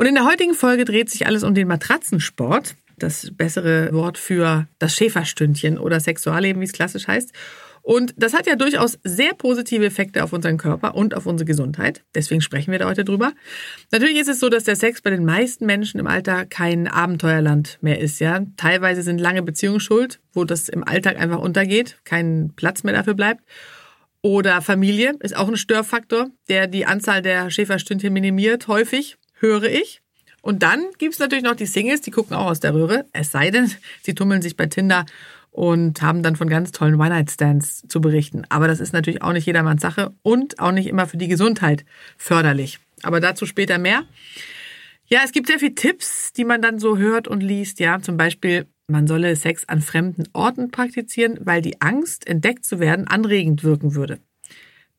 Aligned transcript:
Und 0.00 0.06
in 0.06 0.14
der 0.14 0.24
heutigen 0.24 0.54
Folge 0.54 0.86
dreht 0.86 1.10
sich 1.10 1.26
alles 1.26 1.42
um 1.42 1.54
den 1.54 1.68
Matratzensport, 1.68 2.74
das 2.96 3.32
bessere 3.36 3.92
Wort 3.92 4.16
für 4.16 4.66
das 4.78 4.96
Schäferstündchen 4.96 5.76
oder 5.76 6.00
Sexualleben, 6.00 6.62
wie 6.62 6.64
es 6.64 6.72
klassisch 6.72 7.06
heißt. 7.06 7.34
Und 7.82 8.14
das 8.16 8.32
hat 8.32 8.46
ja 8.46 8.56
durchaus 8.56 8.98
sehr 9.04 9.34
positive 9.34 9.84
Effekte 9.84 10.24
auf 10.24 10.32
unseren 10.32 10.56
Körper 10.56 10.94
und 10.94 11.14
auf 11.14 11.26
unsere 11.26 11.44
Gesundheit. 11.44 12.02
Deswegen 12.14 12.40
sprechen 12.40 12.72
wir 12.72 12.78
da 12.78 12.88
heute 12.88 13.04
drüber. 13.04 13.34
Natürlich 13.92 14.16
ist 14.16 14.30
es 14.30 14.40
so, 14.40 14.48
dass 14.48 14.64
der 14.64 14.76
Sex 14.76 15.02
bei 15.02 15.10
den 15.10 15.26
meisten 15.26 15.66
Menschen 15.66 16.00
im 16.00 16.06
Alter 16.06 16.46
kein 16.46 16.88
Abenteuerland 16.88 17.76
mehr 17.82 18.00
ist, 18.00 18.20
ja. 18.20 18.40
Teilweise 18.56 19.02
sind 19.02 19.18
lange 19.18 19.42
Beziehungen 19.42 19.80
schuld, 19.80 20.18
wo 20.32 20.44
das 20.44 20.70
im 20.70 20.82
Alltag 20.82 21.18
einfach 21.18 21.40
untergeht, 21.40 21.98
kein 22.04 22.54
Platz 22.56 22.84
mehr 22.84 22.94
dafür 22.94 23.12
bleibt. 23.12 23.44
Oder 24.22 24.62
Familie 24.62 25.14
ist 25.20 25.36
auch 25.36 25.48
ein 25.48 25.58
Störfaktor, 25.58 26.30
der 26.48 26.68
die 26.68 26.86
Anzahl 26.86 27.20
der 27.20 27.50
Schäferstündchen 27.50 28.14
minimiert, 28.14 28.66
häufig 28.66 29.18
höre 29.40 29.64
ich. 29.64 30.00
Und 30.42 30.62
dann 30.62 30.86
gibt's 30.98 31.18
natürlich 31.18 31.44
noch 31.44 31.56
die 31.56 31.66
Singles, 31.66 32.00
die 32.00 32.10
gucken 32.10 32.36
auch 32.36 32.46
aus 32.46 32.60
der 32.60 32.74
Röhre. 32.74 33.06
Es 33.12 33.30
sei 33.30 33.50
denn, 33.50 33.70
sie 34.02 34.14
tummeln 34.14 34.42
sich 34.42 34.56
bei 34.56 34.66
Tinder 34.66 35.04
und 35.50 36.00
haben 36.00 36.22
dann 36.22 36.36
von 36.36 36.48
ganz 36.48 36.70
tollen 36.72 36.94
One-Night-Stands 36.94 37.82
zu 37.88 38.00
berichten. 38.00 38.44
Aber 38.48 38.68
das 38.68 38.80
ist 38.80 38.92
natürlich 38.92 39.22
auch 39.22 39.32
nicht 39.32 39.46
jedermanns 39.46 39.82
Sache 39.82 40.14
und 40.22 40.60
auch 40.60 40.72
nicht 40.72 40.86
immer 40.86 41.06
für 41.06 41.16
die 41.16 41.28
Gesundheit 41.28 41.84
förderlich. 42.16 42.78
Aber 43.02 43.20
dazu 43.20 43.46
später 43.46 43.78
mehr. 43.78 44.04
Ja, 45.06 45.22
es 45.24 45.32
gibt 45.32 45.48
sehr 45.48 45.58
viele 45.58 45.74
Tipps, 45.74 46.32
die 46.32 46.44
man 46.44 46.62
dann 46.62 46.78
so 46.78 46.96
hört 46.96 47.26
und 47.26 47.42
liest. 47.42 47.80
Ja, 47.80 48.00
zum 48.00 48.16
Beispiel, 48.16 48.66
man 48.86 49.08
solle 49.08 49.34
Sex 49.34 49.68
an 49.68 49.80
fremden 49.80 50.28
Orten 50.32 50.70
praktizieren, 50.70 51.38
weil 51.40 51.62
die 51.62 51.80
Angst, 51.80 52.28
entdeckt 52.28 52.64
zu 52.64 52.78
werden, 52.78 53.08
anregend 53.08 53.64
wirken 53.64 53.96
würde. 53.96 54.20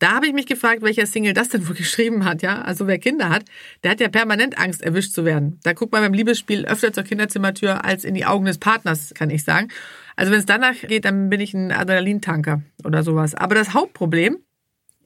Da 0.02 0.14
habe 0.14 0.26
ich 0.26 0.34
mich 0.34 0.48
gefragt, 0.48 0.82
welcher 0.82 1.06
Single 1.06 1.34
das 1.34 1.50
denn 1.50 1.68
wohl 1.68 1.76
geschrieben 1.76 2.26
hat, 2.26 2.42
ja. 2.42 2.64
Also 2.64 2.88
wer 2.88 2.98
Kinder 2.98 3.30
hat, 3.30 3.46
der 3.84 3.92
hat 3.92 4.00
ja 4.00 4.10
permanent 4.10 4.58
Angst, 4.58 4.82
erwischt 4.82 5.14
zu 5.14 5.26
werden. 5.26 5.60
Da 5.62 5.74
guckt 5.74 5.92
man 5.92 6.02
beim 6.02 6.14
Liebesspiel 6.14 6.66
öfter 6.66 6.92
zur 6.92 7.04
Kinderzimmertür 7.04 7.86
als 7.86 8.04
in 8.04 8.16
die 8.16 8.26
Augen 8.26 8.46
des 8.46 8.58
Partners, 8.58 9.14
kann 9.14 9.30
ich 9.30 9.44
sagen. 9.44 9.68
Also 10.16 10.32
wenn 10.32 10.40
es 10.40 10.48
danach 10.48 10.74
geht, 10.82 11.06
dann 11.06 11.30
bin 11.30 11.40
ich 11.40 11.54
ein 11.54 11.72
Adrenalintanker 11.72 12.64
oder 12.84 13.04
sowas. 13.04 13.36
Aber 13.36 13.54
das 13.54 13.76
Hauptproblem 13.76 14.40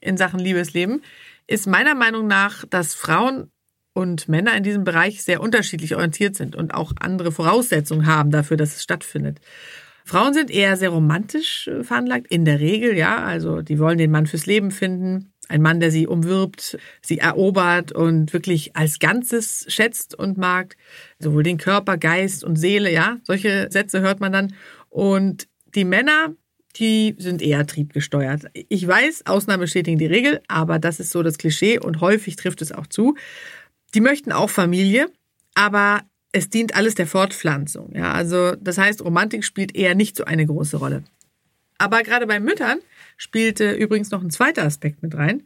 in 0.00 0.16
Sachen 0.16 0.40
Liebesleben 0.40 1.02
ist 1.46 1.66
meiner 1.66 1.94
Meinung 1.94 2.26
nach, 2.26 2.64
dass 2.64 2.94
Frauen 2.94 3.50
und 3.92 4.30
Männer 4.30 4.56
in 4.56 4.62
diesem 4.62 4.84
Bereich 4.84 5.22
sehr 5.22 5.42
unterschiedlich 5.42 5.94
orientiert 5.94 6.36
sind 6.36 6.56
und 6.56 6.72
auch 6.72 6.92
andere 7.00 7.32
Voraussetzungen 7.32 8.06
haben 8.06 8.30
dafür, 8.30 8.56
dass 8.56 8.76
es 8.76 8.82
stattfindet. 8.82 9.40
Frauen 10.06 10.34
sind 10.34 10.52
eher 10.52 10.76
sehr 10.76 10.90
romantisch 10.90 11.66
äh, 11.66 11.82
veranlagt, 11.82 12.28
in 12.28 12.44
der 12.44 12.60
Regel, 12.60 12.96
ja. 12.96 13.24
Also 13.24 13.60
die 13.60 13.80
wollen 13.80 13.98
den 13.98 14.12
Mann 14.12 14.28
fürs 14.28 14.46
Leben 14.46 14.70
finden. 14.70 15.32
Ein 15.48 15.62
Mann, 15.62 15.80
der 15.80 15.90
sie 15.90 16.06
umwirbt, 16.06 16.78
sie 17.02 17.18
erobert 17.18 17.90
und 17.90 18.32
wirklich 18.32 18.76
als 18.76 19.00
Ganzes 19.00 19.64
schätzt 19.68 20.14
und 20.16 20.38
mag. 20.38 20.76
Sowohl 21.18 21.42
den 21.42 21.58
Körper, 21.58 21.98
Geist 21.98 22.44
und 22.44 22.54
Seele, 22.54 22.92
ja. 22.92 23.18
Solche 23.24 23.66
Sätze 23.70 24.00
hört 24.00 24.20
man 24.20 24.30
dann. 24.30 24.54
Und 24.90 25.48
die 25.74 25.84
Männer, 25.84 26.34
die 26.76 27.16
sind 27.18 27.42
eher 27.42 27.66
triebgesteuert. 27.66 28.44
Ich 28.52 28.86
weiß, 28.86 29.26
Ausnahme 29.26 29.62
bestätigen 29.62 29.98
die 29.98 30.06
Regel, 30.06 30.40
aber 30.46 30.78
das 30.78 31.00
ist 31.00 31.10
so 31.10 31.24
das 31.24 31.36
Klischee 31.36 31.80
und 31.80 32.00
häufig 32.00 32.36
trifft 32.36 32.62
es 32.62 32.70
auch 32.70 32.86
zu. 32.86 33.16
Die 33.94 34.00
möchten 34.00 34.30
auch 34.30 34.50
Familie, 34.50 35.08
aber 35.54 36.02
es 36.36 36.50
dient 36.50 36.76
alles 36.76 36.94
der 36.94 37.06
Fortpflanzung. 37.06 37.94
Ja, 37.94 38.12
also 38.12 38.54
das 38.56 38.76
heißt, 38.76 39.02
Romantik 39.02 39.42
spielt 39.42 39.74
eher 39.74 39.94
nicht 39.94 40.16
so 40.16 40.24
eine 40.24 40.44
große 40.44 40.76
Rolle. 40.76 41.02
Aber 41.78 42.02
gerade 42.02 42.26
bei 42.26 42.40
Müttern 42.40 42.78
spielte 43.16 43.72
übrigens 43.72 44.10
noch 44.10 44.22
ein 44.22 44.30
zweiter 44.30 44.64
Aspekt 44.64 45.02
mit 45.02 45.16
rein. 45.16 45.42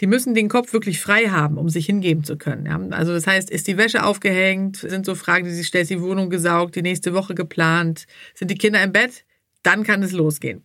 Die 0.00 0.06
müssen 0.06 0.34
den 0.34 0.48
Kopf 0.48 0.72
wirklich 0.72 0.98
frei 0.98 1.28
haben, 1.28 1.58
um 1.58 1.68
sich 1.68 1.84
hingeben 1.84 2.24
zu 2.24 2.38
können. 2.38 2.64
Ja, 2.64 2.80
also 2.96 3.12
das 3.12 3.26
heißt, 3.26 3.50
ist 3.50 3.68
die 3.68 3.76
Wäsche 3.76 4.02
aufgehängt? 4.02 4.78
Sind 4.78 5.04
so 5.04 5.14
Fragen, 5.14 5.44
die 5.44 5.52
sich 5.52 5.66
stellt, 5.66 5.82
ist 5.82 5.90
die 5.90 6.00
Wohnung 6.00 6.30
gesaugt? 6.30 6.74
Die 6.74 6.82
nächste 6.82 7.12
Woche 7.12 7.34
geplant? 7.34 8.06
Sind 8.34 8.50
die 8.50 8.56
Kinder 8.56 8.82
im 8.82 8.92
Bett? 8.92 9.26
Dann 9.62 9.84
kann 9.84 10.02
es 10.02 10.12
losgehen. 10.12 10.64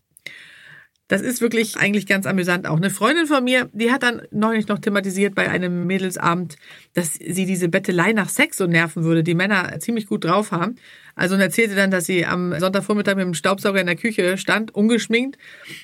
Das 1.08 1.22
ist 1.22 1.40
wirklich 1.40 1.78
eigentlich 1.78 2.08
ganz 2.08 2.26
amüsant 2.26 2.66
auch. 2.66 2.78
Eine 2.78 2.90
Freundin 2.90 3.28
von 3.28 3.44
mir, 3.44 3.70
die 3.74 3.92
hat 3.92 4.02
dann 4.02 4.24
neulich 4.32 4.68
noch 4.68 4.80
thematisiert 4.80 5.36
bei 5.36 5.50
einem 5.50 5.86
Mädelsabend, 5.86 6.56
dass 6.94 7.14
sie 7.14 7.46
diese 7.46 7.70
Bettelei 7.70 8.12
nach 8.14 8.30
Sex 8.30 8.58
so 8.58 8.66
nerven 8.66 9.04
würde, 9.04 9.24
die 9.24 9.36
Männer 9.36 9.80
ziemlich 9.80 10.08
gut 10.08 10.24
drauf 10.24 10.52
haben. 10.52 10.78
Also 11.14 11.36
und 11.36 11.42
erzählte 11.42 11.76
dann, 11.76 11.92
dass 11.92 12.06
sie 12.06 12.26
am 12.26 12.60
Sonntagvormittag 12.60 13.16
mit 13.16 13.26
dem 13.26 13.36
Staubsauger 13.36 13.80
in 13.80 13.86
der 13.86 13.96
Küche 13.96 14.38
stand, 14.40 14.74
ungeschminkt, 14.74 15.38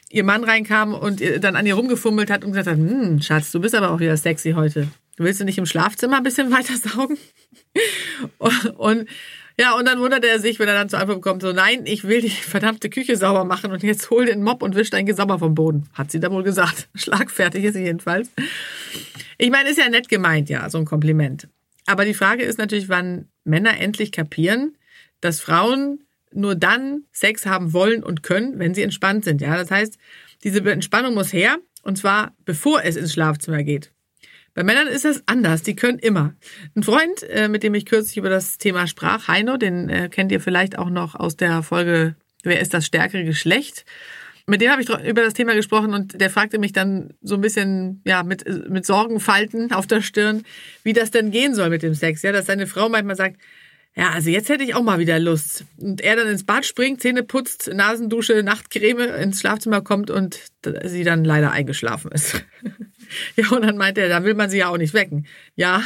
ihr 0.10 0.24
Mann 0.24 0.44
reinkam 0.44 0.94
und 0.96 1.22
dann 1.40 1.56
an 1.56 1.68
ihr 1.68 1.76
rumgefummelt 1.76 2.32
hat 2.32 2.44
und 2.44 2.52
gesagt 2.52 2.68
hat, 2.68 2.78
hm, 2.78 3.22
Schatz, 3.22 3.52
du 3.52 3.60
bist 3.60 3.76
aber 3.76 3.92
auch 3.92 4.00
wieder 4.00 4.18
sexy 4.18 4.54
heute. 4.54 4.88
Willst 5.18 5.40
du 5.40 5.46
nicht 5.46 5.60
im 5.60 5.68
Schlafzimmer 5.68 6.18
ein 6.18 6.24
bisschen 6.24 6.52
weiter 6.52 6.76
saugen? 6.76 7.18
und 8.78 9.08
ja, 9.62 9.78
und 9.78 9.88
dann 9.88 10.00
wundert 10.00 10.26
er 10.26 10.40
sich, 10.40 10.58
wenn 10.58 10.68
er 10.68 10.74
dann 10.74 10.90
zur 10.90 10.98
Antwort 10.98 11.22
bekommt, 11.22 11.44
so, 11.44 11.52
nein, 11.54 11.86
ich 11.86 12.04
will 12.04 12.20
die 12.22 12.32
verdammte 12.32 12.90
Küche 12.90 13.16
sauber 13.16 13.46
machen 13.46 13.72
und 13.72 13.84
jetzt 13.84 14.10
hol 14.10 14.26
den 14.26 14.42
Mob 14.42 14.64
und 14.64 14.74
wisch 14.74 14.90
dein 14.90 15.06
Gesauber 15.06 15.38
vom 15.38 15.54
Boden. 15.54 15.88
Hat 15.94 16.10
sie 16.10 16.20
da 16.20 16.32
wohl 16.32 16.42
gesagt. 16.42 16.90
Schlagfertig 16.96 17.64
ist 17.64 17.76
sie 17.76 17.84
jedenfalls. 17.84 18.32
Ich 19.38 19.52
meine, 19.52 19.70
ist 19.70 19.78
ja 19.78 19.88
nett 19.88 20.10
gemeint, 20.10 20.50
ja, 20.50 20.68
so 20.68 20.80
ein 20.80 20.86
Kompliment. 20.86 21.48
Aber 21.86 22.06
die 22.06 22.16
Frage 22.16 22.42
ist 22.42 22.58
natürlich, 22.58 22.90
wann 22.90 23.28
Männer 23.44 23.80
endlich 23.80 24.12
kapieren, 24.12 24.76
dass 25.20 25.40
Frauen 25.40 26.06
nur 26.32 26.56
dann 26.56 27.04
Sex 27.12 27.46
haben 27.46 27.72
wollen 27.72 28.04
und 28.04 28.24
können, 28.24 28.58
wenn 28.58 28.74
sie 28.74 28.82
entspannt 28.82 29.26
sind. 29.26 29.42
Ja, 29.42 29.56
das 29.58 29.70
heißt, 29.70 30.00
diese 30.44 30.68
Entspannung 30.72 31.14
muss 31.14 31.34
her, 31.34 31.58
und 31.84 32.00
zwar 32.00 32.34
bevor 32.46 32.84
es 32.84 32.96
ins 32.96 33.14
Schlafzimmer 33.14 33.62
geht. 33.62 33.92
Bei 34.54 34.64
Männern 34.64 34.88
ist 34.88 35.06
das 35.06 35.24
anders, 35.28 35.64
die 35.64 35.76
können 35.76 36.00
immer. 36.00 36.34
Ein 36.76 36.84
Freund, 36.84 37.24
äh, 37.30 37.48
mit 37.48 37.64
dem 37.64 37.74
ich 37.74 37.86
kürzlich 37.86 38.18
über 38.18 38.30
das 38.30 38.58
Thema 38.58 38.88
sprach, 38.88 39.28
Heino, 39.28 39.58
den 39.58 39.90
äh, 39.90 40.10
kennt 40.10 40.32
ihr 40.32 40.42
vielleicht 40.42 40.78
auch 40.78 40.90
noch 40.90 41.16
aus 41.16 41.38
der 41.38 41.64
Folge 41.64 42.16
Wer 42.44 42.60
ist 42.60 42.74
das 42.74 42.86
stärkere 42.86 43.24
Geschlecht? 43.24 43.86
Mit 44.48 44.62
dem 44.62 44.72
habe 44.72 44.82
ich 44.82 44.90
über 44.90 45.22
das 45.22 45.34
Thema 45.34 45.54
gesprochen 45.54 45.94
und 45.94 46.20
der 46.20 46.30
fragte 46.30 46.58
mich 46.58 46.74
dann 46.74 47.14
so 47.22 47.36
ein 47.36 47.42
bisschen, 47.42 48.02
ja, 48.06 48.24
mit, 48.24 48.44
mit 48.70 48.86
Sorgenfalten 48.86 49.72
auf 49.72 49.86
der 49.86 50.02
Stirn, 50.02 50.44
wie 50.84 50.94
das 50.94 51.12
denn 51.12 51.32
gehen 51.32 51.54
soll 51.54 51.70
mit 51.70 51.84
dem 51.84 51.94
Sex. 51.94 52.24
Ja, 52.24 52.32
dass 52.32 52.48
seine 52.48 52.68
Frau 52.68 52.90
manchmal 52.90 53.16
sagt, 53.16 53.40
ja, 53.96 54.10
also 54.12 54.30
jetzt 54.30 54.50
hätte 54.50 54.64
ich 54.64 54.74
auch 54.74 54.84
mal 54.84 55.00
wieder 55.00 55.20
Lust. 55.20 55.66
Und 55.78 56.02
er 56.02 56.16
dann 56.16 56.28
ins 56.28 56.46
Bad 56.46 56.66
springt, 56.66 57.02
Zähne 57.02 57.24
putzt, 57.24 57.70
Nasendusche, 57.74 58.42
Nachtcreme, 58.42 59.10
ins 59.16 59.42
Schlafzimmer 59.42 59.82
kommt 59.82 60.10
und 60.10 60.40
sie 60.86 61.04
dann 61.04 61.24
leider 61.24 61.52
eingeschlafen 61.52 62.12
ist. 62.12 62.44
Ja, 63.36 63.50
und 63.50 63.64
dann 63.64 63.78
meinte 63.78 64.02
er, 64.02 64.10
da 64.10 64.24
will 64.24 64.34
man 64.34 64.50
sie 64.50 64.60
ja 64.60 64.70
auch 64.70 64.78
nicht 64.78 64.94
wecken. 64.94 65.26
Ja, 65.56 65.84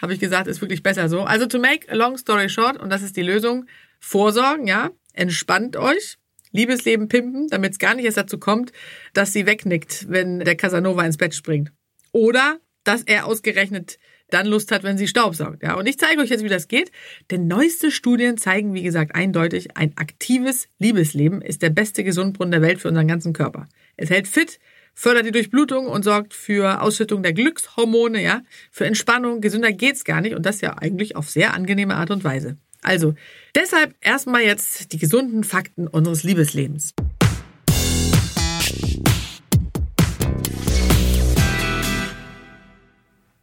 habe 0.00 0.12
ich 0.12 0.20
gesagt, 0.20 0.46
ist 0.46 0.60
wirklich 0.60 0.82
besser 0.82 1.08
so. 1.08 1.22
Also 1.22 1.46
to 1.46 1.58
make 1.58 1.90
a 1.90 1.94
long 1.94 2.16
story 2.16 2.48
short, 2.48 2.78
und 2.80 2.90
das 2.90 3.02
ist 3.02 3.16
die 3.16 3.22
Lösung, 3.22 3.66
vorsorgen, 4.00 4.66
ja, 4.66 4.90
entspannt 5.12 5.76
euch, 5.76 6.18
Liebesleben 6.52 7.08
pimpen, 7.08 7.48
damit 7.48 7.72
es 7.72 7.78
gar 7.78 7.94
nicht 7.94 8.04
erst 8.04 8.16
dazu 8.16 8.38
kommt, 8.38 8.72
dass 9.12 9.32
sie 9.32 9.46
wegnickt, 9.46 10.06
wenn 10.08 10.40
der 10.40 10.56
Casanova 10.56 11.04
ins 11.04 11.18
Bett 11.18 11.34
springt. 11.34 11.72
Oder, 12.12 12.58
dass 12.84 13.02
er 13.02 13.26
ausgerechnet 13.26 13.98
dann 14.30 14.46
Lust 14.46 14.72
hat, 14.72 14.82
wenn 14.82 14.98
sie 14.98 15.08
staubsaugt. 15.08 15.62
Ja, 15.62 15.74
und 15.74 15.86
ich 15.86 15.98
zeige 15.98 16.20
euch 16.20 16.30
jetzt, 16.30 16.44
wie 16.44 16.48
das 16.48 16.68
geht. 16.68 16.90
Denn 17.30 17.46
neueste 17.46 17.90
Studien 17.90 18.36
zeigen, 18.36 18.74
wie 18.74 18.82
gesagt, 18.82 19.14
eindeutig, 19.14 19.76
ein 19.76 19.96
aktives 19.96 20.68
Liebesleben 20.78 21.40
ist 21.42 21.62
der 21.62 21.70
beste 21.70 22.04
Gesundbrunnen 22.04 22.52
der 22.52 22.62
Welt 22.62 22.80
für 22.80 22.88
unseren 22.88 23.08
ganzen 23.08 23.32
Körper. 23.32 23.68
Es 23.96 24.10
hält 24.10 24.28
fit, 24.28 24.58
fördert 24.98 25.26
die 25.26 25.30
Durchblutung 25.30 25.86
und 25.86 26.02
sorgt 26.02 26.34
für 26.34 26.82
Ausschüttung 26.82 27.22
der 27.22 27.32
Glückshormone, 27.32 28.20
ja, 28.20 28.42
für 28.72 28.84
Entspannung. 28.84 29.40
Gesünder 29.40 29.70
geht's 29.70 30.02
gar 30.02 30.20
nicht 30.20 30.34
und 30.34 30.44
das 30.44 30.60
ja 30.60 30.76
eigentlich 30.76 31.14
auf 31.14 31.30
sehr 31.30 31.54
angenehme 31.54 31.94
Art 31.94 32.10
und 32.10 32.24
Weise. 32.24 32.56
Also, 32.82 33.14
deshalb 33.54 33.94
erstmal 34.00 34.42
jetzt 34.42 34.92
die 34.92 34.98
gesunden 34.98 35.44
Fakten 35.44 35.86
unseres 35.86 36.24
Liebeslebens. 36.24 36.94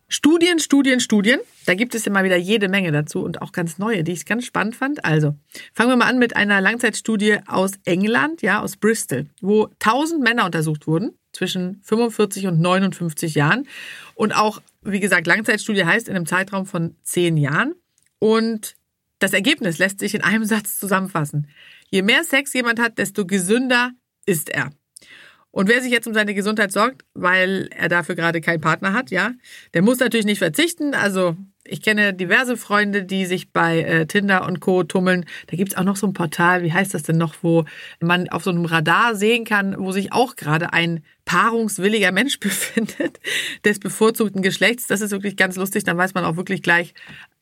Studien, 0.10 0.60
Studien, 0.60 1.00
Studien. 1.00 1.40
Da 1.66 1.74
gibt 1.74 1.96
es 1.96 2.06
immer 2.06 2.26
wieder 2.26 2.36
jede 2.36 2.68
Menge 2.68 2.92
dazu 2.92 3.24
und 3.24 3.42
auch 3.42 3.54
ganz 3.54 3.78
neue, 3.78 4.04
die 4.04 4.12
ich 4.12 4.26
ganz 4.26 4.46
spannend 4.46 4.76
fand. 4.76 5.06
Also, 5.06 5.36
fangen 5.74 5.92
wir 5.92 5.96
mal 5.96 6.10
an 6.10 6.20
mit 6.20 6.36
einer 6.36 6.60
Langzeitstudie 6.60 7.38
aus 7.48 7.72
England, 7.86 8.42
ja, 8.42 8.62
aus 8.62 8.76
Bristol, 8.76 9.28
wo 9.40 9.70
1000 9.80 10.22
Männer 10.22 10.46
untersucht 10.46 10.86
wurden 10.86 11.18
zwischen 11.36 11.82
45 11.84 12.48
und 12.48 12.60
59 12.60 13.36
Jahren. 13.36 13.68
Und 14.16 14.36
auch, 14.36 14.62
wie 14.82 15.00
gesagt, 15.00 15.28
Langzeitstudie 15.28 15.86
heißt 15.86 16.08
in 16.08 16.16
einem 16.16 16.26
Zeitraum 16.26 16.66
von 16.66 16.96
zehn 17.04 17.38
Jahren. 17.38 17.76
Und 18.20 18.76
das 19.20 19.34
Ergebnis 19.34 19.78
lässt 19.78 20.00
sich 20.00 20.16
in 20.16 20.24
einem 20.24 20.46
Satz 20.46 20.80
zusammenfassen. 20.80 21.48
Je 21.90 22.02
mehr 22.02 22.24
Sex 22.24 22.54
jemand 22.54 22.80
hat, 22.80 22.98
desto 22.98 23.26
gesünder 23.26 23.92
ist 24.26 24.50
er. 24.50 24.72
Und 25.52 25.70
wer 25.70 25.82
sich 25.82 25.92
jetzt 25.92 26.08
um 26.08 26.14
seine 26.14 26.34
Gesundheit 26.34 26.72
sorgt, 26.72 27.06
weil 27.14 27.70
er 27.72 27.88
dafür 27.88 28.16
gerade 28.16 28.42
keinen 28.42 28.60
Partner 28.60 28.92
hat, 28.94 29.10
ja, 29.12 29.32
der 29.74 29.84
muss 29.84 30.00
natürlich 30.00 30.26
nicht 30.26 30.40
verzichten. 30.40 30.94
Also 30.94 31.38
ich 31.68 31.82
kenne 31.82 32.14
diverse 32.14 32.58
Freunde, 32.58 33.04
die 33.04 33.26
sich 33.26 33.52
bei 33.52 33.82
äh, 33.82 34.06
Tinder 34.06 34.46
und 34.46 34.60
Co. 34.60 34.84
tummeln. 34.84 35.26
Da 35.48 35.58
gibt's 35.58 35.76
auch 35.76 35.84
noch 35.84 35.96
so 35.96 36.08
ein 36.08 36.14
Portal, 36.14 36.64
wie 36.64 36.72
heißt 36.72 36.94
das 36.94 37.04
denn 37.04 37.18
noch, 37.18 37.36
wo 37.42 37.66
man 38.00 38.30
auf 38.30 38.44
so 38.44 38.52
einem 38.52 38.66
Radar 38.66 39.16
sehen 39.16 39.46
kann, 39.46 39.76
wo 39.78 39.92
sich 39.92 40.14
auch 40.14 40.36
gerade 40.36 40.74
ein 40.74 41.04
paarungswilliger 41.26 42.12
Mensch 42.12 42.40
befindet, 42.40 43.20
des 43.66 43.80
bevorzugten 43.80 44.42
Geschlechts. 44.42 44.88
Das 44.88 45.02
ist 45.02 45.12
wirklich 45.12 45.38
ganz 45.38 45.56
lustig. 45.56 45.84
Dann 45.84 45.98
weiß 45.98 46.14
man 46.14 46.24
auch 46.24 46.38
wirklich 46.38 46.62
gleich, 46.62 46.94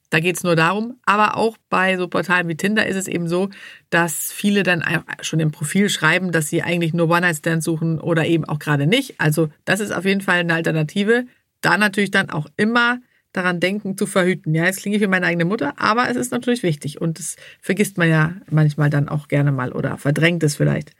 da 0.09 0.19
geht's 0.19 0.43
nur 0.43 0.55
darum. 0.55 0.99
Aber 1.05 1.35
auch 1.35 1.57
bei 1.69 1.97
so 1.97 2.07
Portalen 2.07 2.47
wie 2.47 2.55
Tinder 2.55 2.85
ist 2.85 2.95
es 2.95 3.07
eben 3.07 3.27
so, 3.27 3.49
dass 3.89 4.31
viele 4.31 4.63
dann 4.63 4.83
schon 5.21 5.39
im 5.41 5.51
Profil 5.51 5.89
schreiben, 5.89 6.31
dass 6.31 6.49
sie 6.49 6.63
eigentlich 6.63 6.93
nur 6.93 7.09
One-Night-Stands 7.09 7.65
suchen 7.65 7.99
oder 7.99 8.25
eben 8.25 8.45
auch 8.45 8.59
gerade 8.59 8.87
nicht. 8.87 9.19
Also 9.19 9.49
das 9.65 9.81
ist 9.81 9.91
auf 9.91 10.05
jeden 10.05 10.21
Fall 10.21 10.39
eine 10.39 10.53
Alternative. 10.53 11.25
Da 11.61 11.77
natürlich 11.77 12.11
dann 12.11 12.29
auch 12.29 12.47
immer 12.57 12.99
daran 13.33 13.59
denken, 13.59 13.97
zu 13.97 14.05
verhüten. 14.05 14.55
Ja, 14.55 14.65
jetzt 14.65 14.81
klinge 14.81 14.95
ich 14.95 15.01
wie 15.01 15.07
meine 15.07 15.25
eigene 15.25 15.45
Mutter, 15.45 15.73
aber 15.77 16.09
es 16.09 16.15
ist 16.15 16.31
natürlich 16.31 16.63
wichtig 16.63 17.01
und 17.01 17.19
das 17.19 17.35
vergisst 17.61 17.97
man 17.97 18.09
ja 18.09 18.35
manchmal 18.49 18.89
dann 18.89 19.09
auch 19.09 19.27
gerne 19.27 19.51
mal 19.51 19.71
oder 19.73 19.97
verdrängt 19.97 20.43
es 20.43 20.55
vielleicht. 20.55 20.91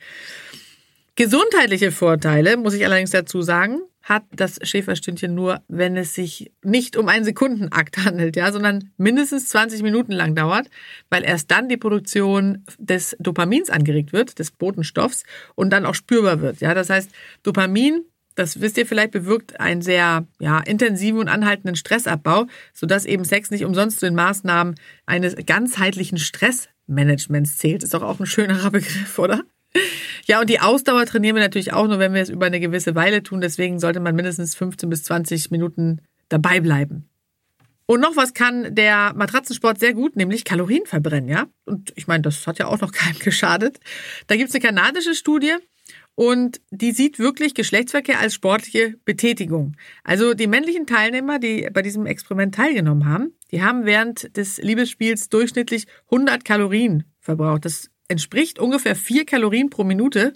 Gesundheitliche 1.15 1.91
Vorteile, 1.91 2.57
muss 2.57 2.73
ich 2.73 2.85
allerdings 2.85 3.11
dazu 3.11 3.43
sagen, 3.43 3.81
hat 4.03 4.23
das 4.31 4.59
Schäferstündchen 4.61 5.33
nur, 5.33 5.61
wenn 5.69 5.95
es 5.95 6.13
sich 6.13 6.51
nicht 6.61 6.97
um 6.97 7.07
einen 7.07 7.23
Sekundenakt 7.23 7.97
handelt, 8.05 8.35
ja, 8.35 8.51
sondern 8.51 8.91
mindestens 8.97 9.47
20 9.49 9.81
Minuten 9.81 10.11
lang 10.11 10.35
dauert, 10.35 10.69
weil 11.09 11.23
erst 11.23 11.49
dann 11.51 11.69
die 11.69 11.77
Produktion 11.77 12.65
des 12.77 13.15
Dopamins 13.19 13.69
angeregt 13.69 14.11
wird, 14.11 14.39
des 14.39 14.51
Botenstoffs 14.51 15.23
und 15.55 15.69
dann 15.69 15.85
auch 15.85 15.95
spürbar 15.95 16.41
wird. 16.41 16.59
Ja, 16.59 16.73
das 16.73 16.89
heißt, 16.89 17.11
Dopamin, 17.43 18.03
das 18.35 18.61
wisst 18.61 18.77
ihr 18.77 18.85
vielleicht, 18.85 19.11
bewirkt 19.11 19.59
einen 19.59 19.81
sehr 19.81 20.25
ja, 20.39 20.59
intensiven 20.59 21.19
und 21.19 21.29
anhaltenden 21.29 21.75
Stressabbau, 21.75 22.47
sodass 22.73 23.05
eben 23.05 23.25
Sex 23.25 23.51
nicht 23.51 23.65
umsonst 23.65 23.99
zu 23.99 24.05
den 24.05 24.15
Maßnahmen 24.15 24.75
eines 25.05 25.35
ganzheitlichen 25.45 26.17
Stressmanagements 26.17 27.57
zählt. 27.57 27.83
Ist 27.83 27.93
doch 27.93 28.03
auch 28.03 28.19
ein 28.19 28.25
schönerer 28.25 28.71
Begriff, 28.71 29.19
oder? 29.19 29.43
Ja, 30.25 30.39
und 30.39 30.49
die 30.49 30.59
Ausdauer 30.59 31.05
trainieren 31.05 31.35
wir 31.35 31.43
natürlich 31.43 31.73
auch 31.73 31.87
nur, 31.87 31.99
wenn 31.99 32.13
wir 32.13 32.21
es 32.21 32.29
über 32.29 32.45
eine 32.45 32.59
gewisse 32.59 32.95
Weile 32.95 33.23
tun. 33.23 33.41
Deswegen 33.41 33.79
sollte 33.79 33.99
man 33.99 34.15
mindestens 34.15 34.55
15 34.55 34.89
bis 34.89 35.03
20 35.03 35.51
Minuten 35.51 36.01
dabei 36.29 36.59
bleiben. 36.59 37.09
Und 37.85 37.99
noch 37.99 38.15
was 38.15 38.33
kann 38.33 38.73
der 38.75 39.13
Matratzensport 39.13 39.79
sehr 39.79 39.93
gut, 39.93 40.15
nämlich 40.15 40.45
Kalorien 40.45 40.85
verbrennen, 40.85 41.29
ja? 41.29 41.47
Und 41.65 41.91
ich 41.95 42.07
meine, 42.07 42.21
das 42.21 42.47
hat 42.47 42.57
ja 42.57 42.67
auch 42.67 42.79
noch 42.79 42.91
keinem 42.93 43.19
geschadet. 43.19 43.79
Da 44.27 44.35
gibt's 44.35 44.55
eine 44.55 44.63
kanadische 44.63 45.15
Studie 45.15 45.53
und 46.15 46.61
die 46.69 46.91
sieht 46.91 47.19
wirklich 47.19 47.55
Geschlechtsverkehr 47.55 48.19
als 48.19 48.33
sportliche 48.33 48.95
Betätigung. 49.05 49.75
Also 50.03 50.33
die 50.33 50.47
männlichen 50.47 50.85
Teilnehmer, 50.85 51.39
die 51.39 51.67
bei 51.73 51.81
diesem 51.81 52.05
Experiment 52.05 52.55
teilgenommen 52.55 53.05
haben, 53.05 53.33
die 53.51 53.63
haben 53.63 53.85
während 53.85 54.35
des 54.37 54.57
Liebesspiels 54.57 55.29
durchschnittlich 55.29 55.87
100 56.11 56.45
Kalorien 56.45 57.03
verbraucht. 57.19 57.65
Das 57.65 57.89
entspricht 58.07 58.59
ungefähr 58.59 58.95
vier 58.95 59.25
Kalorien 59.25 59.69
pro 59.69 59.83
Minute. 59.83 60.33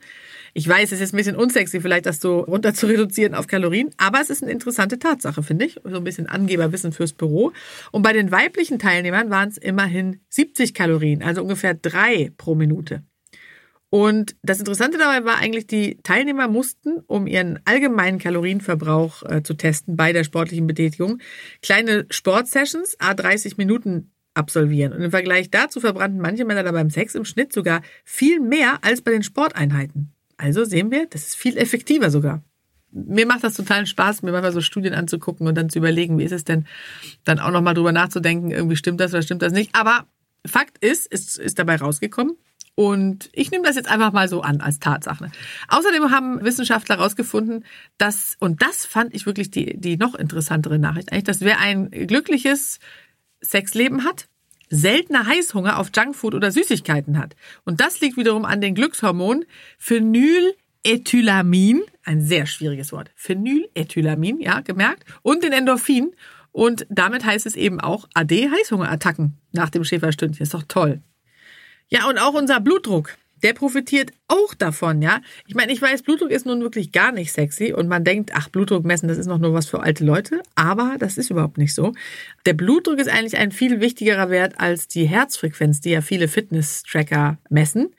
Ich 0.53 0.67
weiß, 0.67 0.91
es 0.91 1.01
ist 1.01 1.13
ein 1.13 1.17
bisschen 1.17 1.35
unsexy, 1.35 1.81
vielleicht 1.81 2.07
das 2.07 2.19
so 2.19 2.39
runter 2.39 2.73
zu 2.73 2.87
reduzieren 2.87 3.35
auf 3.35 3.45
Kalorien, 3.45 3.91
aber 3.97 4.19
es 4.19 4.31
ist 4.31 4.41
eine 4.41 4.51
interessante 4.51 4.97
Tatsache, 4.97 5.43
finde 5.43 5.65
ich. 5.65 5.79
So 5.83 5.97
ein 5.97 6.03
bisschen 6.03 6.27
Angeberwissen 6.27 6.91
fürs 6.91 7.13
Büro. 7.13 7.51
Und 7.91 8.01
bei 8.01 8.13
den 8.13 8.31
weiblichen 8.31 8.79
Teilnehmern 8.79 9.29
waren 9.29 9.49
es 9.49 9.57
immerhin 9.57 10.21
70 10.29 10.73
Kalorien, 10.73 11.21
also 11.21 11.43
ungefähr 11.43 11.75
drei 11.75 12.31
pro 12.37 12.55
Minute. 12.55 13.03
Und 13.89 14.35
das 14.41 14.59
Interessante 14.59 14.97
dabei 14.97 15.23
war 15.23 15.37
eigentlich, 15.37 15.67
die 15.67 15.97
Teilnehmer 16.03 16.47
mussten, 16.47 16.99
um 17.07 17.25
ihren 17.25 17.59
allgemeinen 17.65 18.19
Kalorienverbrauch 18.19 19.23
äh, 19.23 19.43
zu 19.43 19.53
testen 19.53 19.95
bei 19.95 20.11
der 20.11 20.25
sportlichen 20.25 20.67
Betätigung, 20.67 21.19
kleine 21.61 22.05
Sportsessions, 22.09 22.97
a 22.99 23.13
30 23.13 23.57
Minuten 23.57 24.11
absolvieren. 24.33 24.91
Und 24.93 25.01
im 25.01 25.11
Vergleich 25.11 25.49
dazu 25.51 25.79
verbrannten 25.79 26.19
manche 26.19 26.43
Männer 26.43 26.63
da 26.63 26.71
beim 26.71 26.89
Sex 26.89 27.15
im 27.15 27.23
Schnitt 27.23 27.53
sogar 27.53 27.81
viel 28.03 28.41
mehr 28.41 28.79
als 28.81 29.01
bei 29.01 29.11
den 29.11 29.23
Sporteinheiten. 29.23 30.11
Also 30.35 30.65
sehen 30.65 30.91
wir, 30.91 31.07
das 31.07 31.27
ist 31.27 31.35
viel 31.35 31.57
effektiver 31.57 32.11
sogar. 32.11 32.43
Mir 32.91 33.25
macht 33.25 33.43
das 33.43 33.55
totalen 33.55 33.85
Spaß, 33.85 34.21
mir 34.21 34.31
mal 34.31 34.51
so 34.51 34.61
Studien 34.61 34.93
anzugucken 34.93 35.47
und 35.47 35.55
dann 35.55 35.69
zu 35.69 35.79
überlegen, 35.79 36.19
wie 36.19 36.23
ist 36.23 36.31
es 36.31 36.43
denn, 36.43 36.65
dann 37.23 37.39
auch 37.39 37.51
nochmal 37.51 37.73
drüber 37.73 37.91
nachzudenken, 37.91 38.51
irgendwie 38.51 38.75
stimmt 38.75 38.99
das 38.99 39.13
oder 39.13 39.23
stimmt 39.23 39.41
das 39.41 39.53
nicht. 39.53 39.75
Aber 39.75 40.07
Fakt 40.45 40.77
ist, 40.83 41.07
es 41.11 41.37
ist 41.37 41.59
dabei 41.59 41.75
rausgekommen, 41.77 42.37
und 42.79 43.31
ich 43.33 43.49
nehme 43.49 43.63
das 43.63 43.75
jetzt 43.75 43.89
einfach 43.89 44.13
mal 44.13 44.29
so 44.29 44.41
an 44.41 44.61
als 44.61 44.77
Tatsache. 44.77 45.31
Außerdem 45.67 46.11
haben 46.11 46.43
Wissenschaftler 46.43 46.97
herausgefunden, 46.97 47.65
dass, 47.97 48.37
und 48.39 48.61
das 48.61 48.85
fand 48.85 49.15
ich 49.15 49.25
wirklich 49.25 49.49
die, 49.49 49.75
die 49.79 49.97
noch 49.97 50.13
interessantere 50.13 50.77
Nachricht 50.77 51.11
eigentlich, 51.11 51.23
dass 51.23 51.41
wer 51.41 51.59
ein 51.59 51.89
glückliches 51.89 52.77
Sexleben 53.41 54.03
hat, 54.03 54.27
seltener 54.69 55.25
Heißhunger 55.25 55.79
auf 55.79 55.89
Junkfood 55.95 56.35
oder 56.35 56.51
Süßigkeiten 56.51 57.17
hat. 57.17 57.35
Und 57.65 57.81
das 57.81 57.99
liegt 57.99 58.15
wiederum 58.15 58.45
an 58.45 58.61
den 58.61 58.75
Glückshormonen 58.75 59.45
Phenylethylamin, 59.79 61.81
ein 62.03 62.21
sehr 62.21 62.45
schwieriges 62.45 62.91
Wort, 62.91 63.09
Phenylethylamin, 63.15 64.39
ja, 64.39 64.59
gemerkt, 64.59 65.03
und 65.23 65.43
den 65.43 65.51
Endorphin. 65.51 66.11
Und 66.51 66.85
damit 66.91 67.25
heißt 67.25 67.47
es 67.47 67.55
eben 67.55 67.81
auch 67.81 68.07
AD 68.13 68.51
Heißhungerattacken 68.51 69.35
nach 69.51 69.71
dem 69.71 69.83
Schäferstündchen. 69.83 70.43
Ist 70.43 70.53
doch 70.53 70.65
toll. 70.67 71.01
Ja, 71.89 72.07
und 72.09 72.17
auch 72.17 72.33
unser 72.33 72.59
Blutdruck 72.59 73.17
der 73.43 73.53
profitiert 73.53 74.11
auch 74.27 74.53
davon, 74.53 75.01
ja. 75.01 75.21
Ich 75.45 75.55
meine, 75.55 75.71
ich 75.71 75.81
weiß, 75.81 76.01
Blutdruck 76.01 76.31
ist 76.31 76.45
nun 76.45 76.61
wirklich 76.61 76.91
gar 76.91 77.11
nicht 77.11 77.31
sexy 77.31 77.73
und 77.73 77.87
man 77.87 78.03
denkt, 78.03 78.31
ach, 78.33 78.49
Blutdruck 78.49 78.83
messen, 78.83 79.07
das 79.07 79.17
ist 79.17 79.27
noch 79.27 79.37
nur 79.37 79.53
was 79.53 79.67
für 79.67 79.81
alte 79.81 80.03
Leute, 80.03 80.41
aber 80.55 80.95
das 80.99 81.17
ist 81.17 81.29
überhaupt 81.29 81.57
nicht 81.57 81.73
so. 81.73 81.93
Der 82.45 82.53
Blutdruck 82.53 82.99
ist 82.99 83.09
eigentlich 83.09 83.37
ein 83.37 83.51
viel 83.51 83.79
wichtigerer 83.79 84.29
Wert 84.29 84.59
als 84.59 84.87
die 84.87 85.05
Herzfrequenz, 85.05 85.81
die 85.81 85.91
ja 85.91 86.01
viele 86.01 86.27
Fitness-Tracker 86.27 87.37
messen. 87.49 87.93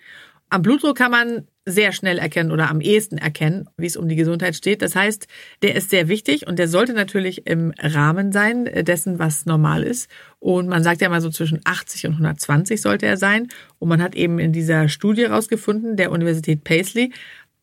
Am 0.51 0.63
Blutdruck 0.63 0.97
kann 0.97 1.11
man 1.11 1.47
sehr 1.69 1.93
schnell 1.93 2.19
erkennen 2.19 2.51
oder 2.51 2.71
am 2.71 2.81
ehesten 2.81 3.19
erkennen, 3.19 3.69
wie 3.77 3.87
es 3.87 3.97
um 3.97 4.09
die 4.09 4.17
Gesundheit 4.17 4.57
steht. 4.57 4.83
Das 4.83 4.97
heißt, 4.97 5.27
der 5.63 5.75
ist 5.75 5.91
sehr 5.91 6.09
wichtig 6.09 6.47
und 6.47 6.59
der 6.59 6.69
sollte 6.69 6.95
natürlich 6.95 7.47
im 7.47 7.73
Rahmen 7.79 8.33
sein 8.33 8.65
dessen, 8.85 9.19
was 9.19 9.47
normal 9.47 9.83
ist. 9.83 10.11
Und 10.39 10.69
man 10.69 10.83
sagt 10.83 11.01
ja 11.01 11.09
mal 11.09 11.21
so 11.21 11.31
zwischen 11.31 11.61
80 11.65 12.07
und 12.07 12.13
120 12.13 12.81
sollte 12.81 13.07
er 13.07 13.17
sein. 13.17 13.49
Und 13.79 13.89
man 13.89 14.03
hat 14.03 14.15
eben 14.15 14.39
in 14.39 14.53
dieser 14.53 14.89
Studie 14.89 15.23
herausgefunden, 15.23 15.97
der 15.97 16.11
Universität 16.11 16.65
Paisley, 16.65 17.13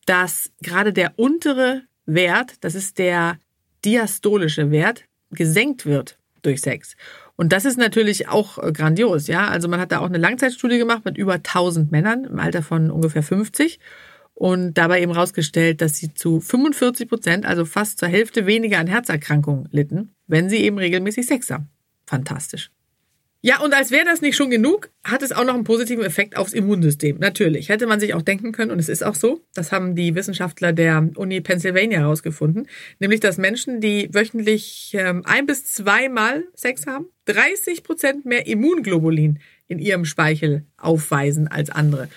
dass 0.05 0.51
gerade 0.61 0.93
der 0.93 1.13
untere 1.17 1.81
Wert, 2.05 2.53
das 2.61 2.75
ist 2.75 2.99
der 2.99 3.39
diastolische 3.83 4.71
Wert, 4.71 5.05
gesenkt 5.31 5.85
wird 5.85 6.19
durch 6.43 6.61
Sex. 6.61 6.95
Und 7.37 7.51
das 7.51 7.65
ist 7.65 7.77
natürlich 7.77 8.29
auch 8.29 8.57
äh, 8.57 8.71
grandios, 8.71 9.27
ja. 9.27 9.47
Also 9.47 9.67
man 9.67 9.79
hat 9.79 9.91
da 9.91 9.99
auch 9.99 10.05
eine 10.05 10.17
Langzeitstudie 10.17 10.77
gemacht 10.77 11.05
mit 11.05 11.17
über 11.17 11.33
1000 11.33 11.91
Männern 11.91 12.25
im 12.25 12.39
Alter 12.39 12.63
von 12.63 12.91
ungefähr 12.91 13.23
50 13.23 13.79
und 14.33 14.77
dabei 14.77 15.01
eben 15.01 15.11
rausgestellt, 15.11 15.81
dass 15.81 15.97
sie 15.97 16.13
zu 16.13 16.39
45 16.39 17.07
Prozent, 17.07 17.45
also 17.45 17.65
fast 17.65 17.99
zur 17.99 18.09
Hälfte 18.09 18.45
weniger 18.45 18.79
an 18.79 18.87
Herzerkrankungen 18.87 19.67
litten, 19.71 20.15
wenn 20.27 20.49
sie 20.49 20.57
eben 20.57 20.77
regelmäßig 20.77 21.25
Sex 21.25 21.49
haben. 21.49 21.69
Fantastisch. 22.05 22.69
Ja, 23.45 23.59
und 23.59 23.75
als 23.75 23.91
wäre 23.91 24.05
das 24.05 24.21
nicht 24.21 24.35
schon 24.35 24.49
genug, 24.49 24.89
hat 25.03 25.21
es 25.21 25.31
auch 25.31 25.45
noch 25.45 25.53
einen 25.53 25.65
positiven 25.65 26.03
Effekt 26.03 26.35
aufs 26.35 26.51
Immunsystem. 26.51 27.19
Natürlich, 27.19 27.69
hätte 27.69 27.85
man 27.85 27.99
sich 27.99 28.15
auch 28.15 28.23
denken 28.23 28.51
können, 28.51 28.71
und 28.71 28.79
es 28.79 28.89
ist 28.89 29.03
auch 29.03 29.13
so, 29.13 29.45
das 29.53 29.71
haben 29.71 29.93
die 29.93 30.15
Wissenschaftler 30.15 30.73
der 30.73 31.11
Uni 31.13 31.41
Pennsylvania 31.41 31.99
herausgefunden, 31.99 32.67
nämlich 32.97 33.19
dass 33.19 33.37
Menschen, 33.37 33.81
die 33.81 34.09
wöchentlich 34.11 34.95
ähm, 34.97 35.21
ein 35.25 35.45
bis 35.45 35.63
zweimal 35.65 36.45
Sex 36.55 36.87
haben, 36.87 37.05
30 37.25 37.83
Prozent 37.83 38.25
mehr 38.25 38.47
Immunglobulin 38.47 39.37
in 39.67 39.77
ihrem 39.77 40.05
Speichel 40.05 40.65
aufweisen 40.77 41.47
als 41.47 41.69
andere. 41.69 42.09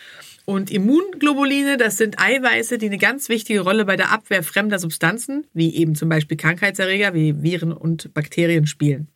Und 0.47 0.71
Immunglobuline, 0.71 1.77
das 1.77 1.99
sind 1.99 2.19
Eiweiße, 2.19 2.79
die 2.79 2.87
eine 2.87 2.97
ganz 2.97 3.29
wichtige 3.29 3.61
Rolle 3.61 3.85
bei 3.85 3.97
der 3.97 4.13
Abwehr 4.13 4.43
fremder 4.43 4.79
Substanzen, 4.79 5.47
wie 5.53 5.77
eben 5.77 5.95
zum 5.95 6.09
Beispiel 6.09 6.39
Krankheitserreger, 6.39 7.13
wie 7.13 7.43
Viren 7.43 7.75
und 7.75 8.15
Bakterien 8.15 8.67
spielen. 8.67 9.09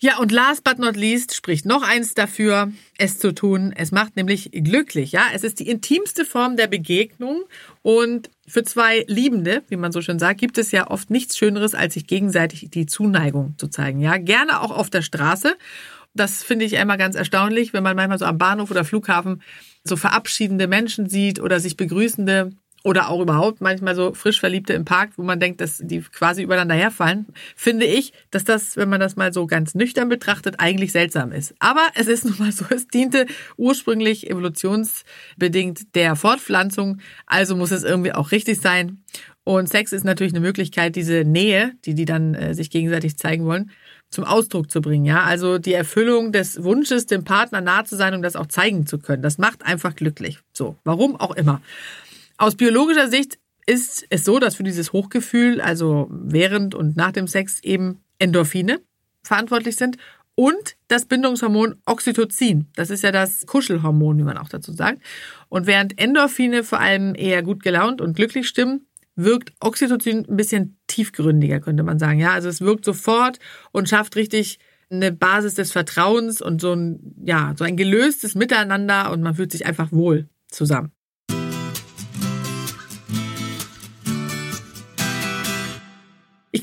Ja, 0.00 0.18
und 0.18 0.32
last 0.32 0.64
but 0.64 0.78
not 0.78 0.96
least 0.96 1.34
spricht 1.34 1.64
noch 1.64 1.82
eins 1.82 2.14
dafür, 2.14 2.72
es 2.98 3.18
zu 3.18 3.32
tun. 3.32 3.72
Es 3.74 3.90
macht 3.92 4.16
nämlich 4.16 4.50
glücklich, 4.52 5.12
ja. 5.12 5.22
Es 5.32 5.44
ist 5.44 5.60
die 5.60 5.68
intimste 5.68 6.24
Form 6.24 6.56
der 6.56 6.66
Begegnung 6.66 7.44
und 7.82 8.28
für 8.46 8.64
zwei 8.64 9.04
Liebende, 9.08 9.62
wie 9.68 9.76
man 9.76 9.92
so 9.92 10.02
schön 10.02 10.18
sagt, 10.18 10.40
gibt 10.40 10.58
es 10.58 10.72
ja 10.72 10.90
oft 10.90 11.10
nichts 11.10 11.38
Schöneres, 11.38 11.74
als 11.74 11.94
sich 11.94 12.06
gegenseitig 12.06 12.68
die 12.70 12.86
Zuneigung 12.86 13.54
zu 13.56 13.68
zeigen, 13.68 14.00
ja. 14.00 14.18
Gerne 14.18 14.60
auch 14.60 14.72
auf 14.72 14.90
der 14.90 15.02
Straße. 15.02 15.56
Das 16.12 16.42
finde 16.42 16.64
ich 16.64 16.74
immer 16.74 16.96
ganz 16.96 17.16
erstaunlich, 17.16 17.72
wenn 17.72 17.82
man 17.82 17.96
manchmal 17.96 18.18
so 18.18 18.24
am 18.24 18.38
Bahnhof 18.38 18.70
oder 18.70 18.84
Flughafen 18.84 19.42
so 19.84 19.96
verabschiedende 19.96 20.68
Menschen 20.68 21.08
sieht 21.08 21.40
oder 21.40 21.60
sich 21.60 21.76
begrüßende 21.76 22.50
oder 22.84 23.08
auch 23.08 23.20
überhaupt 23.20 23.62
manchmal 23.62 23.96
so 23.96 24.12
frisch 24.12 24.38
Verliebte 24.38 24.74
im 24.74 24.84
Park, 24.84 25.12
wo 25.16 25.22
man 25.22 25.40
denkt, 25.40 25.60
dass 25.62 25.78
die 25.78 26.02
quasi 26.02 26.42
übereinander 26.42 26.74
herfallen, 26.74 27.26
finde 27.56 27.86
ich, 27.86 28.12
dass 28.30 28.44
das, 28.44 28.76
wenn 28.76 28.90
man 28.90 29.00
das 29.00 29.16
mal 29.16 29.32
so 29.32 29.46
ganz 29.46 29.74
nüchtern 29.74 30.10
betrachtet, 30.10 30.56
eigentlich 30.58 30.92
seltsam 30.92 31.32
ist. 31.32 31.54
Aber 31.58 31.88
es 31.94 32.06
ist 32.06 32.26
nun 32.26 32.38
mal 32.38 32.52
so, 32.52 32.66
es 32.68 32.86
diente 32.86 33.26
ursprünglich 33.56 34.30
evolutionsbedingt 34.30 35.94
der 35.94 36.14
Fortpflanzung, 36.14 37.00
also 37.26 37.56
muss 37.56 37.70
es 37.70 37.84
irgendwie 37.84 38.12
auch 38.12 38.32
richtig 38.32 38.60
sein. 38.60 39.02
Und 39.44 39.68
Sex 39.68 39.92
ist 39.92 40.04
natürlich 40.04 40.32
eine 40.32 40.40
Möglichkeit, 40.40 40.94
diese 40.94 41.24
Nähe, 41.24 41.72
die 41.86 41.94
die 41.94 42.04
dann 42.04 42.34
äh, 42.34 42.54
sich 42.54 42.70
gegenseitig 42.70 43.16
zeigen 43.16 43.46
wollen, 43.46 43.70
zum 44.10 44.24
Ausdruck 44.24 44.70
zu 44.70 44.80
bringen. 44.80 45.04
Ja, 45.04 45.24
also 45.24 45.58
die 45.58 45.72
Erfüllung 45.72 46.32
des 46.32 46.62
Wunsches, 46.62 47.06
dem 47.06 47.24
Partner 47.24 47.60
nahe 47.60 47.84
zu 47.84 47.96
sein, 47.96 48.14
um 48.14 48.22
das 48.22 48.36
auch 48.36 48.46
zeigen 48.46 48.86
zu 48.86 48.98
können. 48.98 49.22
Das 49.22 49.38
macht 49.38 49.64
einfach 49.66 49.96
glücklich. 49.96 50.38
So, 50.52 50.76
warum 50.84 51.16
auch 51.16 51.34
immer. 51.34 51.60
Aus 52.36 52.56
biologischer 52.56 53.08
Sicht 53.08 53.38
ist 53.66 54.06
es 54.10 54.24
so, 54.24 54.38
dass 54.38 54.56
für 54.56 54.64
dieses 54.64 54.92
Hochgefühl, 54.92 55.60
also 55.60 56.08
während 56.10 56.74
und 56.74 56.96
nach 56.96 57.12
dem 57.12 57.26
Sex 57.26 57.60
eben 57.62 58.02
Endorphine 58.18 58.80
verantwortlich 59.22 59.76
sind 59.76 59.96
und 60.34 60.76
das 60.88 61.06
Bindungshormon 61.06 61.76
Oxytocin. 61.86 62.66
Das 62.74 62.90
ist 62.90 63.02
ja 63.02 63.12
das 63.12 63.46
Kuschelhormon, 63.46 64.18
wie 64.18 64.24
man 64.24 64.36
auch 64.36 64.48
dazu 64.48 64.72
sagt. 64.72 65.00
Und 65.48 65.66
während 65.66 65.98
Endorphine 65.98 66.64
vor 66.64 66.80
allem 66.80 67.14
eher 67.14 67.42
gut 67.42 67.62
gelaunt 67.62 68.00
und 68.00 68.16
glücklich 68.16 68.48
stimmen, 68.48 68.86
wirkt 69.16 69.52
Oxytocin 69.60 70.26
ein 70.28 70.36
bisschen 70.36 70.76
tiefgründiger, 70.88 71.60
könnte 71.60 71.84
man 71.84 71.98
sagen. 71.98 72.18
Ja, 72.18 72.32
also 72.32 72.48
es 72.48 72.60
wirkt 72.60 72.84
sofort 72.84 73.38
und 73.70 73.88
schafft 73.88 74.16
richtig 74.16 74.58
eine 74.90 75.12
Basis 75.12 75.54
des 75.54 75.72
Vertrauens 75.72 76.42
und 76.42 76.60
so 76.60 76.72
ein, 76.72 77.14
ja, 77.24 77.54
so 77.56 77.64
ein 77.64 77.76
gelöstes 77.76 78.34
Miteinander 78.34 79.12
und 79.12 79.22
man 79.22 79.34
fühlt 79.34 79.52
sich 79.52 79.66
einfach 79.66 79.92
wohl 79.92 80.28
zusammen. 80.48 80.93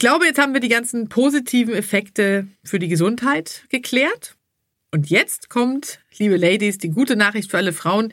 Glaube, 0.02 0.26
jetzt 0.26 0.40
haben 0.40 0.54
wir 0.54 0.62
die 0.62 0.68
ganzen 0.68 1.10
positiven 1.10 1.76
Effekte 1.76 2.48
für 2.64 2.80
die 2.80 2.88
Gesundheit 2.88 3.66
geklärt. 3.70 4.36
Und 4.92 5.12
jetzt 5.12 5.48
kommt, 5.48 6.00
liebe 6.18 6.38
Ladies, 6.38 6.80
die 6.80 6.90
gute 6.90 7.16
Nachricht 7.16 7.52
für 7.52 7.58
alle 7.58 7.72
Frauen, 7.72 8.12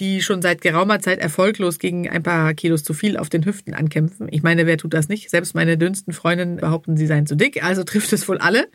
die 0.00 0.20
schon 0.20 0.42
seit 0.42 0.60
geraumer 0.60 1.00
Zeit 1.00 1.18
erfolglos 1.18 1.78
gegen 1.78 2.10
ein 2.10 2.22
paar 2.22 2.52
Kilos 2.52 2.84
zu 2.84 2.92
viel 2.92 3.16
auf 3.16 3.30
den 3.30 3.46
Hüften 3.46 3.72
ankämpfen. 3.72 4.28
Ich 4.30 4.42
meine, 4.42 4.66
wer 4.66 4.76
tut 4.76 4.92
das 4.92 5.08
nicht? 5.08 5.30
Selbst 5.30 5.54
meine 5.54 5.78
dünnsten 5.78 6.12
Freundinnen 6.12 6.58
behaupten, 6.58 6.98
sie 6.98 7.06
seien 7.06 7.26
zu 7.26 7.36
dick, 7.36 7.64
also 7.64 7.84
trifft 7.84 8.12
es 8.12 8.28
wohl 8.28 8.38
alle. 8.38 8.68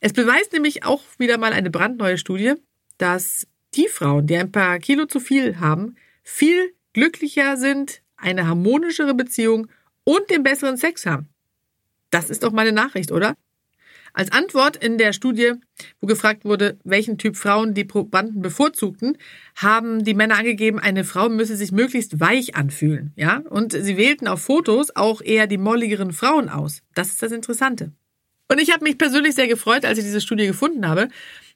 Es 0.00 0.14
beweist 0.14 0.54
nämlich 0.54 0.86
auch 0.86 1.02
wieder 1.18 1.36
mal 1.36 1.52
eine 1.52 1.70
brandneue 1.70 2.16
Studie, 2.16 2.54
dass 2.96 3.46
die 3.74 3.86
Frauen, 3.86 4.26
die 4.26 4.36
ein 4.38 4.50
paar 4.50 4.78
Kilo 4.78 5.04
zu 5.04 5.20
viel 5.20 5.60
haben, 5.60 5.96
viel 6.22 6.72
glücklicher 6.94 7.58
sind, 7.58 8.00
eine 8.16 8.46
harmonischere 8.46 9.12
Beziehung 9.12 9.66
und 10.04 10.30
den 10.30 10.42
besseren 10.42 10.78
Sex 10.78 11.04
haben. 11.04 11.28
Das 12.10 12.30
ist 12.30 12.42
doch 12.42 12.52
meine 12.52 12.72
Nachricht, 12.72 13.12
oder? 13.12 13.34
Als 14.14 14.32
Antwort 14.32 14.76
in 14.76 14.98
der 14.98 15.12
Studie, 15.12 15.52
wo 16.00 16.06
gefragt 16.06 16.44
wurde, 16.44 16.78
welchen 16.82 17.18
Typ 17.18 17.36
Frauen 17.36 17.74
die 17.74 17.84
Probanden 17.84 18.42
bevorzugten, 18.42 19.18
haben 19.54 20.02
die 20.02 20.14
Männer 20.14 20.38
angegeben, 20.38 20.78
eine 20.78 21.04
Frau 21.04 21.28
müsse 21.28 21.56
sich 21.56 21.72
möglichst 21.72 22.18
weich 22.18 22.56
anfühlen, 22.56 23.12
ja? 23.16 23.42
Und 23.48 23.72
sie 23.72 23.96
wählten 23.96 24.26
auf 24.26 24.40
Fotos 24.40 24.96
auch 24.96 25.20
eher 25.20 25.46
die 25.46 25.58
molligeren 25.58 26.12
Frauen 26.12 26.48
aus. 26.48 26.82
Das 26.94 27.08
ist 27.08 27.22
das 27.22 27.32
Interessante. 27.32 27.92
Und 28.50 28.60
ich 28.60 28.72
habe 28.72 28.84
mich 28.84 28.96
persönlich 28.96 29.34
sehr 29.34 29.46
gefreut, 29.46 29.84
als 29.84 29.98
ich 29.98 30.04
diese 30.04 30.22
Studie 30.22 30.46
gefunden 30.46 30.88
habe, 30.88 31.08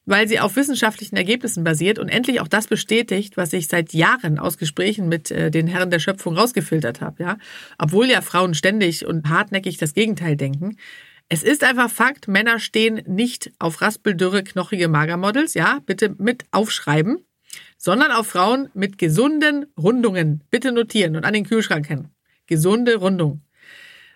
weil 0.04 0.26
sie 0.26 0.40
auf 0.40 0.56
wissenschaftlichen 0.56 1.16
Ergebnissen 1.16 1.64
basiert 1.64 1.98
und 1.98 2.08
endlich 2.08 2.40
auch 2.40 2.48
das 2.48 2.66
bestätigt, 2.66 3.36
was 3.36 3.52
ich 3.52 3.68
seit 3.68 3.92
Jahren 3.92 4.38
aus 4.38 4.58
Gesprächen 4.58 5.08
mit 5.08 5.30
äh, 5.30 5.50
den 5.50 5.66
Herren 5.66 5.90
der 5.90 6.00
Schöpfung 6.00 6.36
rausgefiltert 6.36 7.00
habe, 7.00 7.22
ja. 7.22 7.38
Obwohl 7.78 8.06
ja 8.08 8.20
Frauen 8.20 8.54
ständig 8.54 9.06
und 9.06 9.28
hartnäckig 9.28 9.76
das 9.76 9.94
Gegenteil 9.94 10.36
denken. 10.36 10.76
Es 11.28 11.42
ist 11.42 11.64
einfach 11.64 11.90
Fakt, 11.90 12.28
Männer 12.28 12.58
stehen 12.58 13.02
nicht 13.06 13.52
auf 13.58 13.80
raspeldürre, 13.80 14.42
knochige 14.42 14.88
Magermodels, 14.88 15.54
ja, 15.54 15.78
bitte 15.86 16.14
mit 16.18 16.44
aufschreiben, 16.50 17.24
sondern 17.78 18.10
auf 18.10 18.26
Frauen 18.26 18.68
mit 18.74 18.98
gesunden 18.98 19.66
Rundungen. 19.78 20.42
Bitte 20.50 20.72
notieren 20.72 21.16
und 21.16 21.24
an 21.24 21.32
den 21.32 21.46
Kühlschrank 21.46 21.88
hängen. 21.88 22.08
Gesunde 22.46 22.96
Rundung. 22.96 23.40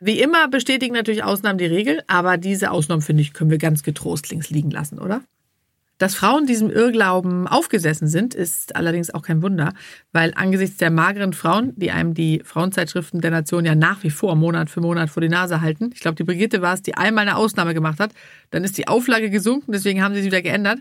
Wie 0.00 0.20
immer 0.20 0.48
bestätigen 0.48 0.92
natürlich 0.92 1.24
Ausnahmen 1.24 1.58
die 1.58 1.64
Regel, 1.64 2.02
aber 2.06 2.36
diese 2.36 2.70
Ausnahmen, 2.70 3.00
finde 3.00 3.22
ich, 3.22 3.32
können 3.32 3.50
wir 3.50 3.58
ganz 3.58 3.82
getrost 3.82 4.28
links 4.28 4.50
liegen 4.50 4.70
lassen, 4.70 4.98
oder? 4.98 5.22
Dass 5.98 6.14
Frauen 6.14 6.46
diesem 6.46 6.70
Irrglauben 6.70 7.48
aufgesessen 7.48 8.06
sind, 8.06 8.34
ist 8.34 8.76
allerdings 8.76 9.14
auch 9.14 9.22
kein 9.22 9.40
Wunder, 9.40 9.72
weil 10.12 10.32
angesichts 10.36 10.76
der 10.76 10.90
mageren 10.90 11.32
Frauen, 11.32 11.72
die 11.76 11.90
einem 11.90 12.12
die 12.12 12.42
Frauenzeitschriften 12.44 13.22
der 13.22 13.30
Nation 13.30 13.64
ja 13.64 13.74
nach 13.74 14.02
wie 14.02 14.10
vor 14.10 14.36
Monat 14.36 14.68
für 14.68 14.82
Monat 14.82 15.08
vor 15.08 15.22
die 15.22 15.30
Nase 15.30 15.62
halten, 15.62 15.90
ich 15.94 16.00
glaube, 16.00 16.16
die 16.16 16.24
Brigitte 16.24 16.60
war 16.60 16.74
es, 16.74 16.82
die 16.82 16.96
einmal 16.96 17.22
eine 17.22 17.36
Ausnahme 17.36 17.72
gemacht 17.72 17.98
hat, 17.98 18.12
dann 18.50 18.62
ist 18.62 18.76
die 18.76 18.88
Auflage 18.88 19.30
gesunken, 19.30 19.72
deswegen 19.72 20.02
haben 20.02 20.14
sie 20.14 20.20
sie 20.20 20.26
wieder 20.26 20.42
geändert, 20.42 20.80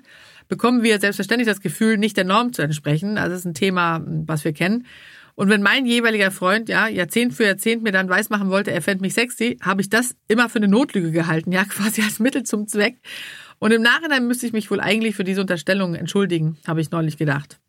bekommen 0.49 0.83
wir 0.83 0.99
selbstverständlich 0.99 1.47
das 1.47 1.61
Gefühl, 1.61 1.97
nicht 1.97 2.17
der 2.17 2.25
Norm 2.25 2.53
zu 2.53 2.61
entsprechen. 2.61 3.17
Also 3.17 3.31
das 3.31 3.39
ist 3.39 3.45
ein 3.45 3.53
Thema, 3.53 4.01
was 4.05 4.43
wir 4.43 4.53
kennen. 4.53 4.85
Und 5.35 5.49
wenn 5.49 5.61
mein 5.61 5.85
jeweiliger 5.85 6.31
Freund, 6.31 6.69
ja, 6.69 6.87
Jahrzehnt 6.87 7.33
für 7.33 7.45
Jahrzehnt 7.45 7.83
mir 7.83 7.91
dann 7.91 8.07
weismachen 8.07 8.49
wollte, 8.49 8.71
er 8.71 8.81
fände 8.81 9.01
mich 9.01 9.13
sexy, 9.13 9.57
habe 9.61 9.81
ich 9.81 9.89
das 9.89 10.15
immer 10.29 10.47
für 10.47 10.59
eine 10.59 10.69
Notlüge 10.69 11.11
gehalten, 11.11 11.51
ja, 11.51 11.63
quasi 11.69 12.01
als 12.01 12.19
Mittel 12.19 12.43
zum 12.43 12.67
Zweck. 12.67 12.97
Und 13.59 13.71
im 13.71 13.81
Nachhinein 13.81 14.27
müsste 14.27 14.45
ich 14.45 14.53
mich 14.53 14.69
wohl 14.69 14.79
eigentlich 14.79 15.15
für 15.15 15.23
diese 15.23 15.41
Unterstellung 15.41 15.95
entschuldigen, 15.95 16.57
habe 16.67 16.81
ich 16.81 16.91
neulich 16.91 17.17
gedacht. 17.17 17.59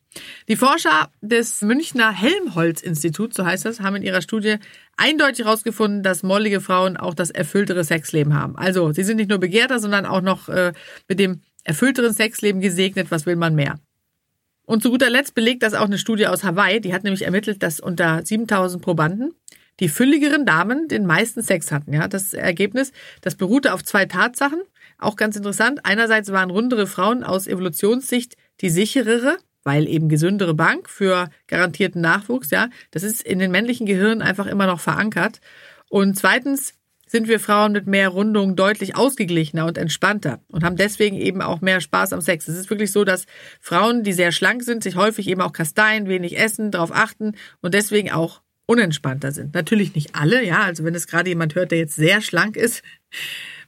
Die 0.48 0.56
Forscher 0.56 1.10
des 1.20 1.60
Münchner 1.62 2.10
Helmholtz-Instituts, 2.10 3.36
so 3.36 3.44
heißt 3.44 3.64
das, 3.64 3.80
haben 3.80 3.96
in 3.96 4.02
ihrer 4.02 4.22
Studie 4.22 4.56
eindeutig 4.96 5.44
herausgefunden, 5.44 6.02
dass 6.02 6.22
mollige 6.22 6.60
Frauen 6.60 6.96
auch 6.96 7.14
das 7.14 7.30
erfülltere 7.30 7.84
Sexleben 7.84 8.34
haben. 8.34 8.56
Also, 8.56 8.92
sie 8.92 9.04
sind 9.04 9.16
nicht 9.16 9.28
nur 9.28 9.38
begehrter, 9.38 9.78
sondern 9.78 10.06
auch 10.06 10.22
noch 10.22 10.48
äh, 10.48 10.72
mit 11.08 11.18
dem 11.18 11.42
erfüllteren 11.64 12.12
Sexleben 12.12 12.60
gesegnet. 12.60 13.10
Was 13.10 13.26
will 13.26 13.36
man 13.36 13.54
mehr? 13.54 13.78
Und 14.64 14.82
zu 14.82 14.90
guter 14.90 15.10
Letzt 15.10 15.34
belegt 15.34 15.62
das 15.62 15.74
auch 15.74 15.84
eine 15.84 15.98
Studie 15.98 16.26
aus 16.26 16.44
Hawaii. 16.44 16.80
Die 16.80 16.92
hat 16.92 17.04
nämlich 17.04 17.22
ermittelt, 17.22 17.62
dass 17.62 17.78
unter 17.78 18.24
7000 18.24 18.82
Probanden 18.82 19.32
die 19.78 19.88
fülligeren 19.88 20.46
Damen 20.46 20.88
den 20.88 21.06
meisten 21.06 21.42
Sex 21.42 21.70
hatten. 21.70 21.92
Ja, 21.92 22.08
das 22.08 22.32
Ergebnis, 22.32 22.92
das 23.20 23.36
beruhte 23.36 23.74
auf 23.74 23.84
zwei 23.84 24.06
Tatsachen. 24.06 24.60
Auch 24.98 25.16
ganz 25.16 25.36
interessant. 25.36 25.80
Einerseits 25.84 26.32
waren 26.32 26.50
rundere 26.50 26.86
Frauen 26.86 27.22
aus 27.24 27.46
Evolutionssicht 27.46 28.36
die 28.60 28.70
sicherere, 28.70 29.36
weil 29.64 29.88
eben 29.88 30.08
gesündere 30.08 30.54
Bank 30.54 30.88
für 30.88 31.28
garantierten 31.46 32.00
Nachwuchs, 32.00 32.50
ja. 32.50 32.68
Das 32.90 33.02
ist 33.02 33.22
in 33.22 33.38
den 33.38 33.50
männlichen 33.50 33.86
Gehirnen 33.86 34.22
einfach 34.22 34.46
immer 34.46 34.66
noch 34.66 34.80
verankert. 34.80 35.40
Und 35.88 36.16
zweitens 36.16 36.74
sind 37.06 37.28
wir 37.28 37.38
Frauen 37.38 37.72
mit 37.72 37.86
mehr 37.86 38.08
Rundung 38.08 38.56
deutlich 38.56 38.96
ausgeglichener 38.96 39.66
und 39.66 39.78
entspannter 39.78 40.40
und 40.48 40.64
haben 40.64 40.76
deswegen 40.76 41.16
eben 41.16 41.40
auch 41.40 41.60
mehr 41.60 41.80
Spaß 41.80 42.12
am 42.12 42.20
Sex. 42.20 42.48
Es 42.48 42.56
ist 42.56 42.70
wirklich 42.70 42.90
so, 42.90 43.04
dass 43.04 43.26
Frauen, 43.60 44.02
die 44.02 44.12
sehr 44.12 44.32
schlank 44.32 44.64
sind, 44.64 44.82
sich 44.82 44.96
häufig 44.96 45.28
eben 45.28 45.40
auch 45.40 45.52
kasteien, 45.52 46.08
wenig 46.08 46.38
essen, 46.38 46.72
darauf 46.72 46.92
achten 46.92 47.36
und 47.60 47.74
deswegen 47.74 48.10
auch 48.10 48.42
unentspannter 48.66 49.30
sind. 49.30 49.54
Natürlich 49.54 49.94
nicht 49.94 50.16
alle, 50.16 50.44
ja. 50.44 50.62
Also 50.62 50.82
wenn 50.84 50.94
es 50.96 51.06
gerade 51.06 51.28
jemand 51.28 51.54
hört, 51.54 51.70
der 51.70 51.78
jetzt 51.78 51.94
sehr 51.94 52.20
schlank 52.20 52.56
ist, 52.56 52.82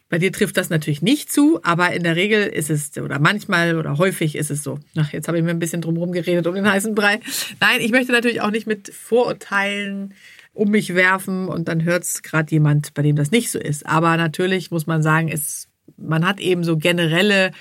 bei 0.08 0.18
dir 0.18 0.32
trifft 0.32 0.56
das 0.56 0.70
natürlich 0.70 1.02
nicht 1.02 1.30
zu, 1.30 1.60
aber 1.62 1.92
in 1.92 2.02
der 2.02 2.16
Regel 2.16 2.46
ist 2.46 2.70
es, 2.70 2.96
oder 2.96 3.18
manchmal 3.18 3.76
oder 3.76 3.98
häufig 3.98 4.36
ist 4.36 4.50
es 4.50 4.62
so. 4.62 4.78
Ach, 4.96 5.12
jetzt 5.12 5.28
habe 5.28 5.36
ich 5.38 5.44
mir 5.44 5.50
ein 5.50 5.58
bisschen 5.58 5.82
drumherum 5.82 6.12
geredet 6.12 6.46
um 6.46 6.54
den 6.54 6.70
heißen 6.70 6.94
Brei. 6.94 7.20
Nein, 7.60 7.80
ich 7.80 7.90
möchte 7.90 8.12
natürlich 8.12 8.40
auch 8.40 8.50
nicht 8.50 8.66
mit 8.66 8.92
Vorurteilen 8.94 10.14
um 10.54 10.70
mich 10.70 10.94
werfen 10.94 11.48
und 11.48 11.68
dann 11.68 11.84
hört 11.84 12.04
es 12.04 12.22
gerade 12.22 12.50
jemand, 12.50 12.94
bei 12.94 13.02
dem 13.02 13.16
das 13.16 13.30
nicht 13.30 13.50
so 13.50 13.58
ist. 13.58 13.86
Aber 13.86 14.16
natürlich 14.16 14.70
muss 14.70 14.86
man 14.86 15.02
sagen, 15.02 15.28
es, 15.28 15.68
man 15.96 16.26
hat 16.26 16.40
eben 16.40 16.64
so 16.64 16.78
generelle 16.78 17.52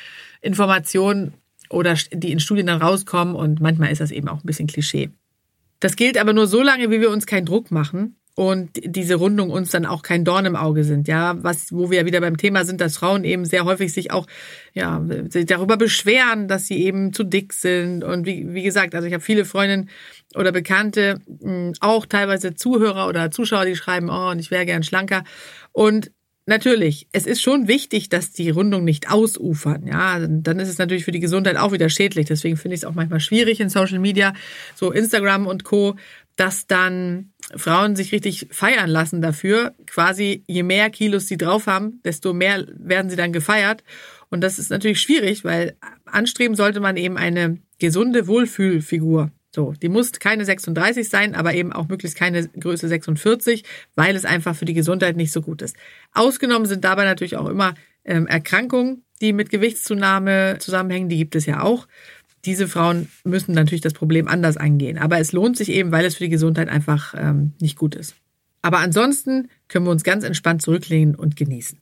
Informationen 0.42 1.34
oder 1.70 1.96
die 2.14 2.32
in 2.32 2.40
Studien 2.40 2.68
dann 2.68 2.82
rauskommen 2.82 3.36
und 3.36 3.60
manchmal 3.60 3.92
ist 3.92 4.00
das 4.00 4.12
eben 4.12 4.30
auch 4.30 4.42
ein 4.42 4.48
bisschen 4.48 4.68
Klischee. 4.68 5.10
Das 5.80 5.96
gilt 5.96 6.18
aber 6.18 6.34
nur 6.34 6.48
so 6.48 6.64
lange, 6.64 6.90
wie 6.90 7.02
wir 7.02 7.12
uns 7.12 7.28
keinen 7.28 7.46
Druck 7.46 7.72
machen 7.72 8.17
und 8.38 8.70
diese 8.76 9.16
Rundung 9.16 9.50
uns 9.50 9.72
dann 9.72 9.88
auch 9.88 10.04
kein 10.04 10.24
Dorn 10.24 10.46
im 10.46 10.56
Auge 10.56 10.84
sind, 10.84 11.08
ja, 11.08 11.44
was, 11.44 11.74
wo 11.74 11.90
wir 11.90 12.06
wieder 12.06 12.22
beim 12.22 12.38
Thema 12.38 12.66
sind, 12.66 12.80
dass 12.82 12.96
Frauen 12.96 13.24
eben 13.24 13.46
sehr 13.46 13.66
häufig 13.66 13.92
sich 13.92 14.12
auch, 14.12 14.28
ja, 14.74 15.04
sich 15.28 15.48
darüber 15.48 15.76
beschweren, 15.76 16.48
dass 16.48 16.68
sie 16.68 16.84
eben 16.84 17.14
zu 17.14 17.24
dick 17.24 17.52
sind. 17.52 18.04
Und 18.04 18.28
wie, 18.28 18.54
wie 18.54 18.62
gesagt, 18.62 18.94
also 18.94 19.08
ich 19.08 19.14
habe 19.16 19.24
viele 19.24 19.44
Freundinnen 19.44 19.90
oder 20.36 20.52
Bekannte, 20.52 21.20
hm, 21.42 21.74
auch 21.80 22.06
teilweise 22.06 22.54
Zuhörer 22.54 23.08
oder 23.08 23.32
Zuschauer, 23.32 23.66
die 23.66 23.76
schreiben, 23.76 24.08
oh, 24.12 24.30
und 24.30 24.38
ich 24.38 24.52
wäre 24.52 24.68
gern 24.68 24.84
schlanker. 24.84 25.24
Und 25.72 26.12
Natürlich, 26.50 27.10
es 27.12 27.26
ist 27.26 27.42
schon 27.42 27.68
wichtig, 27.68 28.08
dass 28.08 28.32
die 28.32 28.50
Rundung 28.50 28.86
nicht 28.86 29.12
ausufern. 29.12 29.86
Ja, 29.86 30.18
dann 30.18 30.60
ist 30.62 30.70
es 30.70 30.78
natürlich 30.78 31.04
für 31.04 31.12
die 31.12 31.20
Gesundheit 31.20 31.58
auch 31.58 31.74
wieder 31.74 31.90
schädlich. 31.90 32.28
Deswegen 32.28 32.56
finde 32.56 32.76
ich 32.76 32.84
es 32.84 32.86
auch 32.86 32.96
manchmal 32.96 33.20
schwierig 33.20 33.60
in 33.60 33.68
Social 33.68 34.00
Media, 34.00 34.32
so 34.74 34.94
Instagram 34.94 35.46
und 35.46 35.66
Co 35.66 35.98
dass 36.38 36.68
dann 36.68 37.34
Frauen 37.56 37.96
sich 37.96 38.14
richtig 38.14 38.48
feiern 38.52 38.90
lassen 38.90 39.22
dafür. 39.22 39.76
Quasi 39.88 40.44
je 40.48 40.64
mehr 40.64 40.90
Kilos 40.90 41.28
sie 41.28 41.38
drauf 41.38 41.68
haben, 41.68 42.00
desto 42.06 42.34
mehr 42.34 42.66
werden 42.78 43.10
sie 43.10 43.18
dann 43.18 43.34
gefeiert. 43.34 43.84
Und 44.30 44.42
das 44.42 44.60
ist 44.60 44.70
natürlich 44.70 45.02
schwierig, 45.02 45.44
weil 45.44 45.76
anstreben 46.06 46.56
sollte 46.56 46.80
man 46.80 46.96
eben 46.96 47.18
eine 47.18 47.58
gesunde 47.80 48.28
Wohlfühlfigur. 48.28 49.32
So, 49.56 49.74
die 49.82 49.90
muss 49.90 50.12
keine 50.12 50.46
36 50.46 51.10
sein, 51.10 51.34
aber 51.34 51.56
eben 51.56 51.74
auch 51.74 51.88
möglichst 51.88 52.18
keine 52.18 52.48
Größe 52.48 52.88
46, 52.88 53.64
weil 53.96 54.16
es 54.16 54.26
einfach 54.26 54.56
für 54.56 54.66
die 54.66 54.76
Gesundheit 54.76 55.16
nicht 55.16 55.32
so 55.32 55.42
gut 55.42 55.64
ist. 55.64 55.76
Ausgenommen 56.14 56.68
sind 56.68 56.84
dabei 56.84 57.06
natürlich 57.06 57.38
auch 57.38 57.50
immer 57.50 57.74
ähm, 58.06 58.28
Erkrankungen, 58.28 59.04
die 59.22 59.34
mit 59.34 59.50
Gewichtszunahme 59.50 60.58
zusammenhängen. 60.60 61.10
Die 61.10 61.18
gibt 61.18 61.36
es 61.36 61.48
ja 61.48 61.64
auch. 61.64 61.88
Diese 62.48 62.70
Frauen 62.70 63.10
müssen 63.26 63.54
natürlich 63.54 63.82
das 63.82 63.92
Problem 63.92 64.30
anders 64.30 64.56
angehen. 64.56 64.98
Aber 64.98 65.20
es 65.20 65.34
lohnt 65.34 65.58
sich 65.58 65.68
eben, 65.70 65.92
weil 65.92 66.06
es 66.06 66.16
für 66.16 66.24
die 66.24 66.30
Gesundheit 66.30 66.70
einfach 66.70 67.14
ähm, 67.18 67.52
nicht 67.60 67.78
gut 67.78 67.94
ist. 67.94 68.16
Aber 68.62 68.80
ansonsten 68.80 69.50
können 69.68 69.86
wir 69.86 69.92
uns 69.92 70.06
ganz 70.06 70.24
entspannt 70.24 70.62
zurücklehnen 70.62 71.14
und 71.14 71.36
genießen. 71.36 71.80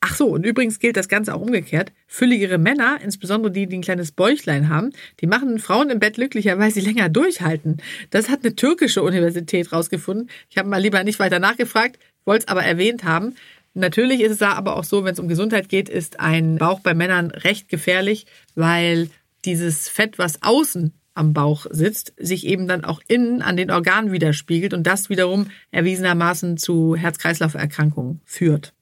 Ach 0.00 0.16
so, 0.16 0.26
und 0.26 0.44
übrigens 0.44 0.80
gilt 0.80 0.96
das 0.96 1.08
Ganze 1.08 1.32
auch 1.32 1.40
umgekehrt. 1.40 1.92
Fülligere 2.08 2.58
Männer, 2.58 2.98
insbesondere 3.04 3.52
die, 3.52 3.68
die 3.68 3.78
ein 3.78 3.82
kleines 3.82 4.10
Bäuchlein 4.10 4.68
haben, 4.68 4.90
die 5.20 5.28
machen 5.28 5.60
Frauen 5.60 5.90
im 5.90 6.00
Bett 6.00 6.14
glücklicher, 6.14 6.58
weil 6.58 6.72
sie 6.72 6.80
länger 6.80 7.08
durchhalten. 7.08 7.76
Das 8.10 8.28
hat 8.28 8.40
eine 8.44 8.56
türkische 8.56 9.02
Universität 9.04 9.72
rausgefunden. 9.72 10.28
Ich 10.50 10.58
habe 10.58 10.68
mal 10.68 10.82
lieber 10.82 11.04
nicht 11.04 11.20
weiter 11.20 11.38
nachgefragt, 11.38 12.00
wollte 12.24 12.46
es 12.46 12.48
aber 12.48 12.64
erwähnt 12.64 13.04
haben. 13.04 13.36
Natürlich 13.74 14.22
ist 14.22 14.32
es 14.32 14.38
da 14.38 14.54
aber 14.54 14.76
auch 14.76 14.84
so, 14.84 15.04
wenn 15.04 15.12
es 15.12 15.20
um 15.20 15.28
Gesundheit 15.28 15.68
geht, 15.68 15.88
ist 15.88 16.18
ein 16.18 16.58
Bauch 16.58 16.80
bei 16.80 16.94
Männern 16.94 17.30
recht 17.30 17.68
gefährlich, 17.68 18.26
weil 18.56 19.08
dieses 19.44 19.88
Fett, 19.88 20.18
was 20.18 20.42
außen 20.42 20.92
am 21.14 21.32
Bauch 21.32 21.66
sitzt, 21.70 22.12
sich 22.16 22.46
eben 22.46 22.66
dann 22.66 22.84
auch 22.84 23.00
innen 23.06 23.40
an 23.40 23.56
den 23.56 23.70
Organen 23.70 24.12
widerspiegelt 24.12 24.74
und 24.74 24.84
das 24.84 25.08
wiederum 25.08 25.46
erwiesenermaßen 25.70 26.56
zu 26.56 26.96
Herz-Kreislauf-Erkrankungen 26.96 28.20
führt. 28.24 28.74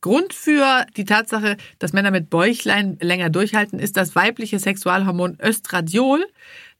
Grund 0.00 0.32
für 0.32 0.86
die 0.96 1.04
Tatsache, 1.04 1.56
dass 1.78 1.92
Männer 1.92 2.12
mit 2.12 2.30
Bäuchlein 2.30 2.96
länger 3.00 3.30
durchhalten, 3.30 3.80
ist 3.80 3.96
das 3.96 4.14
weibliche 4.14 4.58
Sexualhormon 4.58 5.38
Östradiol, 5.42 6.24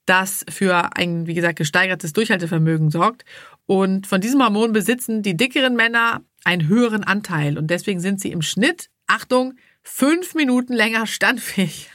das 0.05 0.45
für 0.49 0.97
ein, 0.97 1.27
wie 1.27 1.35
gesagt, 1.35 1.57
gesteigertes 1.57 2.13
Durchhaltevermögen 2.13 2.91
sorgt. 2.91 3.25
Und 3.67 4.07
von 4.07 4.21
diesem 4.21 4.41
Hormon 4.43 4.73
besitzen 4.73 5.23
die 5.23 5.37
dickeren 5.37 5.75
Männer 5.75 6.23
einen 6.45 6.69
höheren 6.69 7.03
Anteil. 7.03 7.59
Und 7.59 7.69
deswegen 7.69 7.99
sind 7.99 8.21
sie 8.21 8.31
im 8.31 8.43
Schnitt, 8.43 8.89
Achtung, 9.09 9.55
fünf 9.83 10.35
Minuten 10.37 10.73
länger 10.73 11.09
standfähig. 11.09 11.91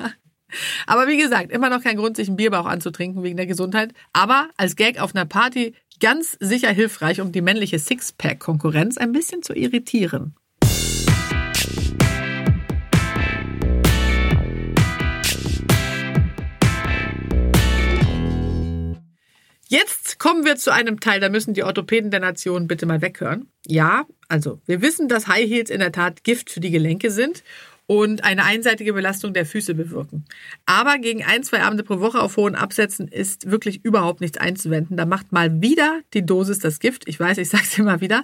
Aber 0.88 1.08
wie 1.08 1.17
gesagt, 1.17 1.51
immer 1.51 1.70
noch 1.70 1.84
kein 1.84 1.98
Grund, 1.98 2.15
sich 2.15 2.27
einen 2.27 2.38
Bierbauch 2.38 2.65
anzutrinken 2.65 3.24
wegen 3.24 3.38
der 3.38 3.48
Gesundheit. 3.48 3.93
Aber 4.13 4.50
als 4.58 4.75
Gag 4.75 5.00
auf 5.00 5.15
einer 5.15 5.25
Party 5.25 5.74
ganz 6.00 6.38
sicher 6.39 6.70
hilfreich, 6.70 7.22
um 7.22 7.31
die 7.31 7.41
männliche 7.41 7.79
Sixpack-Konkurrenz 7.79 8.98
ein 8.98 9.12
bisschen 9.12 9.43
zu 9.43 9.53
irritieren. 9.53 10.36
Jetzt 19.72 20.20
kommen 20.20 20.43
wir 20.43 20.58
zu 20.58 20.74
einem 20.74 21.00
Teil, 21.00 21.22
da 21.22 21.29
müssen 21.29 21.53
die 21.53 21.63
Orthopäden 21.63 22.12
der 22.12 22.20
Nation 22.20 22.67
bitte 22.67 22.86
mal 22.86 23.01
weghören. 23.01 23.50
Ja, 23.65 24.05
also 24.27 24.60
wir 24.65 24.81
wissen, 24.81 25.08
dass 25.08 25.27
High 25.27 25.50
Heels 25.50 25.70
in 25.70 25.79
der 25.79 25.93
Tat 25.93 26.25
Gift 26.25 26.50
für 26.50 26.60
die 26.60 26.72
Gelenke 26.72 27.10
sind 27.10 27.41
und 27.91 28.24
eine 28.24 28.45
einseitige 28.45 28.93
Belastung 28.93 29.33
der 29.33 29.45
Füße 29.45 29.75
bewirken. 29.75 30.24
Aber 30.65 30.98
gegen 30.98 31.25
ein, 31.25 31.43
zwei 31.43 31.62
Abende 31.62 31.83
pro 31.83 32.00
Woche 32.00 32.21
auf 32.21 32.38
hohen 32.38 32.55
Absätzen 32.55 33.10
ist 33.10 33.51
wirklich 33.51 33.83
überhaupt 33.83 34.21
nichts 34.21 34.38
einzuwenden. 34.38 34.95
Da 34.95 35.05
macht 35.05 35.33
mal 35.33 35.62
wieder 35.62 36.00
die 36.13 36.25
Dosis 36.25 36.60
das 36.60 36.79
Gift. 36.79 37.10
Ich 37.10 37.19
weiß, 37.19 37.38
ich 37.38 37.50
sage 37.50 37.65
es 37.65 37.77
immer 37.77 38.00
wieder. 38.00 38.24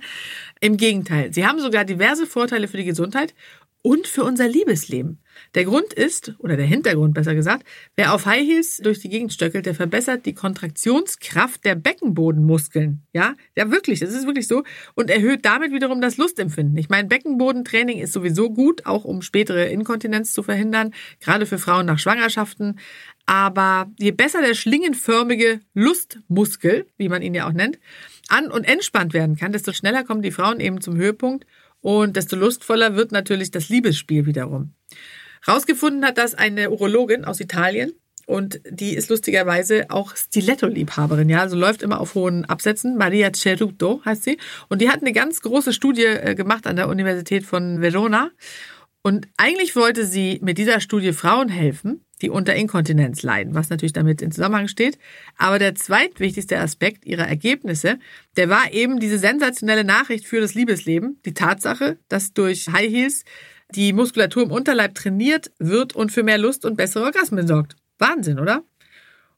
Im 0.62 0.78
Gegenteil, 0.78 1.34
sie 1.34 1.46
haben 1.46 1.60
sogar 1.60 1.84
diverse 1.84 2.26
Vorteile 2.26 2.70
für 2.70 2.78
die 2.78 2.86
Gesundheit 2.86 3.36
und 3.82 4.08
für 4.08 4.24
unser 4.24 4.48
Liebesleben. 4.48 5.22
Der 5.56 5.66
Grund 5.66 5.94
ist, 5.94 6.36
oder 6.40 6.58
der 6.58 6.66
Hintergrund 6.66 7.14
besser 7.14 7.36
gesagt, 7.36 7.66
wer 7.96 8.14
auf 8.14 8.26
High 8.26 8.46
Heels 8.46 8.78
durch 8.78 9.00
die 9.00 9.10
Gegend 9.10 9.32
stöckelt, 9.32 9.66
der 9.66 9.76
verbessert 9.76 10.26
die 10.26 10.34
Kontraktionskraft 10.34 11.64
der 11.64 11.76
Beckenbodenmuskeln. 11.76 13.04
Ja, 13.14 13.36
ja 13.56 13.72
wirklich, 13.72 14.00
das 14.00 14.14
ist 14.14 14.26
wirklich 14.26 14.48
so. 14.48 14.64
Und 14.96 15.10
erhöht 15.10 15.46
damit 15.46 15.72
wiederum 15.72 16.02
das 16.02 16.18
Lustempfinden. 16.18 16.78
Ich 16.78 16.90
meine, 16.90 17.08
Beckenbodentraining 17.08 18.00
ist 18.00 18.14
sowieso 18.14 18.50
gut, 18.50 18.86
auch 18.86 19.06
um 19.06 19.22
spätere 19.22 19.68
Inkontinenz 19.68 20.34
zu 20.34 20.44
verhindern, 20.44 20.94
gerade 21.20 21.46
für 21.46 21.60
Frauen 21.60 21.86
nach 21.86 22.00
Schwangerschaften. 22.00 22.80
Aber 23.26 23.92
je 24.00 24.12
besser 24.12 24.42
der 24.42 24.54
schlingenförmige 24.54 25.60
Lustmuskel, 25.74 26.88
wie 26.98 27.10
man 27.10 27.22
ihn 27.22 27.34
ja 27.34 27.48
auch 27.48 27.54
nennt, 27.54 27.78
an- 28.30 28.52
und 28.52 28.64
entspannt 28.64 29.14
werden 29.14 29.36
kann, 29.36 29.52
desto 29.52 29.74
schneller 29.74 30.04
kommen 30.04 30.22
die 30.22 30.32
Frauen 30.32 30.60
eben 30.60 30.82
zum 30.82 30.96
Höhepunkt 30.96 31.46
und 31.82 32.16
desto 32.16 32.36
lustvoller 32.36 32.96
wird 32.96 33.12
natürlich 33.12 33.52
das 33.52 33.70
Liebesspiel 33.70 34.26
wiederum. 34.26 34.74
Rausgefunden 35.48 36.06
hat 36.06 36.18
das 36.18 36.36
eine 36.36 36.72
Urologin 36.72 37.26
aus 37.26 37.40
Italien 37.40 37.94
und 38.28 38.60
die 38.70 38.94
ist 38.94 39.10
lustigerweise 39.10 39.86
auch 39.88 40.14
Stiletto-Liebhaberin, 40.14 41.30
ja, 41.30 41.40
also 41.40 41.56
läuft 41.56 41.82
immer 41.82 42.02
auf 42.02 42.14
hohen 42.14 42.44
Absätzen. 42.44 42.98
Maria 42.98 43.32
Ceruto 43.34 44.02
heißt 44.04 44.24
sie. 44.24 44.38
Und 44.68 44.82
die 44.82 44.90
hat 44.90 45.02
eine 45.02 45.14
ganz 45.14 45.42
große 45.42 45.72
Studie 45.72 46.04
äh, 46.04 46.36
gemacht 46.36 46.68
an 46.68 46.76
der 46.76 46.90
Universität 46.90 47.46
von 47.46 47.82
Verona. 47.82 48.32
Und 49.08 49.30
eigentlich 49.38 49.78
wollte 49.78 50.06
sie 50.06 50.38
mit 50.44 50.58
dieser 50.58 50.82
Studie 50.82 51.14
Frauen 51.14 51.48
helfen, 51.48 52.04
die 52.22 52.30
unter 52.30 52.54
Inkontinenz 52.56 53.24
leiden, 53.24 53.56
was 53.56 53.70
natürlich 53.70 53.94
damit 53.94 54.22
in 54.22 54.34
Zusammenhang 54.34 54.68
steht. 54.68 55.00
Aber 55.38 55.60
der 55.60 55.76
zweitwichtigste 55.76 56.60
Aspekt 56.60 57.06
ihrer 57.06 57.26
Ergebnisse, 57.26 58.00
der 58.36 58.50
war 58.50 58.74
eben 58.74 59.00
diese 59.00 59.18
sensationelle 59.18 59.86
Nachricht 59.86 60.26
für 60.26 60.42
das 60.42 60.56
Liebesleben, 60.56 61.22
die 61.24 61.34
Tatsache, 61.34 61.98
dass 62.10 62.34
durch 62.34 62.68
High 62.68 62.92
Heels 62.92 63.24
die 63.74 63.94
Muskulatur 63.94 64.44
im 64.44 64.52
Unterleib 64.52 64.94
trainiert 64.94 65.52
wird 65.58 65.96
und 65.96 66.12
für 66.12 66.24
mehr 66.24 66.38
Lust 66.38 66.66
und 66.66 66.76
bessere 66.76 67.06
Orgasmen 67.06 67.48
sorgt. 67.48 67.78
Wahnsinn, 68.00 68.40
oder? 68.40 68.66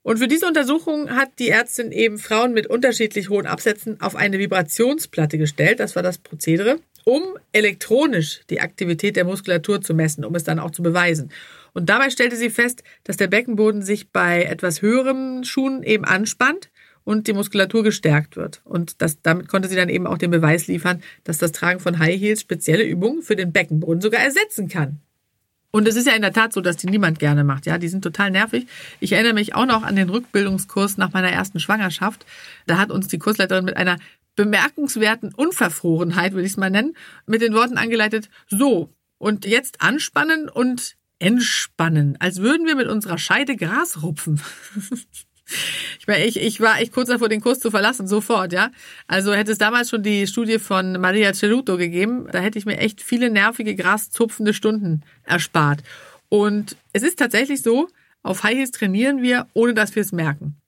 Und 0.01 0.17
für 0.17 0.27
diese 0.27 0.47
Untersuchung 0.47 1.11
hat 1.11 1.37
die 1.37 1.49
Ärztin 1.49 1.91
eben 1.91 2.17
Frauen 2.17 2.53
mit 2.53 2.65
unterschiedlich 2.65 3.29
hohen 3.29 3.45
Absätzen 3.45 4.01
auf 4.01 4.15
eine 4.15 4.39
Vibrationsplatte 4.39 5.37
gestellt. 5.37 5.79
Das 5.79 5.95
war 5.95 6.01
das 6.01 6.17
Prozedere, 6.17 6.79
um 7.05 7.23
elektronisch 7.51 8.41
die 8.49 8.61
Aktivität 8.61 9.15
der 9.15 9.25
Muskulatur 9.25 9.81
zu 9.81 9.93
messen, 9.93 10.25
um 10.25 10.35
es 10.35 10.43
dann 10.43 10.59
auch 10.59 10.71
zu 10.71 10.83
beweisen. 10.83 11.31
Und 11.73 11.89
dabei 11.89 12.09
stellte 12.09 12.35
sie 12.35 12.49
fest, 12.49 12.83
dass 13.03 13.17
der 13.17 13.27
Beckenboden 13.27 13.81
sich 13.81 14.11
bei 14.11 14.43
etwas 14.43 14.81
höheren 14.81 15.43
Schuhen 15.43 15.83
eben 15.83 16.05
anspannt 16.05 16.69
und 17.03 17.27
die 17.27 17.33
Muskulatur 17.33 17.83
gestärkt 17.83 18.35
wird. 18.35 18.61
Und 18.65 19.01
das, 19.01 19.21
damit 19.21 19.47
konnte 19.47 19.69
sie 19.69 19.75
dann 19.75 19.89
eben 19.89 20.07
auch 20.07 20.17
den 20.17 20.31
Beweis 20.31 20.67
liefern, 20.67 21.01
dass 21.23 21.37
das 21.37 21.51
Tragen 21.51 21.79
von 21.79 21.99
High 21.99 22.19
Heels 22.19 22.41
spezielle 22.41 22.83
Übungen 22.83 23.21
für 23.21 23.35
den 23.35 23.51
Beckenboden 23.51 24.01
sogar 24.01 24.21
ersetzen 24.21 24.67
kann. 24.67 24.99
Und 25.71 25.87
es 25.87 25.95
ist 25.95 26.07
ja 26.07 26.13
in 26.13 26.23
der 26.23 26.33
Tat 26.33 26.51
so, 26.51 26.61
dass 26.61 26.77
die 26.77 26.87
niemand 26.87 27.19
gerne 27.19 27.43
macht. 27.43 27.67
Ja, 27.67 27.77
die 27.77 27.87
sind 27.87 28.03
total 28.03 28.31
nervig. 28.31 28.65
Ich 28.99 29.11
erinnere 29.11 29.33
mich 29.33 29.53
auch 29.53 29.67
noch 29.67 29.83
an 29.83 29.95
den 29.95 30.09
Rückbildungskurs 30.09 30.97
nach 30.97 31.13
meiner 31.13 31.29
ersten 31.29 31.59
Schwangerschaft. 31.59 32.25
Da 32.65 32.79
hat 32.79 32.89
uns 32.89 33.07
die 33.07 33.19
Kursleiterin 33.19 33.65
mit 33.65 33.77
einer 33.77 33.97
bemerkenswerten 34.39 35.33
Unverfrorenheit, 35.33 36.31
würde 36.31 36.45
ich 36.45 36.53
es 36.53 36.57
mal 36.57 36.69
nennen, 36.69 36.95
mit 37.25 37.41
den 37.41 37.53
Worten 37.53 37.77
angeleitet, 37.77 38.29
so, 38.47 38.93
und 39.17 39.45
jetzt 39.45 39.81
anspannen 39.81 40.47
und 40.47 40.95
entspannen, 41.19 42.15
als 42.21 42.39
würden 42.39 42.65
wir 42.65 42.77
mit 42.77 42.87
unserer 42.87 43.17
Scheide 43.17 43.57
Gras 43.57 44.01
rupfen. 44.01 44.41
Ich 45.99 46.05
meine, 46.05 46.25
ich, 46.25 46.39
ich 46.39 46.61
war 46.61 46.79
echt 46.79 46.93
kurz 46.93 47.09
davor, 47.09 47.27
den 47.27 47.41
Kurs 47.41 47.59
zu 47.59 47.71
verlassen, 47.71 48.07
sofort, 48.07 48.53
ja. 48.53 48.69
Also 49.07 49.33
hätte 49.33 49.51
es 49.51 49.57
damals 49.57 49.89
schon 49.89 50.03
die 50.03 50.27
Studie 50.27 50.59
von 50.59 51.01
Maria 51.01 51.33
Ceruto 51.33 51.75
gegeben, 51.75 52.27
da 52.31 52.37
hätte 52.37 52.59
ich 52.59 52.67
mir 52.67 52.77
echt 52.77 53.01
viele 53.01 53.31
nervige, 53.31 53.75
graszupfende 53.75 54.53
Stunden 54.53 55.01
erspart. 55.23 55.81
Und 56.29 56.77
es 56.93 57.01
ist 57.01 57.17
tatsächlich 57.17 57.63
so, 57.63 57.87
auf 58.21 58.43
High 58.43 58.57
Heels 58.57 58.69
trainieren 58.69 59.23
wir, 59.23 59.47
ohne 59.53 59.73
dass 59.73 59.95
wir 59.95 60.03
es 60.03 60.11
merken. 60.11 60.58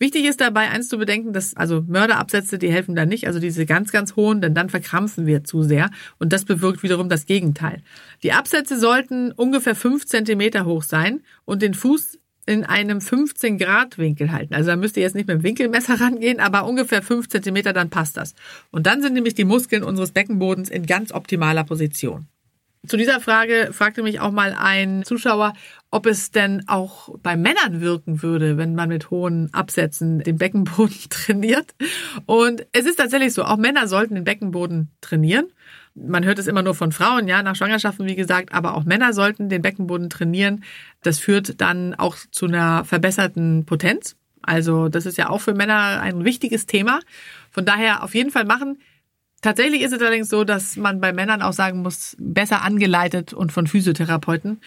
Wichtig 0.00 0.24
ist 0.24 0.40
dabei 0.40 0.70
eins 0.70 0.88
zu 0.88 0.96
bedenken, 0.96 1.34
dass 1.34 1.54
also 1.54 1.84
Mörderabsätze, 1.86 2.58
die 2.58 2.72
helfen 2.72 2.96
da 2.96 3.04
nicht, 3.04 3.26
also 3.26 3.38
diese 3.38 3.66
ganz, 3.66 3.92
ganz 3.92 4.16
hohen, 4.16 4.40
denn 4.40 4.54
dann 4.54 4.70
verkrampfen 4.70 5.26
wir 5.26 5.44
zu 5.44 5.62
sehr 5.62 5.90
und 6.18 6.32
das 6.32 6.46
bewirkt 6.46 6.82
wiederum 6.82 7.10
das 7.10 7.26
Gegenteil. 7.26 7.82
Die 8.22 8.32
Absätze 8.32 8.80
sollten 8.80 9.30
ungefähr 9.30 9.74
fünf 9.74 10.06
Zentimeter 10.06 10.64
hoch 10.64 10.84
sein 10.84 11.20
und 11.44 11.60
den 11.60 11.74
Fuß 11.74 12.18
in 12.46 12.64
einem 12.64 13.02
15 13.02 13.58
Grad 13.58 13.98
Winkel 13.98 14.32
halten. 14.32 14.54
Also 14.54 14.70
da 14.70 14.76
müsst 14.76 14.96
ihr 14.96 15.02
jetzt 15.02 15.14
nicht 15.14 15.28
mit 15.28 15.36
dem 15.36 15.42
Winkelmesser 15.42 16.00
rangehen, 16.00 16.40
aber 16.40 16.64
ungefähr 16.64 17.02
fünf 17.02 17.28
Zentimeter, 17.28 17.74
dann 17.74 17.90
passt 17.90 18.16
das. 18.16 18.34
Und 18.70 18.86
dann 18.86 19.02
sind 19.02 19.12
nämlich 19.12 19.34
die 19.34 19.44
Muskeln 19.44 19.82
unseres 19.82 20.12
Beckenbodens 20.12 20.70
in 20.70 20.86
ganz 20.86 21.12
optimaler 21.12 21.64
Position. 21.64 22.26
Zu 22.86 22.96
dieser 22.96 23.20
Frage 23.20 23.68
fragte 23.72 24.02
mich 24.02 24.20
auch 24.20 24.30
mal 24.30 24.56
ein 24.58 25.04
Zuschauer, 25.04 25.52
ob 25.90 26.06
es 26.06 26.30
denn 26.30 26.68
auch 26.68 27.08
bei 27.22 27.36
Männern 27.36 27.80
wirken 27.80 28.22
würde, 28.22 28.56
wenn 28.56 28.74
man 28.74 28.88
mit 28.88 29.10
hohen 29.10 29.52
Absätzen 29.52 30.20
den 30.20 30.38
Beckenboden 30.38 30.96
trainiert. 31.10 31.74
Und 32.26 32.66
es 32.72 32.86
ist 32.86 32.96
tatsächlich 32.96 33.32
so, 33.32 33.44
auch 33.44 33.56
Männer 33.56 33.88
sollten 33.88 34.14
den 34.14 34.24
Beckenboden 34.24 34.90
trainieren. 35.00 35.46
Man 35.94 36.24
hört 36.24 36.38
es 36.38 36.46
immer 36.46 36.62
nur 36.62 36.74
von 36.74 36.92
Frauen, 36.92 37.26
ja, 37.26 37.42
nach 37.42 37.56
Schwangerschaften, 37.56 38.06
wie 38.06 38.14
gesagt, 38.14 38.54
aber 38.54 38.74
auch 38.74 38.84
Männer 38.84 39.12
sollten 39.12 39.48
den 39.48 39.62
Beckenboden 39.62 40.08
trainieren. 40.08 40.62
Das 41.02 41.18
führt 41.18 41.60
dann 41.60 41.94
auch 41.94 42.16
zu 42.30 42.46
einer 42.46 42.84
verbesserten 42.84 43.64
Potenz. 43.66 44.16
Also 44.42 44.88
das 44.88 45.04
ist 45.06 45.18
ja 45.18 45.28
auch 45.28 45.40
für 45.40 45.54
Männer 45.54 46.00
ein 46.00 46.24
wichtiges 46.24 46.66
Thema. 46.66 47.00
Von 47.50 47.64
daher 47.64 48.04
auf 48.04 48.14
jeden 48.14 48.30
Fall 48.30 48.44
machen. 48.44 48.78
Tatsächlich 49.42 49.80
ist 49.82 49.92
es 49.92 50.00
allerdings 50.00 50.28
so, 50.28 50.44
dass 50.44 50.76
man 50.76 51.00
bei 51.00 51.12
Männern 51.14 51.40
auch 51.40 51.54
sagen 51.54 51.80
muss, 51.80 52.14
besser 52.18 52.62
angeleitet 52.62 53.32
und 53.32 53.52
von 53.52 53.66
Physiotherapeuten. 53.66 54.60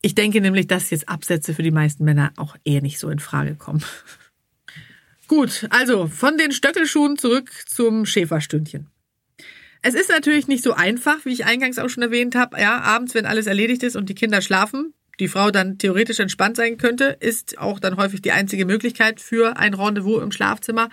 Ich 0.00 0.14
denke 0.14 0.40
nämlich, 0.40 0.66
dass 0.66 0.90
jetzt 0.90 1.08
Absätze 1.08 1.54
für 1.54 1.62
die 1.62 1.70
meisten 1.70 2.04
Männer 2.04 2.32
auch 2.36 2.56
eher 2.64 2.82
nicht 2.82 2.98
so 2.98 3.10
in 3.10 3.18
Frage 3.18 3.56
kommen. 3.56 3.84
Gut, 5.28 5.66
also 5.70 6.06
von 6.06 6.38
den 6.38 6.52
Stöckelschuhen 6.52 7.18
zurück 7.18 7.50
zum 7.66 8.06
Schäferstündchen. 8.06 8.88
Es 9.82 9.94
ist 9.94 10.08
natürlich 10.08 10.48
nicht 10.48 10.64
so 10.64 10.72
einfach, 10.72 11.24
wie 11.24 11.32
ich 11.32 11.44
eingangs 11.44 11.78
auch 11.78 11.88
schon 11.88 12.02
erwähnt 12.02 12.34
habe. 12.34 12.60
Ja, 12.60 12.80
abends, 12.80 13.14
wenn 13.14 13.26
alles 13.26 13.46
erledigt 13.46 13.82
ist 13.82 13.96
und 13.96 14.08
die 14.08 14.14
Kinder 14.14 14.40
schlafen, 14.40 14.94
die 15.20 15.28
Frau 15.28 15.50
dann 15.50 15.78
theoretisch 15.78 16.20
entspannt 16.20 16.56
sein 16.56 16.78
könnte, 16.78 17.16
ist 17.20 17.58
auch 17.58 17.80
dann 17.80 17.96
häufig 17.96 18.22
die 18.22 18.32
einzige 18.32 18.66
Möglichkeit 18.66 19.20
für 19.20 19.56
ein 19.56 19.74
Rendezvous 19.74 20.22
im 20.22 20.32
Schlafzimmer. 20.32 20.88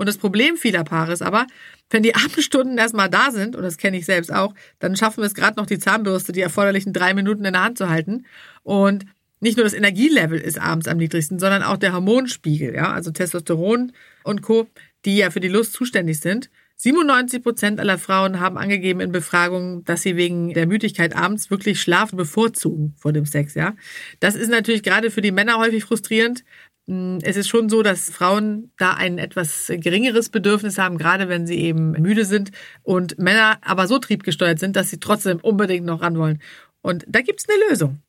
Und 0.00 0.06
das 0.06 0.16
Problem 0.16 0.56
vieler 0.56 0.82
Paare 0.82 1.12
ist 1.12 1.20
aber, 1.20 1.46
wenn 1.90 2.02
die 2.02 2.14
Abendstunden 2.14 2.78
erstmal 2.78 3.10
da 3.10 3.30
sind, 3.30 3.54
und 3.54 3.62
das 3.62 3.76
kenne 3.76 3.98
ich 3.98 4.06
selbst 4.06 4.32
auch, 4.32 4.54
dann 4.78 4.96
schaffen 4.96 5.18
wir 5.18 5.26
es 5.26 5.34
gerade 5.34 5.60
noch, 5.60 5.66
die 5.66 5.78
Zahnbürste, 5.78 6.32
die 6.32 6.40
erforderlichen 6.40 6.94
drei 6.94 7.12
Minuten 7.12 7.44
in 7.44 7.52
der 7.52 7.62
Hand 7.62 7.76
zu 7.76 7.90
halten. 7.90 8.24
Und 8.62 9.04
nicht 9.40 9.58
nur 9.58 9.64
das 9.64 9.74
Energielevel 9.74 10.40
ist 10.40 10.58
abends 10.58 10.88
am 10.88 10.96
niedrigsten, 10.96 11.38
sondern 11.38 11.62
auch 11.62 11.76
der 11.76 11.92
Hormonspiegel, 11.92 12.74
ja, 12.74 12.90
also 12.90 13.10
Testosteron 13.10 13.92
und 14.24 14.40
Co., 14.40 14.68
die 15.04 15.18
ja 15.18 15.30
für 15.30 15.40
die 15.40 15.48
Lust 15.48 15.74
zuständig 15.74 16.20
sind. 16.20 16.48
97 16.76 17.42
Prozent 17.42 17.78
aller 17.78 17.98
Frauen 17.98 18.40
haben 18.40 18.56
angegeben 18.56 19.00
in 19.00 19.12
Befragungen, 19.12 19.84
dass 19.84 20.00
sie 20.00 20.16
wegen 20.16 20.54
der 20.54 20.66
Müdigkeit 20.66 21.14
abends 21.14 21.50
wirklich 21.50 21.78
Schlafen 21.78 22.16
bevorzugen 22.16 22.94
vor 22.96 23.12
dem 23.12 23.26
Sex, 23.26 23.54
ja. 23.54 23.74
Das 24.18 24.34
ist 24.34 24.48
natürlich 24.48 24.82
gerade 24.82 25.10
für 25.10 25.20
die 25.20 25.30
Männer 25.30 25.58
häufig 25.58 25.84
frustrierend. 25.84 26.42
Hm, 26.90 27.18
es 27.22 27.36
ist 27.36 27.48
schon 27.48 27.68
so, 27.68 27.84
dass 27.84 28.10
Frauen 28.10 28.72
da 28.76 28.94
ein 28.94 29.18
etwas 29.18 29.68
geringeres 29.68 30.28
Bedürfnis 30.28 30.76
haben, 30.76 30.98
gerade 30.98 31.28
wenn 31.28 31.46
sie 31.46 31.60
eben 31.60 31.92
müde 31.92 32.24
sind 32.24 32.50
und 32.82 33.16
Männer 33.16 33.58
aber 33.62 33.86
so 33.86 34.00
triebgesteuert 34.00 34.58
sind, 34.58 34.74
dass 34.74 34.90
sie 34.90 34.98
trotzdem 34.98 35.38
unbedingt 35.38 35.86
noch 35.86 36.02
ran 36.02 36.18
wollen. 36.18 36.42
Und 36.82 37.04
da 37.06 37.20
gibt's 37.20 37.46
eine 37.48 37.70
Lösung. 37.70 38.00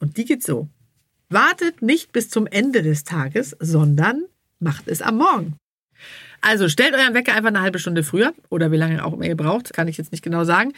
Und 0.00 0.16
die 0.16 0.24
geht 0.24 0.42
so. 0.42 0.68
Wartet 1.28 1.82
nicht 1.82 2.10
bis 2.10 2.28
zum 2.28 2.48
Ende 2.48 2.82
des 2.82 3.04
Tages, 3.04 3.56
sondern 3.60 4.24
macht 4.58 4.88
es 4.88 5.02
am 5.02 5.18
Morgen. 5.18 5.56
Also 6.46 6.68
stellt 6.68 6.94
euren 6.94 7.12
Wecker 7.12 7.34
einfach 7.34 7.48
eine 7.48 7.60
halbe 7.60 7.80
Stunde 7.80 8.04
früher 8.04 8.32
oder 8.50 8.70
wie 8.70 8.76
lange 8.76 9.04
auch 9.04 9.14
immer 9.14 9.24
ihr 9.24 9.36
braucht, 9.36 9.72
kann 9.72 9.88
ich 9.88 9.96
jetzt 9.96 10.12
nicht 10.12 10.22
genau 10.22 10.44
sagen. 10.44 10.74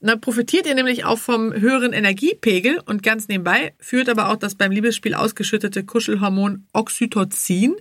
Dann 0.00 0.18
profitiert 0.18 0.66
ihr 0.66 0.74
nämlich 0.74 1.04
auch 1.04 1.18
vom 1.18 1.52
höheren 1.52 1.92
Energiepegel 1.92 2.80
und 2.86 3.02
ganz 3.02 3.28
nebenbei 3.28 3.74
führt 3.78 4.08
aber 4.08 4.30
auch 4.30 4.36
das 4.36 4.54
beim 4.54 4.72
Liebesspiel 4.72 5.12
ausgeschüttete 5.12 5.84
Kuschelhormon 5.84 6.64
Oxytocin 6.72 7.76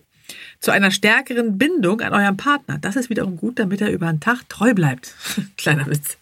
zu 0.60 0.71
einer 0.71 0.91
stärkeren 0.91 1.58
Bindung 1.58 2.02
an 2.02 2.13
eurem 2.13 2.36
Partner. 2.36 2.78
Das 2.78 2.97
ist 2.97 3.10
wiederum 3.10 3.38
gut, 3.38 3.58
damit 3.58 3.80
er 3.80 3.89
über 3.89 4.08
den 4.08 4.19
Tag 4.19 4.49
treu 4.49 4.73
bleibt. 4.73 5.15
Kleiner 5.58 5.88
Witz. 5.88 6.18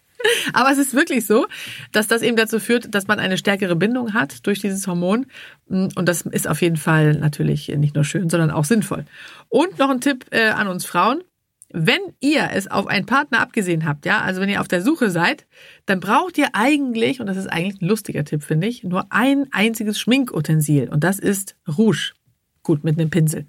Aber 0.52 0.70
es 0.70 0.78
ist 0.78 0.94
wirklich 0.94 1.26
so, 1.26 1.46
dass 1.92 2.08
das 2.08 2.22
eben 2.22 2.36
dazu 2.36 2.58
führt, 2.60 2.94
dass 2.94 3.06
man 3.06 3.18
eine 3.18 3.38
stärkere 3.38 3.76
Bindung 3.76 4.14
hat 4.14 4.46
durch 4.46 4.60
dieses 4.60 4.86
Hormon. 4.86 5.26
Und 5.68 6.08
das 6.08 6.22
ist 6.22 6.48
auf 6.48 6.62
jeden 6.62 6.76
Fall 6.76 7.14
natürlich 7.14 7.68
nicht 7.68 7.94
nur 7.94 8.04
schön, 8.04 8.28
sondern 8.28 8.50
auch 8.50 8.64
sinnvoll. 8.64 9.04
Und 9.48 9.78
noch 9.78 9.90
ein 9.90 10.00
Tipp 10.00 10.26
äh, 10.30 10.48
an 10.48 10.68
uns 10.68 10.84
Frauen. 10.84 11.22
Wenn 11.70 12.00
ihr 12.20 12.48
es 12.54 12.66
auf 12.70 12.86
einen 12.86 13.04
Partner 13.04 13.40
abgesehen 13.40 13.84
habt, 13.84 14.06
ja, 14.06 14.22
also 14.22 14.40
wenn 14.40 14.48
ihr 14.48 14.62
auf 14.62 14.68
der 14.68 14.80
Suche 14.80 15.10
seid, 15.10 15.46
dann 15.84 16.00
braucht 16.00 16.38
ihr 16.38 16.48
eigentlich, 16.54 17.20
und 17.20 17.26
das 17.26 17.36
ist 17.36 17.46
eigentlich 17.46 17.82
ein 17.82 17.88
lustiger 17.88 18.24
Tipp, 18.24 18.42
finde 18.42 18.66
ich, 18.66 18.84
nur 18.84 19.06
ein 19.10 19.48
einziges 19.50 20.00
Schminkutensil. 20.00 20.88
Und 20.88 21.04
das 21.04 21.18
ist 21.18 21.56
Rouge. 21.68 22.14
Gut, 22.62 22.84
mit 22.84 22.98
einem 22.98 23.10
Pinsel. 23.10 23.46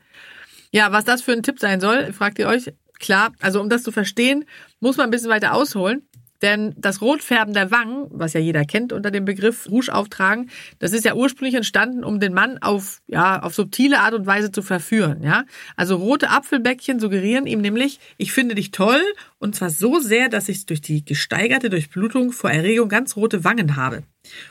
Ja, 0.71 0.91
was 0.91 1.05
das 1.05 1.21
für 1.21 1.32
ein 1.32 1.43
Tipp 1.43 1.60
sein 1.60 1.79
soll, 1.79 2.12
fragt 2.12 2.39
ihr 2.39 2.47
euch. 2.47 2.73
Klar, 2.99 3.32
also 3.39 3.62
um 3.62 3.69
das 3.69 3.84
zu 3.84 3.93
verstehen, 3.93 4.43
muss 4.82 4.97
man 4.97 5.05
ein 5.05 5.12
bisschen 5.12 5.29
weiter 5.29 5.53
ausholen. 5.53 6.03
Denn 6.41 6.73
das 6.78 7.02
Rotfärben 7.02 7.54
der 7.54 7.71
Wangen, 7.71 8.08
was 8.12 8.34
ja 8.34 8.39
jeder 8.39 8.63
kennt 8.63 8.93
unter 8.93 9.12
dem 9.12 9.25
Begriff 9.25 9.69
Rouge 9.69 9.93
auftragen, 9.93 10.49
das 10.80 10.93
ist 10.93 11.06
ja 11.06 11.15
ursprünglich 11.15 11.56
entstanden, 11.56 12.04
um 12.04 12.19
den 12.19 12.34
Mann 12.34 12.58
auf, 12.60 13.02
ja, 13.08 13.41
auf 13.41 13.54
subtile 13.54 13.99
Art 13.99 14.13
und 14.13 14.25
Weise 14.25 14.52
zu 14.52 14.62
verführen, 14.62 15.21
ja. 15.23 15.43
Also 15.75 15.97
rote 15.97 16.30
Apfelbäckchen 16.30 16.99
suggerieren 16.99 17.45
ihm 17.45 17.62
nämlich, 17.62 17.99
ich 18.17 18.32
finde 18.32 18.56
dich 18.56 18.71
toll 18.71 19.02
und 19.39 19.56
zwar 19.56 19.69
so 19.69 19.99
sehr, 19.99 20.30
dass 20.30 20.49
ich 20.49 20.65
durch 20.65 20.82
die 20.82 21.04
gesteigerte 21.04 21.69
Durchblutung 21.69 22.32
vor 22.32 22.52
Erregung 22.52 22.89
ganz 22.89 23.15
rote 23.15 23.43
Wangen 23.43 23.75
habe. 23.75 24.04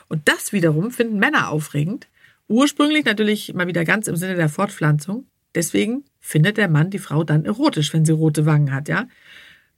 Und 0.07 0.27
das 0.27 0.53
wiederum 0.53 0.91
finden 0.91 1.19
Männer 1.19 1.49
aufregend. 1.49 2.07
Ursprünglich 2.47 3.05
natürlich 3.05 3.53
mal 3.53 3.67
wieder 3.67 3.85
ganz 3.85 4.07
im 4.07 4.15
Sinne 4.15 4.35
der 4.35 4.49
Fortpflanzung. 4.49 5.25
Deswegen 5.55 6.03
findet 6.19 6.57
der 6.57 6.67
Mann 6.67 6.89
die 6.89 6.99
Frau 6.99 7.23
dann 7.23 7.45
erotisch, 7.45 7.93
wenn 7.93 8.05
sie 8.05 8.11
rote 8.11 8.45
Wangen 8.45 8.73
hat, 8.73 8.87
ja. 8.87 9.07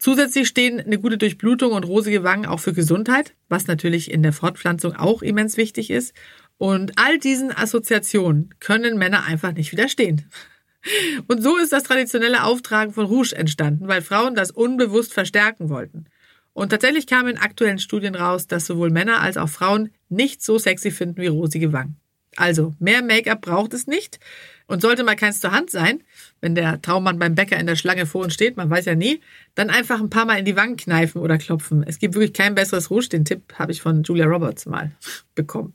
Zusätzlich 0.01 0.47
stehen 0.47 0.79
eine 0.79 0.97
gute 0.97 1.19
Durchblutung 1.19 1.73
und 1.73 1.83
rosige 1.83 2.23
Wangen 2.23 2.47
auch 2.47 2.59
für 2.59 2.73
Gesundheit, 2.73 3.35
was 3.49 3.67
natürlich 3.67 4.09
in 4.09 4.23
der 4.23 4.33
Fortpflanzung 4.33 4.95
auch 4.95 5.21
immens 5.21 5.57
wichtig 5.57 5.91
ist. 5.91 6.15
Und 6.57 6.93
all 6.95 7.19
diesen 7.19 7.55
Assoziationen 7.55 8.49
können 8.59 8.97
Männer 8.97 9.25
einfach 9.25 9.53
nicht 9.53 9.71
widerstehen. 9.71 10.27
Und 11.27 11.43
so 11.43 11.55
ist 11.57 11.71
das 11.71 11.83
traditionelle 11.83 12.43
Auftragen 12.43 12.91
von 12.91 13.05
Rouge 13.05 13.35
entstanden, 13.35 13.87
weil 13.87 14.01
Frauen 14.01 14.33
das 14.33 14.49
unbewusst 14.49 15.13
verstärken 15.13 15.69
wollten. 15.69 16.05
Und 16.53 16.69
tatsächlich 16.69 17.05
kam 17.05 17.27
in 17.27 17.37
aktuellen 17.37 17.77
Studien 17.77 18.15
raus, 18.15 18.47
dass 18.47 18.65
sowohl 18.65 18.89
Männer 18.89 19.21
als 19.21 19.37
auch 19.37 19.49
Frauen 19.49 19.91
nicht 20.09 20.41
so 20.41 20.57
sexy 20.57 20.89
finden 20.89 21.21
wie 21.21 21.27
rosige 21.27 21.73
Wangen. 21.73 22.01
Also, 22.37 22.73
mehr 22.79 23.03
Make-up 23.03 23.41
braucht 23.41 23.75
es 23.75 23.85
nicht. 23.85 24.19
Und 24.65 24.81
sollte 24.81 25.03
mal 25.03 25.15
keins 25.15 25.41
zur 25.41 25.51
Hand 25.51 25.69
sein, 25.69 26.01
wenn 26.41 26.56
der 26.56 26.82
Traummann 26.82 27.19
beim 27.19 27.36
Bäcker 27.36 27.58
in 27.58 27.67
der 27.67 27.75
Schlange 27.75 28.06
vor 28.06 28.23
uns 28.23 28.34
steht, 28.34 28.58
man 28.58 28.69
weiß 28.69 28.86
ja 28.86 28.95
nie, 28.95 29.21
dann 29.56 29.69
einfach 29.69 29.99
ein 29.99 30.10
paar 30.10 30.25
Mal 30.25 30.39
in 30.39 30.45
die 30.45 30.56
Wangen 30.56 30.75
kneifen 30.75 31.21
oder 31.21 31.38
klopfen. 31.38 31.84
Es 31.88 31.99
gibt 31.99 32.15
wirklich 32.15 32.34
kein 32.34 32.56
besseres 32.56 32.89
Rouge. 32.89 33.10
Den 33.10 33.25
Tipp 33.25 33.54
habe 33.58 33.71
ich 33.71 33.82
von 33.82 34.04
Julia 34.04 34.25
Roberts 34.25 34.65
mal 34.65 34.91
bekommen. 35.36 35.73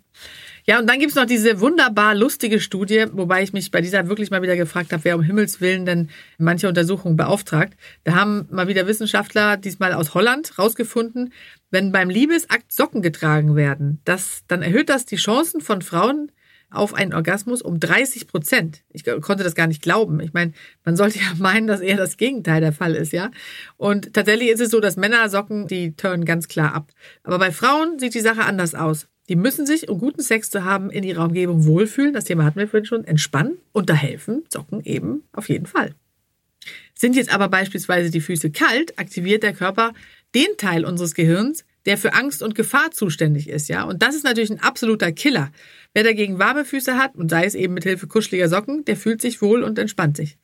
Ja, 0.68 0.80
und 0.80 0.88
dann 0.88 0.98
gibt's 0.98 1.14
noch 1.14 1.26
diese 1.26 1.60
wunderbar 1.60 2.16
lustige 2.16 2.58
Studie, 2.58 3.04
wobei 3.12 3.44
ich 3.44 3.52
mich 3.52 3.70
bei 3.70 3.80
dieser 3.80 4.08
wirklich 4.08 4.30
mal 4.30 4.42
wieder 4.42 4.56
gefragt 4.56 4.92
habe, 4.92 5.04
wer 5.04 5.14
um 5.14 5.22
Himmels 5.22 5.60
Willen 5.60 5.86
denn 5.86 6.10
manche 6.38 6.66
Untersuchungen 6.66 7.16
beauftragt. 7.16 7.78
Da 8.02 8.16
haben 8.16 8.48
mal 8.50 8.66
wieder 8.66 8.88
Wissenschaftler, 8.88 9.56
diesmal 9.56 9.92
aus 9.92 10.14
Holland, 10.14 10.58
rausgefunden, 10.58 11.32
wenn 11.70 11.92
beim 11.92 12.10
Liebesakt 12.10 12.72
Socken 12.72 13.00
getragen 13.00 13.54
werden, 13.54 14.00
das, 14.04 14.42
dann 14.48 14.62
erhöht 14.62 14.88
das 14.88 15.06
die 15.06 15.16
Chancen 15.16 15.60
von 15.60 15.82
Frauen, 15.82 16.32
auf 16.70 16.94
einen 16.94 17.14
Orgasmus 17.14 17.62
um 17.62 17.78
30 17.78 18.26
Prozent. 18.26 18.82
Ich 18.90 19.04
konnte 19.04 19.44
das 19.44 19.54
gar 19.54 19.66
nicht 19.66 19.82
glauben. 19.82 20.20
Ich 20.20 20.32
meine, 20.32 20.52
man 20.84 20.96
sollte 20.96 21.18
ja 21.18 21.32
meinen, 21.38 21.66
dass 21.66 21.80
eher 21.80 21.96
das 21.96 22.16
Gegenteil 22.16 22.60
der 22.60 22.72
Fall 22.72 22.94
ist, 22.94 23.12
ja. 23.12 23.30
Und 23.76 24.12
tatsächlich 24.12 24.50
ist 24.50 24.60
es 24.60 24.70
so, 24.70 24.80
dass 24.80 24.96
Männer 24.96 25.28
Socken, 25.28 25.68
die 25.68 25.94
turnen 25.96 26.24
ganz 26.24 26.48
klar 26.48 26.74
ab. 26.74 26.90
Aber 27.22 27.38
bei 27.38 27.52
Frauen 27.52 27.98
sieht 27.98 28.14
die 28.14 28.20
Sache 28.20 28.44
anders 28.44 28.74
aus. 28.74 29.08
Die 29.28 29.36
müssen 29.36 29.66
sich, 29.66 29.88
um 29.88 29.98
guten 29.98 30.22
Sex 30.22 30.50
zu 30.50 30.64
haben, 30.64 30.90
in 30.90 31.02
ihrer 31.02 31.24
Umgebung 31.24 31.64
wohlfühlen. 31.66 32.12
Das 32.12 32.24
Thema 32.24 32.44
hatten 32.44 32.60
wir 32.60 32.68
vorhin 32.68 32.86
schon. 32.86 33.04
Entspannen 33.04 33.58
und 33.72 33.90
da 33.90 33.94
helfen 33.94 34.44
Socken 34.52 34.84
eben 34.84 35.24
auf 35.32 35.48
jeden 35.48 35.66
Fall. 35.66 35.94
Sind 36.94 37.16
jetzt 37.16 37.32
aber 37.32 37.48
beispielsweise 37.48 38.10
die 38.10 38.20
Füße 38.20 38.50
kalt, 38.50 38.98
aktiviert 38.98 39.42
der 39.42 39.52
Körper 39.52 39.92
den 40.34 40.56
Teil 40.56 40.84
unseres 40.84 41.14
Gehirns, 41.14 41.64
der 41.86 41.96
für 41.96 42.12
Angst 42.14 42.42
und 42.42 42.54
Gefahr 42.54 42.90
zuständig 42.90 43.48
ist, 43.48 43.68
ja. 43.68 43.84
Und 43.84 44.02
das 44.02 44.14
ist 44.14 44.24
natürlich 44.24 44.50
ein 44.50 44.60
absoluter 44.60 45.12
Killer. 45.12 45.50
Wer 45.94 46.02
dagegen 46.02 46.38
warme 46.38 46.64
Füße 46.64 46.98
hat 46.98 47.14
und 47.14 47.30
sei 47.30 47.44
es 47.44 47.54
eben 47.54 47.74
mit 47.74 47.84
Hilfe 47.84 48.06
kuscheliger 48.06 48.48
Socken, 48.48 48.84
der 48.84 48.96
fühlt 48.96 49.22
sich 49.22 49.40
wohl 49.40 49.62
und 49.62 49.78
entspannt 49.78 50.16
sich. 50.16 50.36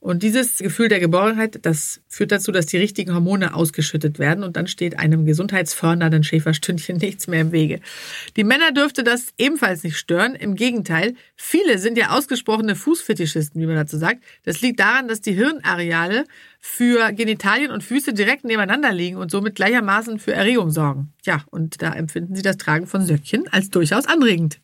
Und 0.00 0.22
dieses 0.22 0.56
Gefühl 0.56 0.88
der 0.88 0.98
Geborgenheit, 0.98 1.58
das 1.62 2.00
führt 2.08 2.32
dazu, 2.32 2.52
dass 2.52 2.64
die 2.64 2.78
richtigen 2.78 3.14
Hormone 3.14 3.54
ausgeschüttet 3.54 4.18
werden 4.18 4.44
und 4.44 4.56
dann 4.56 4.66
steht 4.66 4.98
einem 4.98 5.26
gesundheitsfördernden 5.26 6.24
Schäferstündchen 6.24 6.96
nichts 7.00 7.26
mehr 7.26 7.42
im 7.42 7.52
Wege. 7.52 7.80
Die 8.36 8.44
Männer 8.44 8.72
dürfte 8.72 9.04
das 9.04 9.34
ebenfalls 9.36 9.84
nicht 9.84 9.98
stören. 9.98 10.34
Im 10.34 10.54
Gegenteil, 10.54 11.14
viele 11.36 11.78
sind 11.78 11.98
ja 11.98 12.10
ausgesprochene 12.10 12.76
Fußfetischisten, 12.76 13.60
wie 13.60 13.66
man 13.66 13.76
dazu 13.76 13.98
sagt. 13.98 14.24
Das 14.44 14.62
liegt 14.62 14.80
daran, 14.80 15.06
dass 15.06 15.20
die 15.20 15.34
Hirnareale 15.34 16.24
für 16.58 17.12
Genitalien 17.12 17.70
und 17.70 17.84
Füße 17.84 18.14
direkt 18.14 18.44
nebeneinander 18.44 18.92
liegen 18.92 19.18
und 19.18 19.30
somit 19.30 19.54
gleichermaßen 19.54 20.18
für 20.18 20.32
Erregung 20.32 20.70
sorgen. 20.70 21.12
Ja, 21.26 21.44
und 21.50 21.82
da 21.82 21.92
empfinden 21.92 22.34
sie 22.34 22.42
das 22.42 22.56
Tragen 22.56 22.86
von 22.86 23.04
Söckchen 23.04 23.48
als 23.48 23.68
durchaus 23.68 24.06
anregend. 24.06 24.60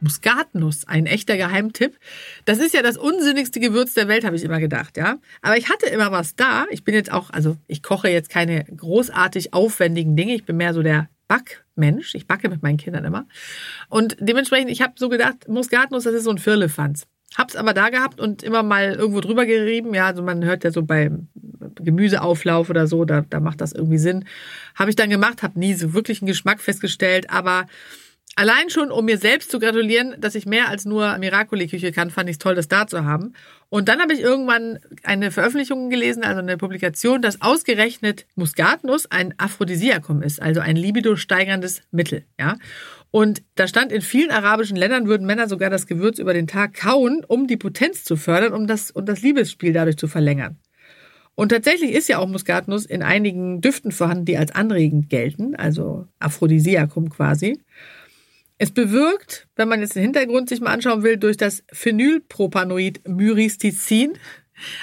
Muskatnuss, 0.00 0.86
ein 0.86 1.06
echter 1.06 1.36
Geheimtipp. 1.36 1.98
Das 2.44 2.58
ist 2.58 2.74
ja 2.74 2.82
das 2.82 2.96
unsinnigste 2.96 3.60
Gewürz 3.60 3.94
der 3.94 4.08
Welt, 4.08 4.24
habe 4.24 4.36
ich 4.36 4.44
immer 4.44 4.60
gedacht, 4.60 4.96
ja. 4.96 5.18
Aber 5.42 5.56
ich 5.56 5.68
hatte 5.68 5.86
immer 5.86 6.12
was 6.12 6.36
da. 6.36 6.66
Ich 6.70 6.84
bin 6.84 6.94
jetzt 6.94 7.12
auch, 7.12 7.30
also 7.30 7.56
ich 7.66 7.82
koche 7.82 8.08
jetzt 8.08 8.30
keine 8.30 8.64
großartig 8.64 9.54
aufwendigen 9.54 10.16
Dinge. 10.16 10.34
Ich 10.34 10.44
bin 10.44 10.56
mehr 10.56 10.74
so 10.74 10.82
der 10.82 11.08
Backmensch. 11.28 12.14
Ich 12.14 12.26
backe 12.26 12.48
mit 12.48 12.62
meinen 12.62 12.78
Kindern 12.78 13.04
immer. 13.04 13.26
Und 13.88 14.16
dementsprechend, 14.18 14.70
ich 14.70 14.82
habe 14.82 14.94
so 14.96 15.08
gedacht, 15.08 15.48
Muskatnuss, 15.48 16.04
das 16.04 16.14
ist 16.14 16.24
so 16.24 16.30
ein 16.30 16.38
Firlefanz. 16.38 17.06
Hab's 17.36 17.56
aber 17.56 17.74
da 17.74 17.90
gehabt 17.90 18.20
und 18.20 18.42
immer 18.42 18.62
mal 18.62 18.94
irgendwo 18.94 19.20
drüber 19.20 19.44
gerieben. 19.44 19.94
Ja, 19.94 20.06
also 20.06 20.22
man 20.22 20.44
hört 20.44 20.64
ja 20.64 20.70
so 20.70 20.82
beim 20.82 21.28
Gemüseauflauf 21.74 22.70
oder 22.70 22.86
so, 22.86 23.04
da, 23.04 23.20
da 23.28 23.38
macht 23.38 23.60
das 23.60 23.72
irgendwie 23.72 23.98
Sinn. 23.98 24.24
Habe 24.74 24.90
ich 24.90 24.96
dann 24.96 25.10
gemacht, 25.10 25.42
habe 25.42 25.58
nie 25.58 25.74
so 25.74 25.92
wirklich 25.92 26.22
einen 26.22 26.28
Geschmack 26.28 26.60
festgestellt, 26.60 27.30
aber 27.30 27.66
Allein 28.38 28.70
schon, 28.70 28.92
um 28.92 29.04
mir 29.04 29.18
selbst 29.18 29.50
zu 29.50 29.58
gratulieren, 29.58 30.14
dass 30.20 30.36
ich 30.36 30.46
mehr 30.46 30.68
als 30.68 30.84
nur 30.84 31.18
Miracoli-Küche 31.18 31.90
kann, 31.90 32.08
fand 32.08 32.28
ich 32.28 32.34
es 32.34 32.38
toll, 32.38 32.54
das 32.54 32.68
da 32.68 32.86
zu 32.86 33.04
haben. 33.04 33.32
Und 33.68 33.88
dann 33.88 33.98
habe 33.98 34.12
ich 34.12 34.20
irgendwann 34.20 34.78
eine 35.02 35.32
Veröffentlichung 35.32 35.90
gelesen, 35.90 36.22
also 36.22 36.38
eine 36.38 36.56
Publikation, 36.56 37.20
dass 37.20 37.42
ausgerechnet 37.42 38.26
Muskatnuss 38.36 39.10
ein 39.10 39.34
Aphrodisiakum 39.38 40.22
ist, 40.22 40.40
also 40.40 40.60
ein 40.60 40.76
libido 40.76 41.16
steigerndes 41.16 41.82
Mittel, 41.90 42.26
ja. 42.38 42.58
Und 43.10 43.42
da 43.56 43.66
stand, 43.66 43.90
in 43.90 44.02
vielen 44.02 44.30
arabischen 44.30 44.76
Ländern 44.76 45.08
würden 45.08 45.26
Männer 45.26 45.48
sogar 45.48 45.68
das 45.68 45.88
Gewürz 45.88 46.20
über 46.20 46.32
den 46.32 46.46
Tag 46.46 46.74
kauen, 46.74 47.24
um 47.26 47.48
die 47.48 47.56
Potenz 47.56 48.04
zu 48.04 48.14
fördern, 48.14 48.52
um 48.52 48.68
das, 48.68 48.92
um 48.92 49.04
das 49.04 49.20
Liebesspiel 49.20 49.72
dadurch 49.72 49.96
zu 49.96 50.06
verlängern. 50.06 50.60
Und 51.34 51.48
tatsächlich 51.48 51.90
ist 51.90 52.08
ja 52.08 52.18
auch 52.18 52.28
Muskatnuss 52.28 52.86
in 52.86 53.02
einigen 53.02 53.60
Düften 53.60 53.90
vorhanden, 53.90 54.26
die 54.26 54.38
als 54.38 54.54
anregend 54.54 55.10
gelten, 55.10 55.56
also 55.56 56.06
Aphrodisiakum 56.20 57.10
quasi. 57.10 57.60
Es 58.58 58.72
bewirkt, 58.72 59.46
wenn 59.54 59.68
man 59.68 59.80
jetzt 59.80 59.94
den 59.94 60.02
Hintergrund 60.02 60.48
sich 60.48 60.60
mal 60.60 60.72
anschauen 60.72 61.04
will, 61.04 61.16
durch 61.16 61.36
das 61.36 61.62
Phenylpropanoid 61.72 63.06
Myristizin 63.06 64.14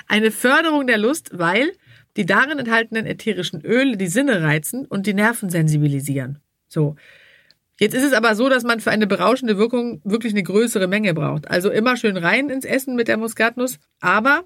eine 0.08 0.32
Förderung 0.32 0.88
der 0.88 0.98
Lust, 0.98 1.32
weil 1.34 1.74
die 2.16 2.26
darin 2.26 2.60
enthaltenen 2.60 3.06
ätherischen 3.06 3.62
Öle 3.66 3.98
die 3.98 4.08
Sinne 4.08 4.42
reizen 4.42 4.86
und 4.86 5.06
die 5.06 5.14
Nerven 5.14 5.50
sensibilisieren. 5.50 6.40
So. 6.70 6.96
Jetzt 7.78 7.94
ist 7.94 8.04
es 8.04 8.14
aber 8.14 8.36
so, 8.36 8.48
dass 8.48 8.64
man 8.64 8.80
für 8.80 8.92
eine 8.92 9.06
berauschende 9.06 9.58
Wirkung 9.58 10.00
wirklich 10.06 10.32
eine 10.32 10.44
größere 10.44 10.88
Menge 10.88 11.14
braucht. 11.14 11.50
Also 11.50 11.70
immer 11.70 11.98
schön 11.98 12.16
rein 12.16 12.50
ins 12.50 12.64
Essen 12.64 12.96
mit 12.96 13.10
der 13.10 13.18
Muskatnuss. 13.18 13.80
Aber 14.00 14.46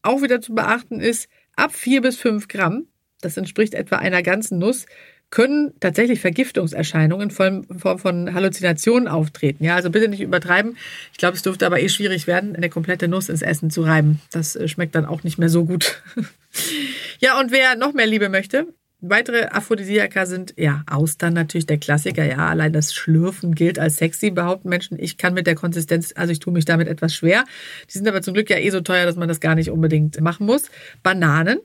auch 0.00 0.22
wieder 0.22 0.40
zu 0.40 0.54
beachten 0.54 0.98
ist, 0.98 1.28
ab 1.56 1.74
vier 1.74 2.00
bis 2.00 2.16
fünf 2.16 2.48
Gramm, 2.48 2.86
das 3.20 3.36
entspricht 3.36 3.74
etwa 3.74 3.96
einer 3.96 4.22
ganzen 4.22 4.58
Nuss, 4.58 4.86
können 5.30 5.72
tatsächlich 5.78 6.20
Vergiftungserscheinungen 6.20 7.30
in 7.30 7.78
Form 7.78 7.98
von 7.98 8.34
Halluzinationen 8.34 9.06
auftreten. 9.06 9.64
Ja, 9.64 9.76
also 9.76 9.90
bitte 9.90 10.08
nicht 10.08 10.20
übertreiben. 10.20 10.76
Ich 11.12 11.18
glaube, 11.18 11.36
es 11.36 11.42
dürfte 11.42 11.66
aber 11.66 11.80
eh 11.80 11.88
schwierig 11.88 12.26
werden, 12.26 12.56
eine 12.56 12.68
komplette 12.68 13.06
Nuss 13.06 13.28
ins 13.28 13.42
Essen 13.42 13.70
zu 13.70 13.82
reiben. 13.82 14.20
Das 14.32 14.56
äh, 14.56 14.66
schmeckt 14.66 14.94
dann 14.94 15.06
auch 15.06 15.22
nicht 15.22 15.38
mehr 15.38 15.48
so 15.48 15.64
gut. 15.64 16.02
ja, 17.20 17.38
und 17.38 17.52
wer 17.52 17.76
noch 17.76 17.92
mehr 17.92 18.06
Liebe 18.06 18.28
möchte, 18.28 18.66
weitere 19.00 19.46
Aphrodisiaka 19.46 20.26
sind, 20.26 20.54
ja, 20.56 20.82
Austern 20.90 21.34
natürlich 21.34 21.66
der 21.66 21.78
Klassiker. 21.78 22.24
Ja, 22.24 22.48
allein 22.48 22.72
das 22.72 22.92
Schlürfen 22.92 23.54
gilt 23.54 23.78
als 23.78 23.98
sexy, 23.98 24.30
behaupten 24.30 24.68
Menschen. 24.68 24.98
Ich 24.98 25.16
kann 25.16 25.34
mit 25.34 25.46
der 25.46 25.54
Konsistenz, 25.54 26.12
also 26.16 26.32
ich 26.32 26.40
tue 26.40 26.52
mich 26.52 26.64
damit 26.64 26.88
etwas 26.88 27.14
schwer. 27.14 27.44
Die 27.88 27.98
sind 27.98 28.08
aber 28.08 28.20
zum 28.22 28.34
Glück 28.34 28.50
ja 28.50 28.58
eh 28.58 28.70
so 28.70 28.80
teuer, 28.80 29.06
dass 29.06 29.16
man 29.16 29.28
das 29.28 29.38
gar 29.38 29.54
nicht 29.54 29.70
unbedingt 29.70 30.20
machen 30.20 30.44
muss. 30.46 30.70
Bananen, 31.04 31.60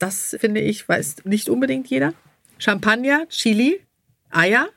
das 0.00 0.36
finde 0.40 0.60
ich, 0.60 0.88
weiß 0.88 1.24
nicht 1.24 1.48
unbedingt 1.48 1.86
jeder. 1.86 2.12
Champagner, 2.58 3.26
Chili, 3.28 3.80
Eier, 4.30 4.68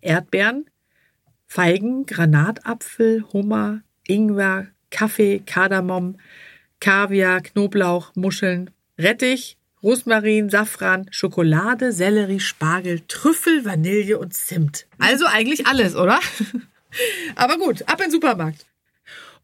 Erdbeeren, 0.00 0.66
Feigen, 1.46 2.06
Granatapfel, 2.06 3.24
Hummer, 3.32 3.82
Ingwer, 4.06 4.68
Kaffee, 4.90 5.42
Kardamom, 5.44 6.18
Kaviar, 6.80 7.40
Knoblauch, 7.40 8.14
Muscheln, 8.14 8.70
Rettich, 8.98 9.56
Rosmarin, 9.82 10.48
Safran, 10.48 11.06
Schokolade, 11.10 11.92
Sellerie, 11.92 12.40
Spargel, 12.40 13.00
Trüffel, 13.08 13.64
Vanille 13.64 14.18
und 14.18 14.34
Zimt. 14.34 14.86
Also 14.98 15.26
eigentlich 15.26 15.66
alles, 15.66 15.96
oder? 15.96 16.20
Aber 17.36 17.58
gut, 17.58 17.88
ab 17.88 17.98
in 18.00 18.06
den 18.06 18.10
Supermarkt. 18.12 18.66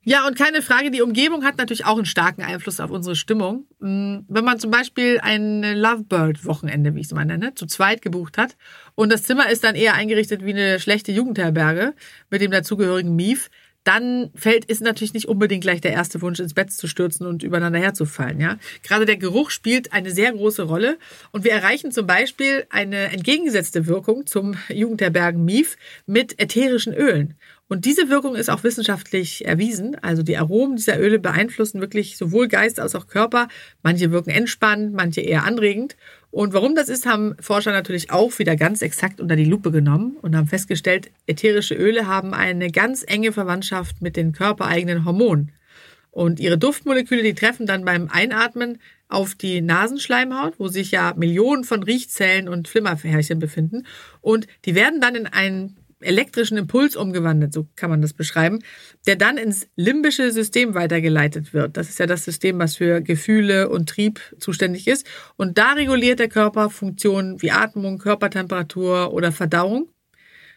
Ja, 0.08 0.26
und 0.26 0.38
keine 0.38 0.62
Frage, 0.62 0.90
die 0.90 1.02
Umgebung 1.02 1.44
hat 1.44 1.58
natürlich 1.58 1.84
auch 1.84 1.98
einen 1.98 2.06
starken 2.06 2.40
Einfluss 2.40 2.80
auf 2.80 2.90
unsere 2.90 3.14
Stimmung. 3.14 3.66
Mm, 3.78 4.20
wenn 4.26 4.42
man 4.42 4.58
zum 4.58 4.70
Beispiel 4.70 5.20
ein 5.20 5.62
Lovebird-Wochenende, 5.62 6.94
wie 6.94 7.00
ich 7.00 7.08
es 7.08 7.12
mal 7.12 7.26
nenne, 7.26 7.54
zu 7.54 7.66
zweit 7.66 8.00
gebucht 8.00 8.38
hat 8.38 8.56
und 8.94 9.12
das 9.12 9.24
Zimmer 9.24 9.50
ist 9.50 9.64
dann 9.64 9.74
eher 9.74 9.92
eingerichtet 9.92 10.42
wie 10.46 10.54
eine 10.54 10.80
schlechte 10.80 11.12
Jugendherberge 11.12 11.92
mit 12.30 12.40
dem 12.40 12.50
dazugehörigen 12.50 13.14
Mief, 13.16 13.50
dann 13.84 14.30
fällt, 14.34 14.64
ist 14.64 14.80
natürlich 14.80 15.14
nicht 15.14 15.28
unbedingt 15.28 15.62
gleich 15.62 15.82
der 15.82 15.92
erste 15.92 16.20
Wunsch, 16.22 16.40
ins 16.40 16.54
Bett 16.54 16.72
zu 16.72 16.88
stürzen 16.88 17.26
und 17.26 17.42
übereinander 17.42 17.78
herzufallen, 17.78 18.40
ja. 18.40 18.58
Gerade 18.82 19.04
der 19.04 19.16
Geruch 19.18 19.50
spielt 19.50 19.92
eine 19.92 20.10
sehr 20.10 20.32
große 20.32 20.62
Rolle 20.62 20.98
und 21.32 21.44
wir 21.44 21.52
erreichen 21.52 21.92
zum 21.92 22.06
Beispiel 22.06 22.66
eine 22.70 23.12
entgegengesetzte 23.12 23.86
Wirkung 23.86 24.26
zum 24.26 24.56
Jugendherbergen 24.68 25.44
Mief 25.44 25.76
mit 26.06 26.40
ätherischen 26.40 26.94
Ölen. 26.94 27.34
Und 27.68 27.84
diese 27.84 28.08
Wirkung 28.08 28.34
ist 28.34 28.48
auch 28.48 28.64
wissenschaftlich 28.64 29.44
erwiesen. 29.46 29.94
Also 30.00 30.22
die 30.22 30.38
Aromen 30.38 30.76
dieser 30.76 30.98
Öle 30.98 31.18
beeinflussen 31.18 31.80
wirklich 31.82 32.16
sowohl 32.16 32.48
Geist 32.48 32.80
als 32.80 32.94
auch 32.94 33.06
Körper. 33.06 33.48
Manche 33.82 34.10
wirken 34.10 34.30
entspannend, 34.30 34.94
manche 34.94 35.20
eher 35.20 35.44
anregend. 35.44 35.96
Und 36.30 36.54
warum 36.54 36.74
das 36.74 36.88
ist, 36.88 37.04
haben 37.04 37.36
Forscher 37.40 37.72
natürlich 37.72 38.10
auch 38.10 38.38
wieder 38.38 38.56
ganz 38.56 38.80
exakt 38.80 39.20
unter 39.20 39.36
die 39.36 39.44
Lupe 39.44 39.70
genommen 39.70 40.16
und 40.22 40.34
haben 40.34 40.46
festgestellt, 40.46 41.10
ätherische 41.26 41.74
Öle 41.74 42.06
haben 42.06 42.32
eine 42.32 42.70
ganz 42.70 43.04
enge 43.06 43.32
Verwandtschaft 43.32 44.00
mit 44.00 44.16
den 44.16 44.32
körpereigenen 44.32 45.04
Hormonen. 45.04 45.52
Und 46.10 46.40
ihre 46.40 46.58
Duftmoleküle, 46.58 47.22
die 47.22 47.34
treffen 47.34 47.66
dann 47.66 47.84
beim 47.84 48.08
Einatmen 48.08 48.78
auf 49.08 49.34
die 49.34 49.60
Nasenschleimhaut, 49.60 50.54
wo 50.58 50.68
sich 50.68 50.90
ja 50.90 51.14
Millionen 51.16 51.64
von 51.64 51.82
Riechzellen 51.82 52.48
und 52.48 52.66
Flimmerhärchen 52.68 53.38
befinden. 53.38 53.86
Und 54.20 54.46
die 54.64 54.74
werden 54.74 55.00
dann 55.00 55.14
in 55.14 55.26
einen 55.26 55.76
elektrischen 56.00 56.56
Impuls 56.56 56.96
umgewandelt, 56.96 57.52
so 57.52 57.66
kann 57.76 57.90
man 57.90 58.02
das 58.02 58.12
beschreiben, 58.12 58.60
der 59.06 59.16
dann 59.16 59.36
ins 59.36 59.68
limbische 59.76 60.30
System 60.30 60.74
weitergeleitet 60.74 61.52
wird. 61.52 61.76
Das 61.76 61.88
ist 61.88 61.98
ja 61.98 62.06
das 62.06 62.24
System, 62.24 62.58
was 62.58 62.76
für 62.76 63.00
Gefühle 63.00 63.68
und 63.68 63.88
Trieb 63.88 64.20
zuständig 64.38 64.86
ist. 64.86 65.06
Und 65.36 65.58
da 65.58 65.72
reguliert 65.72 66.20
der 66.20 66.28
Körper 66.28 66.70
Funktionen 66.70 67.40
wie 67.42 67.50
Atmung, 67.50 67.98
Körpertemperatur 67.98 69.12
oder 69.12 69.32
Verdauung, 69.32 69.90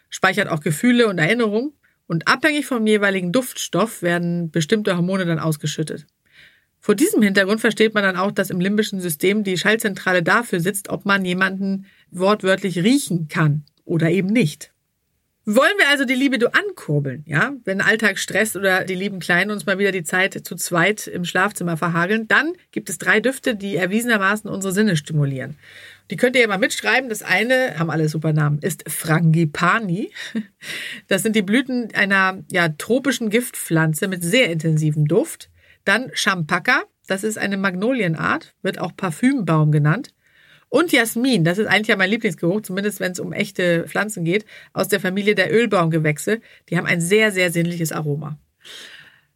speichert 0.10 0.50
auch 0.50 0.62
Gefühle 0.62 1.08
und 1.08 1.18
Erinnerungen. 1.18 1.74
Und 2.08 2.28
abhängig 2.28 2.66
vom 2.66 2.86
jeweiligen 2.86 3.32
Duftstoff 3.32 4.02
werden 4.02 4.52
bestimmte 4.52 4.98
Hormone 4.98 5.26
dann 5.26 5.40
ausgeschüttet. 5.40 6.06
Vor 6.84 6.96
diesem 6.96 7.22
Hintergrund 7.22 7.62
versteht 7.62 7.94
man 7.94 8.04
dann 8.04 8.18
auch, 8.18 8.32
dass 8.32 8.50
im 8.50 8.60
limbischen 8.60 9.00
System 9.00 9.44
die 9.44 9.58
Schaltzentrale 9.58 10.24
dafür 10.24 10.60
sitzt, 10.60 10.90
ob 10.90 11.06
man 11.06 11.24
jemanden 11.24 11.86
wortwörtlich 12.10 12.80
riechen 12.80 13.28
kann 13.28 13.66
oder 13.86 14.10
eben 14.10 14.28
nicht. 14.30 14.74
Wollen 15.46 15.74
wir 15.80 15.90
also 15.90 16.06
die 16.06 16.14
Libido 16.14 16.50
ankurbeln, 16.50 17.24
ja? 17.26 17.54
Wenn 17.66 17.82
Alltag 17.82 18.20
stresst 18.20 18.56
oder 18.56 18.84
die 18.84 18.94
lieben 18.94 19.20
Kleinen 19.20 19.50
uns 19.50 19.66
mal 19.66 19.80
wieder 19.80 19.92
die 19.92 20.04
Zeit 20.04 20.46
zu 20.46 20.56
zweit 20.56 21.08
im 21.08 21.26
Schlafzimmer 21.26 21.78
verhageln, 21.78 22.28
dann 22.28 22.54
gibt 22.72 22.92
es 22.92 23.00
drei 23.00 23.20
Düfte, 23.20 23.56
die 23.56 23.76
erwiesenermaßen 23.76 24.48
unsere 24.48 24.72
Sinne 24.72 24.96
stimulieren. 24.96 25.58
Die 26.12 26.16
könnt 26.16 26.36
ihr 26.36 26.44
ja 26.44 26.48
mal 26.48 26.60
mitschreiben. 26.60 27.10
Das 27.10 27.24
eine, 27.24 27.80
haben 27.80 27.90
alle 27.90 28.08
super 28.08 28.34
Namen, 28.34 28.60
ist 28.60 28.90
Frangipani. 28.90 30.12
Das 31.08 31.24
sind 31.24 31.36
die 31.36 31.42
Blüten 31.42 31.90
einer 31.96 32.44
ja, 32.52 32.70
tropischen 32.70 33.32
Giftpflanze 33.32 34.08
mit 34.08 34.24
sehr 34.24 34.52
intensivem 34.52 35.08
Duft. 35.08 35.50
Dann 35.86 36.12
Champaka, 36.14 36.84
das 37.08 37.24
ist 37.24 37.40
eine 37.40 37.58
Magnolienart, 37.58 38.54
wird 38.62 38.80
auch 38.80 38.96
Parfümbaum 38.96 39.72
genannt. 39.72 40.14
Und 40.72 40.94
Jasmin, 40.94 41.44
das 41.44 41.58
ist 41.58 41.68
eigentlich 41.68 41.90
ja 41.90 41.98
mein 41.98 42.10
Lieblingsgeruch, 42.10 42.62
zumindest 42.62 43.02
wenn 43.02 43.12
es 43.12 43.20
um 43.20 43.34
echte 43.34 43.84
Pflanzen 43.90 44.24
geht, 44.24 44.46
aus 44.72 44.88
der 44.88 45.02
Familie 45.02 45.36
der 45.36 45.54
Ölbaumgewächse. 45.54 46.40
Die 46.70 46.78
haben 46.78 46.88
ein 46.88 47.02
sehr, 47.02 47.34
sehr 47.34 47.52
sinnliches 47.52 47.92
Aroma. 47.92 48.40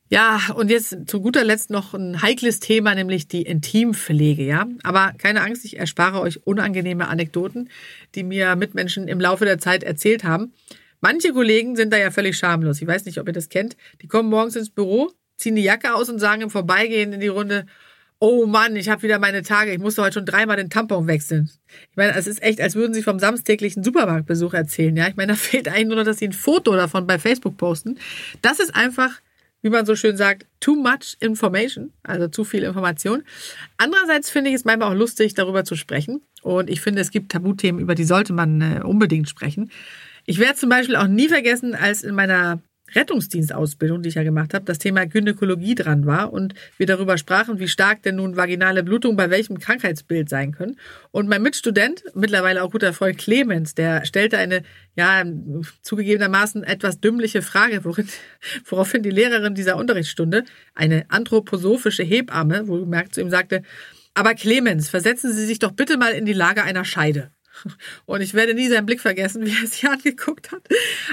Ja, 0.08 0.40
und 0.56 0.72
jetzt 0.72 0.96
zu 1.08 1.20
guter 1.20 1.44
Letzt 1.44 1.72
noch 1.72 1.94
ein 1.94 2.22
heikles 2.22 2.62
Thema, 2.62 2.96
nämlich 2.96 3.28
die 3.28 3.42
Intimpflege, 3.42 4.44
ja. 4.44 4.66
Aber 4.84 5.12
keine 5.18 5.42
Angst, 5.42 5.66
ich 5.66 5.78
erspare 5.78 6.22
euch 6.22 6.48
unangenehme 6.48 7.10
Anekdoten, 7.10 7.70
die 8.16 8.24
mir 8.24 8.56
Mitmenschen 8.56 9.10
im 9.10 9.20
Laufe 9.20 9.44
der 9.44 9.60
Zeit 9.60 9.84
erzählt 9.84 10.24
haben. 10.24 10.54
Manche 11.02 11.34
Kollegen 11.34 11.76
sind 11.76 11.92
da 11.92 11.98
ja 11.98 12.12
völlig 12.12 12.38
schamlos. 12.38 12.82
Ich 12.82 12.88
weiß 12.88 13.04
nicht, 13.04 13.20
ob 13.20 13.28
ihr 13.28 13.34
das 13.34 13.50
kennt. 13.50 13.76
Die 14.02 14.08
kommen 14.08 14.30
morgens 14.30 14.56
ins 14.56 14.70
Büro, 14.70 15.12
ziehen 15.36 15.58
die 15.58 15.64
Jacke 15.64 15.96
aus 15.96 16.08
und 16.10 16.20
sagen 16.20 16.44
im 16.44 16.50
Vorbeigehen 16.50 17.12
in 17.12 17.20
die 17.20 17.28
Runde, 17.28 17.66
oh 18.20 18.46
Mann, 18.46 18.76
ich 18.76 18.90
habe 18.90 19.04
wieder 19.04 19.20
meine 19.20 19.42
Tage, 19.44 19.72
ich 19.72 19.80
musste 19.80 20.02
heute 20.02 20.16
schon 20.16 20.26
dreimal 20.26 20.58
den 20.58 20.70
Tampon 20.70 21.08
wechseln. 21.08 21.50
Ich 21.92 21.98
meine, 21.98 22.16
es 22.16 22.28
ist 22.28 22.42
echt, 22.42 22.62
als 22.62 22.76
würden 22.76 22.94
sie 22.94 23.04
vom 23.04 23.20
samstäglichen 23.20 23.84
Supermarktbesuch 23.84 24.54
erzählen. 24.54 24.96
Ja, 24.96 25.08
ich 25.08 25.16
meine, 25.16 25.34
da 25.34 25.36
fehlt 25.40 25.68
eigentlich 25.68 25.88
nur, 25.88 26.04
dass 26.04 26.20
sie 26.20 26.28
ein 26.28 26.34
Foto 26.34 26.76
davon 26.76 27.08
bei 27.08 27.20
Facebook 27.20 27.58
posten. 27.58 27.98
Das 28.42 28.60
ist 28.60 28.76
einfach, 28.76 29.22
wie 29.62 29.70
man 29.70 29.86
so 29.86 29.96
schön 29.96 30.18
sagt, 30.18 30.46
too 30.60 30.76
much 30.76 31.18
information, 31.20 31.92
also 32.04 32.28
zu 32.28 32.44
viel 32.44 32.64
Information. 32.64 33.24
Andererseits 33.78 34.30
finde 34.30 34.50
ich 34.50 34.56
es 34.56 34.66
manchmal 34.66 34.92
auch 34.92 34.98
lustig, 34.98 35.34
darüber 35.34 35.66
zu 35.66 35.76
sprechen. 35.76 36.22
Und 36.42 36.70
ich 36.70 36.82
finde, 36.82 37.02
es 37.02 37.12
gibt 37.12 37.32
Tabuthemen, 37.32 37.82
über 37.82 37.96
die 37.96 38.04
sollte 38.04 38.32
man 38.32 38.62
äh, 38.62 38.82
unbedingt 38.84 39.28
sprechen. 39.28 39.72
Ich 40.26 40.40
werde 40.40 40.56
zum 40.56 40.70
Beispiel 40.70 40.96
auch 40.96 41.08
nie 41.08 41.28
vergessen, 41.28 41.76
als 41.76 42.04
in 42.04 42.16
meiner 42.16 42.62
Rettungsdienstausbildung, 42.94 44.04
die 44.04 44.10
ich 44.10 44.16
ja 44.16 44.24
gemacht 44.24 44.54
habe, 44.54 44.66
das 44.66 44.78
Thema 44.78 45.06
Gynäkologie 45.06 45.76
dran 45.76 46.06
war 46.06 46.32
und 46.32 46.54
wir 46.78 46.86
darüber 46.86 47.18
sprachen, 47.18 47.60
wie 47.60 47.68
stark 47.68 48.04
denn 48.04 48.18
nun 48.18 48.38
vaginale 48.38 48.84
Blutungen 48.84 49.18
bei 49.18 49.30
welchem 49.30 49.60
Krankheitsbild 49.60 50.30
sein 50.30 50.52
können. 50.52 50.78
Und 51.12 51.28
mein 51.28 51.42
Mitstudent, 51.42 52.04
mittlerweile 52.14 52.64
auch 52.64 52.72
guter 52.72 52.94
Freund 52.94 53.18
Clemens, 53.18 53.74
der 53.74 54.06
stellte 54.06 54.38
eine, 54.38 54.62
ja, 54.96 55.24
zugegebenermaßen 55.82 56.64
etwas 56.64 57.00
dümmliche 57.00 57.42
Frage, 57.42 57.84
worin, 57.84 58.08
woraufhin 58.66 59.02
die 59.02 59.10
Lehrerin 59.10 59.56
dieser 59.56 59.78
Unterrichtsstunde, 59.78 60.44
eine 60.76 61.06
anthroposophische 61.10 62.04
Hebamme, 62.04 62.68
wohlgemerkt 62.68 63.16
zu 63.16 63.22
ihm 63.22 63.30
sagte, 63.30 63.64
aber 64.14 64.34
Clemens, 64.34 64.90
versetzen 64.90 65.34
Sie 65.34 65.46
sich 65.46 65.60
doch 65.60 65.72
bitte 65.72 65.98
mal 65.98 66.14
in 66.14 66.26
die 66.26 66.34
Lage 66.34 66.64
einer 66.64 66.86
Scheide. 66.86 67.32
Und 68.06 68.22
ich 68.22 68.34
werde 68.34 68.54
nie 68.54 68.70
seinen 68.70 68.86
Blick 68.86 69.02
vergessen, 69.02 69.46
wie 69.46 69.52
er 69.52 69.68
sich 69.68 69.86
angeguckt 69.90 70.52
hat. 70.52 70.68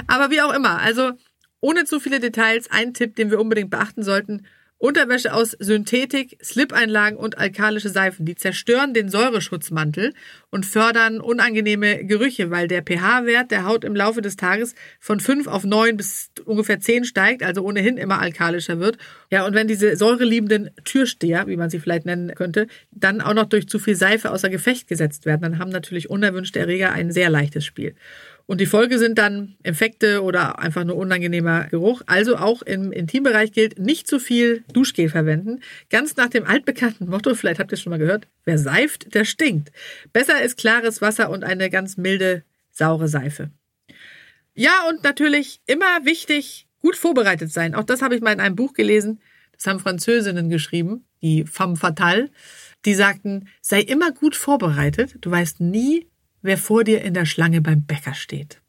Aber 0.07 0.31
wie 0.31 0.41
auch 0.41 0.55
immer, 0.55 0.81
also 0.81 1.13
ohne 1.62 1.85
zu 1.85 2.01
viele 2.01 2.20
Details, 2.20 2.70
ein 2.70 2.92
Tipp, 2.92 3.16
den 3.16 3.31
wir 3.31 3.40
unbedingt 3.40 3.70
beachten 3.70 4.03
sollten. 4.03 4.42
Unterwäsche 4.83 5.33
aus 5.33 5.53
Synthetik, 5.61 6.38
Slip-Einlagen 6.42 7.16
und 7.16 7.38
alkalische 7.38 7.88
Seifen. 7.88 8.27
Die 8.27 8.35
zerstören 8.35 8.94
den 8.94 9.09
Säureschutzmantel 9.09 10.12
und 10.51 10.66
fördern 10.66 11.20
unangenehme 11.20 12.05
Gerüche, 12.05 12.51
weil 12.51 12.66
der 12.66 12.83
pH-Wert 12.83 13.53
der 13.53 13.64
Haut 13.64 13.85
im 13.85 13.94
Laufe 13.94 14.22
des 14.22 14.35
Tages 14.35 14.75
von 14.98 15.20
5 15.20 15.46
auf 15.46 15.62
9 15.62 15.96
bis 15.96 16.33
ungefähr 16.44 16.81
10 16.81 17.05
steigt, 17.05 17.44
also 17.44 17.62
ohnehin 17.62 17.96
immer 17.96 18.18
alkalischer 18.18 18.81
wird. 18.81 18.98
Ja, 19.31 19.46
und 19.46 19.55
wenn 19.55 19.68
diese 19.68 19.94
säureliebenden 19.94 20.70
Türsteher, 20.83 21.46
wie 21.46 21.57
man 21.57 21.70
sie 21.70 21.79
vielleicht 21.79 22.05
nennen 22.05 22.35
könnte, 22.35 22.66
dann 22.90 23.20
auch 23.20 23.35
noch 23.35 23.46
durch 23.46 23.68
zu 23.68 23.79
viel 23.79 23.94
Seife 23.94 24.33
außer 24.33 24.51
Gefecht 24.51 24.88
gesetzt 24.88 25.27
werden, 25.27 25.42
dann 25.42 25.59
haben 25.61 25.70
natürlich 25.70 26.11
unerwünschte 26.11 26.59
Erreger 26.59 26.90
ein 26.90 27.12
sehr 27.12 27.31
leichtes 27.31 27.64
Spiel. 27.64 27.94
Und 28.46 28.61
die 28.61 28.66
Folge 28.66 28.98
sind 28.98 29.18
dann 29.18 29.57
Infekte 29.62 30.22
oder 30.22 30.59
einfach 30.59 30.85
nur 30.85 30.96
unangenehmer 30.96 31.68
Geruch. 31.68 32.02
Also 32.07 32.37
auch 32.37 32.62
im 32.62 32.92
Intimbereich 32.92 33.52
gilt, 33.52 33.78
nicht 33.78 34.07
zu 34.07 34.18
viel 34.18 34.64
Duschgel 34.72 35.09
verwenden. 35.09 35.61
Ganz 35.90 36.16
nach 36.16 36.28
dem 36.28 36.44
altbekannten 36.44 37.09
Motto, 37.09 37.35
vielleicht 37.35 37.61
habt 37.61 37.72
ihr 37.72 37.74
es 37.74 37.83
schon 37.83 37.90
mal 37.90 37.98
gehört, 37.98 38.26
wer 38.44 38.59
seift, 38.59 39.14
der 39.14 39.24
stinkt. 39.24 39.72
Besser 40.12 40.42
ist 40.42 40.57
klares 40.57 41.00
Wasser 41.00 41.31
und 41.31 41.44
eine 41.44 41.70
ganz 41.70 41.96
milde, 41.96 42.42
saure 42.70 43.09
Seife. 43.09 43.50
Ja, 44.55 44.87
und 44.88 45.02
natürlich 45.02 45.61
immer 45.66 46.05
wichtig, 46.05 46.66
gut 46.81 46.96
vorbereitet 46.96 47.52
sein. 47.52 47.74
Auch 47.74 47.85
das 47.85 48.02
habe 48.02 48.14
ich 48.14 48.20
mal 48.20 48.33
in 48.33 48.40
einem 48.40 48.57
Buch 48.57 48.74
gelesen. 48.74 49.20
Das 49.52 49.66
haben 49.66 49.81
Französinnen 49.81 50.50
geschrieben, 50.50 51.05
die 51.22 51.44
Femme 51.44 51.76
Fatale. 51.76 52.31
Die 52.85 52.94
sagten, 52.94 53.48
sei 53.61 53.81
immer 53.81 54.11
gut 54.11 54.35
vorbereitet. 54.35 55.16
Du 55.20 55.31
weißt 55.31 55.61
nie, 55.61 56.09
wer 56.42 56.59
vor 56.59 56.85
dir 56.85 57.02
in 57.02 57.14
der 57.14 57.26
Schlange 57.26 57.61
beim 57.61 57.85
Bäcker 57.85 58.14
steht. 58.14 58.61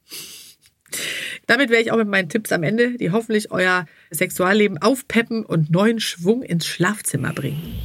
Damit 1.47 1.69
wäre 1.69 1.81
ich 1.81 1.91
auch 1.91 1.97
mit 1.97 2.07
meinen 2.07 2.29
Tipps 2.29 2.51
am 2.51 2.63
Ende, 2.63 2.97
die 2.97 3.11
hoffentlich 3.11 3.51
euer 3.51 3.85
Sexualleben 4.11 4.77
aufpeppen 4.81 5.45
und 5.45 5.71
neuen 5.71 5.99
Schwung 5.99 6.43
ins 6.43 6.65
Schlafzimmer 6.65 7.33
bringen. 7.33 7.79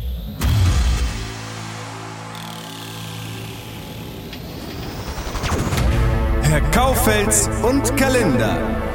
Herr 6.42 6.61
Kaufels 6.70 7.48
und 7.62 7.96
Kalender. 7.96 8.88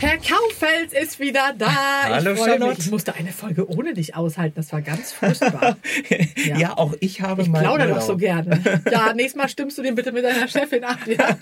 Herr 0.00 0.16
Kaufels 0.16 0.94
ist 0.98 1.20
wieder 1.20 1.52
da. 1.58 1.68
Hallo 2.04 2.32
ich 2.32 2.38
Charlotte. 2.38 2.70
Mich. 2.70 2.78
Ich 2.78 2.90
musste 2.90 3.14
eine 3.14 3.32
Folge 3.32 3.68
ohne 3.68 3.92
dich 3.92 4.16
aushalten. 4.16 4.54
Das 4.56 4.72
war 4.72 4.80
ganz 4.80 5.12
furchtbar. 5.12 5.76
ja. 6.36 6.56
ja, 6.58 6.78
auch 6.78 6.94
ich 7.00 7.20
habe 7.20 7.42
ich 7.42 7.48
mal. 7.48 7.58
Ich 7.58 7.64
plaudere 7.64 7.88
doch 7.90 8.00
so 8.00 8.16
gerne. 8.16 8.62
Ja, 8.90 9.12
nächstes 9.12 9.36
Mal 9.36 9.48
stimmst 9.50 9.76
du 9.76 9.82
den 9.82 9.94
bitte 9.94 10.10
mit 10.12 10.24
deiner 10.24 10.48
Chefin 10.48 10.84
ab. 10.84 10.98
Ja. 11.06 11.28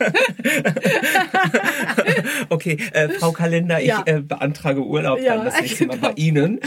okay, 2.48 2.78
äh, 2.92 3.08
Frau 3.10 3.30
Kalender, 3.30 3.78
Ja. 3.78 4.02
ich 4.04 4.12
äh, 4.12 4.20
beantrage 4.20 4.84
Urlaub 4.84 5.20
Ja, 5.20 5.36
dann 5.36 5.44
das 5.46 5.60
nächste 5.60 5.86
Mal 5.86 5.94
genau. 5.96 6.08
bei 6.08 6.14
Ihnen. 6.14 6.60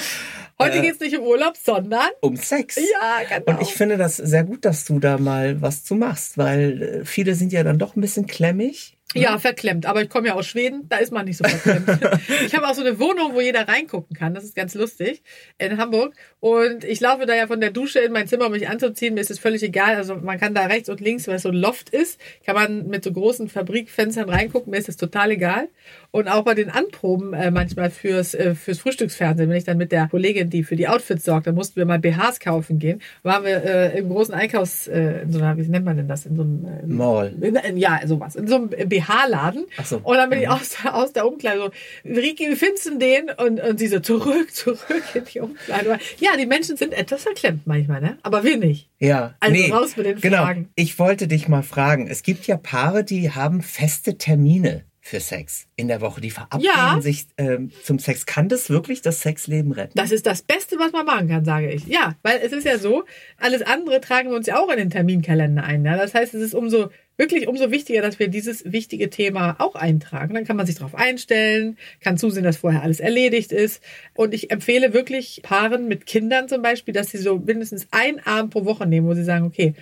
Heute 0.60 0.77
Äh, 0.77 0.82
geht's 0.82 0.99
nicht 1.01 1.17
um 1.17 1.25
Urlaub, 1.25 1.56
sondern 1.62 2.08
Um 2.21 2.38
Sex. 2.38 2.77
ja, 2.77 3.38
genau. 3.38 3.51
Und 3.51 3.62
ich 3.62 3.73
finde 3.73 3.97
das 3.97 4.15
sehr 4.15 4.45
gut, 4.45 4.63
dass 4.63 4.86
du 4.86 4.99
da 4.99 5.17
mal 5.17 5.62
was 5.62 5.84
zu 5.84 5.95
machst, 5.95 6.38
weil 6.38 7.01
äh, 7.01 7.06
viele 7.06 7.36
sind 7.36 7.51
ja 7.51 7.63
dann 7.63 7.80
doch 7.80 7.97
ein 7.97 8.01
bisschen 8.01 8.27
klemmig. 8.27 8.97
Ja, 9.13 9.38
verklemmt. 9.39 9.86
Aber 9.86 10.02
ich 10.02 10.10
komme 10.10 10.28
ja 10.30 10.36
aus 10.36 10.47
Schweden, 10.47 10.88
da 10.88 10.97
ist 10.97 11.12
man 11.12 11.26
nicht 11.26 11.38
so 11.38 11.43
verklemmt. 11.43 12.00
ich 12.45 12.56
habe 12.56 12.67
auch 12.67 12.74
so 12.74 12.82
eine 12.82 13.00
Wohnung, 13.00 13.34
wo 13.34 13.41
jeder 13.41 13.67
reingucken 13.67 14.15
kann. 14.15 14.34
Das 14.34 14.43
ist 14.43 14.56
ganz 14.56 14.74
lustig 14.74 15.21
in 15.58 15.78
Hamburg. 15.78 16.13
Und 16.39 16.84
ich 16.84 17.00
laufe 17.00 17.26
da 17.26 17.36
ja 17.36 17.47
von 17.47 17.60
der 17.60 17.71
Dusche 17.71 18.00
in 18.00 18.12
mein 18.13 18.28
Zimmer, 18.28 18.45
um 18.45 18.52
mich 18.54 18.69
anzuziehen. 18.69 19.13
Mir 19.13 19.21
ist 19.21 19.32
es 19.32 19.39
völlig 19.39 19.63
egal. 19.63 19.95
Also 19.95 20.15
man 20.15 20.39
kann 20.39 20.56
da 20.56 20.65
rechts 20.65 20.89
und 20.89 21.02
links, 21.02 21.28
weil 21.28 21.36
es 21.36 21.41
so 21.41 21.50
ein 21.50 21.56
Loft 21.56 21.89
ist, 21.89 22.19
kann 22.45 22.56
man 22.56 22.88
mit 22.88 23.04
so 23.04 23.12
großen 23.12 23.50
Fabrikfenstern 23.50 24.30
reingucken. 24.30 24.71
Mir 24.71 24.78
ist 24.78 24.89
es 24.89 24.97
total 24.97 25.32
egal. 25.32 25.67
Und 26.13 26.28
auch 26.28 26.43
bei 26.43 26.54
den 26.56 26.69
Anproben 26.69 27.34
äh, 27.34 27.52
manchmal 27.52 27.89
fürs, 27.89 28.34
äh, 28.34 28.54
fürs 28.54 28.80
Frühstücksfernsehen, 28.80 29.50
wenn 29.50 29.56
ich 29.56 29.63
dann 29.63 29.78
mit 29.78 29.93
der 29.93 30.10
Kollegin, 30.10 30.50
die 30.50 30.63
für 30.65 30.76
die 30.76 30.89
Outfits 30.89 31.24
sorgt, 31.24 31.47
dann 31.47 31.56
mussten 31.56 31.78
wir 31.78 31.86
mal 31.86 32.00
BHs 32.00 32.41
kaufen 32.41 32.80
gehen. 32.80 33.02
Waren 33.24 33.45
wir 33.45 33.63
äh, 33.63 33.97
im 33.97 34.10
großen 34.10 34.34
Einkaufs, 34.34 34.88
äh, 34.88 35.21
in 35.21 35.32
so 35.32 35.39
einer, 35.39 35.56
wie 35.58 35.62
nennt 35.62 35.86
man 35.86 35.95
denn 35.95 36.10
das? 36.10 36.26
In 36.26 36.36
so 36.36 36.41
einem 36.41 36.65
äh, 36.65 36.86
Mall. 36.86 37.34
in, 37.39 37.56
in, 37.56 37.78
ja, 37.78 38.02
sowas. 38.06 38.36
In 38.36 38.45
so 38.47 38.56
einem 38.56 38.67
BH-Laden. 38.69 39.65
Ach 39.78 39.86
so. 39.86 40.00
Und 40.04 40.17
dann 40.17 40.30
bin 40.30 40.39
ich 40.41 40.47
Mhm. 40.47 40.52
aus, 40.52 40.76
der- 40.84 40.95
aus 40.95 41.13
der 41.13 41.26
Umkleide 41.26 41.60
so, 41.62 41.69
Riki, 42.10 42.50
wie 42.50 42.56
findest 42.56 42.88
du 42.88 42.97
den? 42.97 43.30
Und, 43.38 43.62
und 43.62 43.80
sie 43.80 43.88
so, 43.88 44.02
zurück, 44.02 44.52
zurück 44.54 44.82
in 45.13 45.24
die 45.34 45.39
Umkleide. 45.39 45.97
Ja, 46.19 46.32
die 46.38 46.45
Menschen 46.45 46.76
sind 46.76 46.91
etwas 46.93 47.24
verklemmt 47.24 47.65
manchmal, 47.67 48.02
ne? 48.02 48.17
Aber 48.24 48.43
wir 48.43 48.58
nicht. 48.58 48.89
Ja, 49.00 49.34
Also 49.39 49.56
nee, 49.56 49.71
raus 49.71 49.95
mit 49.95 50.06
den 50.06 50.19
genau. 50.19 50.43
Fragen. 50.43 50.67
Ich 50.76 51.00
wollte 51.00 51.28
dich 51.30 51.47
mal 51.47 51.63
fragen. 51.63 52.08
Es 52.08 52.21
gibt 52.21 52.47
ja 52.47 52.58
Paare, 52.58 53.06
die 53.06 53.32
haben 53.32 53.62
feste 53.62 54.17
Termine 54.17 54.84
für 55.04 55.20
Sex 55.20 55.68
in 55.76 55.88
der 55.88 56.00
Woche. 56.00 56.22
Die 56.22 56.30
verabreden 56.30 56.64
Ja. 56.64 57.02
sich 57.02 57.26
ähm, 57.38 57.72
zum 57.84 57.98
Sex. 57.98 58.28
Kann 58.28 58.50
das 58.50 58.70
wirklich 58.70 59.02
das 59.02 59.22
Sexleben 59.22 59.72
retten? 59.72 59.94
Das 59.96 60.12
ist 60.12 60.28
das 60.28 60.44
Beste, 60.44 60.78
was 60.78 60.92
man 60.92 61.06
machen 61.08 61.28
kann, 61.28 61.44
sage 61.44 61.72
ich. 61.72 61.88
Ja, 61.88 62.16
weil 62.22 62.40
es 62.44 62.52
ist 62.52 62.66
ja 62.66 62.78
so, 62.78 63.04
alles 63.38 63.64
andere 63.64 64.00
tragen 64.00 64.30
wir 64.30 64.38
uns 64.38 64.46
ja 64.46 64.60
auch 64.60 64.70
in 64.70 64.78
den 64.78 64.92
Terminkalender 64.92 65.64
ein. 65.64 65.84
Ja? 65.84 65.98
Das 65.98 66.14
heißt, 66.14 66.36
es 66.36 66.42
ist 66.44 66.54
umso, 66.54 66.92
wirklich 67.18 67.48
umso 67.48 67.72
wichtiger, 67.72 68.04
dass 68.04 68.20
wir 68.20 68.28
dieses 68.28 68.72
wichtige 68.72 69.10
Thema 69.10 69.56
auch 69.58 69.74
eintragen. 69.74 70.36
Dann 70.36 70.46
kann 70.46 70.56
man 70.56 70.68
sich 70.68 70.76
darauf 70.76 70.94
einstellen, 70.94 71.78
kann 72.00 72.18
zusehen, 72.18 72.44
dass 72.44 72.58
vorher 72.58 72.84
alles 72.84 73.00
erledigt 73.00 73.52
ist. 73.52 73.82
Und 74.14 74.36
ich 74.36 74.52
empfehle 74.52 74.94
wirklich 74.94 75.42
Paaren 75.42 75.88
mit 75.88 76.06
Kindern 76.06 76.48
zum 76.48 76.62
Beispiel, 76.62 76.94
dass 76.94 77.10
sie 77.10 77.18
so 77.18 77.38
mindestens 77.40 77.88
einen 77.90 78.20
Abend 78.20 78.52
pro 78.54 78.66
Woche 78.66 78.86
nehmen, 78.86 79.08
wo 79.08 79.16
sie 79.16 79.24
sagen, 79.24 79.46
okay, 79.46 79.74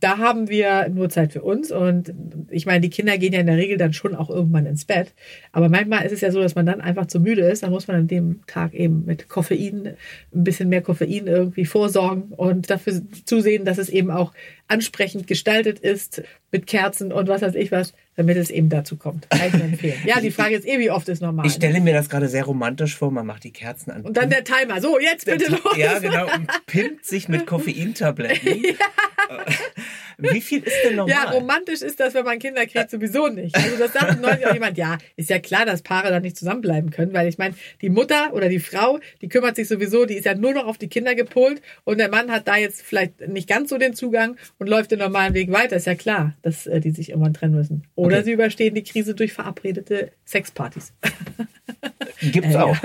da 0.00 0.18
haben 0.18 0.48
wir 0.48 0.88
nur 0.88 1.08
Zeit 1.08 1.32
für 1.32 1.42
uns. 1.42 1.70
Und 1.70 2.12
ich 2.50 2.66
meine, 2.66 2.80
die 2.80 2.90
Kinder 2.90 3.16
gehen 3.16 3.32
ja 3.32 3.40
in 3.40 3.46
der 3.46 3.56
Regel 3.56 3.78
dann 3.78 3.92
schon 3.92 4.14
auch 4.14 4.28
irgendwann 4.28 4.66
ins 4.66 4.84
Bett. 4.84 5.14
Aber 5.52 5.68
manchmal 5.68 6.04
ist 6.04 6.12
es 6.12 6.20
ja 6.20 6.30
so, 6.30 6.40
dass 6.40 6.54
man 6.54 6.66
dann 6.66 6.80
einfach 6.80 7.06
zu 7.06 7.20
müde 7.20 7.42
ist. 7.42 7.62
Dann 7.62 7.70
muss 7.70 7.88
man 7.88 7.96
an 7.96 8.08
dem 8.08 8.40
Tag 8.46 8.74
eben 8.74 9.04
mit 9.06 9.28
Koffein, 9.28 9.96
ein 10.34 10.44
bisschen 10.44 10.68
mehr 10.68 10.82
Koffein 10.82 11.26
irgendwie 11.26 11.64
vorsorgen 11.64 12.32
und 12.32 12.70
dafür 12.70 13.00
zusehen, 13.24 13.64
dass 13.64 13.78
es 13.78 13.88
eben 13.88 14.10
auch 14.10 14.32
ansprechend 14.68 15.26
gestaltet 15.26 15.78
ist 15.78 16.22
mit 16.50 16.66
Kerzen 16.66 17.12
und 17.12 17.28
was 17.28 17.42
weiß 17.42 17.54
ich 17.54 17.72
was, 17.72 17.94
damit 18.16 18.36
es 18.36 18.50
eben 18.50 18.68
dazu 18.68 18.96
kommt. 18.96 19.28
Kann 19.30 19.48
ich 19.48 19.52
nur 19.54 19.64
empfehlen. 19.64 19.98
Ja, 20.06 20.20
die 20.20 20.30
Frage 20.30 20.54
ist 20.56 20.66
eh, 20.66 20.78
wie 20.78 20.90
oft 20.90 21.08
ist 21.08 21.22
normal. 21.22 21.46
Ich 21.46 21.54
stelle 21.54 21.80
mir 21.80 21.94
das 21.94 22.08
gerade 22.08 22.28
sehr 22.28 22.44
romantisch 22.44 22.96
vor. 22.96 23.10
Man 23.10 23.26
macht 23.26 23.44
die 23.44 23.52
Kerzen 23.52 23.90
an. 23.90 24.02
und 24.02 24.16
dann 24.16 24.30
der 24.30 24.44
Timer. 24.44 24.80
So, 24.80 24.98
jetzt 25.00 25.24
bitte 25.26 25.50
los. 25.50 25.76
Ja, 25.76 25.98
genau. 25.98 26.24
Und 26.32 26.48
pimmt 26.66 27.04
sich 27.04 27.28
mit 27.28 27.46
Koffeintabletten. 27.46 28.62
Wie 30.18 30.40
viel 30.40 30.62
ist 30.62 30.76
denn 30.84 30.96
normal? 30.96 31.14
Ja, 31.14 31.30
romantisch 31.30 31.82
ist 31.82 32.00
das, 32.00 32.14
wenn 32.14 32.24
man 32.24 32.38
Kinder 32.38 32.66
kriegt, 32.66 32.90
sowieso 32.90 33.28
nicht. 33.28 33.54
Also 33.56 33.76
das 33.78 33.92
sagte 33.92 34.20
neulich 34.20 34.46
auch 34.46 34.54
jemand, 34.54 34.76
ja, 34.78 34.98
ist 35.16 35.30
ja 35.30 35.38
klar, 35.38 35.66
dass 35.66 35.82
Paare 35.82 36.10
dann 36.10 36.22
nicht 36.22 36.36
zusammenbleiben 36.36 36.90
können, 36.90 37.12
weil 37.12 37.28
ich 37.28 37.38
meine, 37.38 37.54
die 37.82 37.90
Mutter 37.90 38.32
oder 38.32 38.48
die 38.48 38.60
Frau, 38.60 38.98
die 39.20 39.28
kümmert 39.28 39.56
sich 39.56 39.68
sowieso, 39.68 40.04
die 40.06 40.14
ist 40.14 40.24
ja 40.24 40.34
nur 40.34 40.52
noch 40.54 40.66
auf 40.66 40.78
die 40.78 40.88
Kinder 40.88 41.14
gepolt 41.14 41.60
und 41.84 41.98
der 41.98 42.08
Mann 42.10 42.30
hat 42.30 42.46
da 42.48 42.56
jetzt 42.56 42.82
vielleicht 42.82 43.28
nicht 43.28 43.48
ganz 43.48 43.70
so 43.70 43.78
den 43.78 43.94
Zugang 43.94 44.36
und 44.58 44.68
läuft 44.68 44.90
den 44.90 44.98
normalen 45.00 45.34
Weg 45.34 45.50
weiter. 45.50 45.76
Ist 45.76 45.86
ja 45.86 45.94
klar, 45.94 46.34
dass 46.42 46.66
äh, 46.66 46.80
die 46.80 46.90
sich 46.90 47.10
irgendwann 47.10 47.34
trennen 47.34 47.54
müssen. 47.54 47.86
Oder 47.94 48.16
Okay. 48.16 48.24
sie 48.26 48.32
überstehen 48.32 48.74
die 48.74 48.82
Krise 48.84 49.14
durch 49.14 49.32
verabredete 49.32 50.12
Sexpartys. 50.24 50.92
Gibt's 52.20 52.54
Äh, 52.54 52.58
auch. 52.58 52.76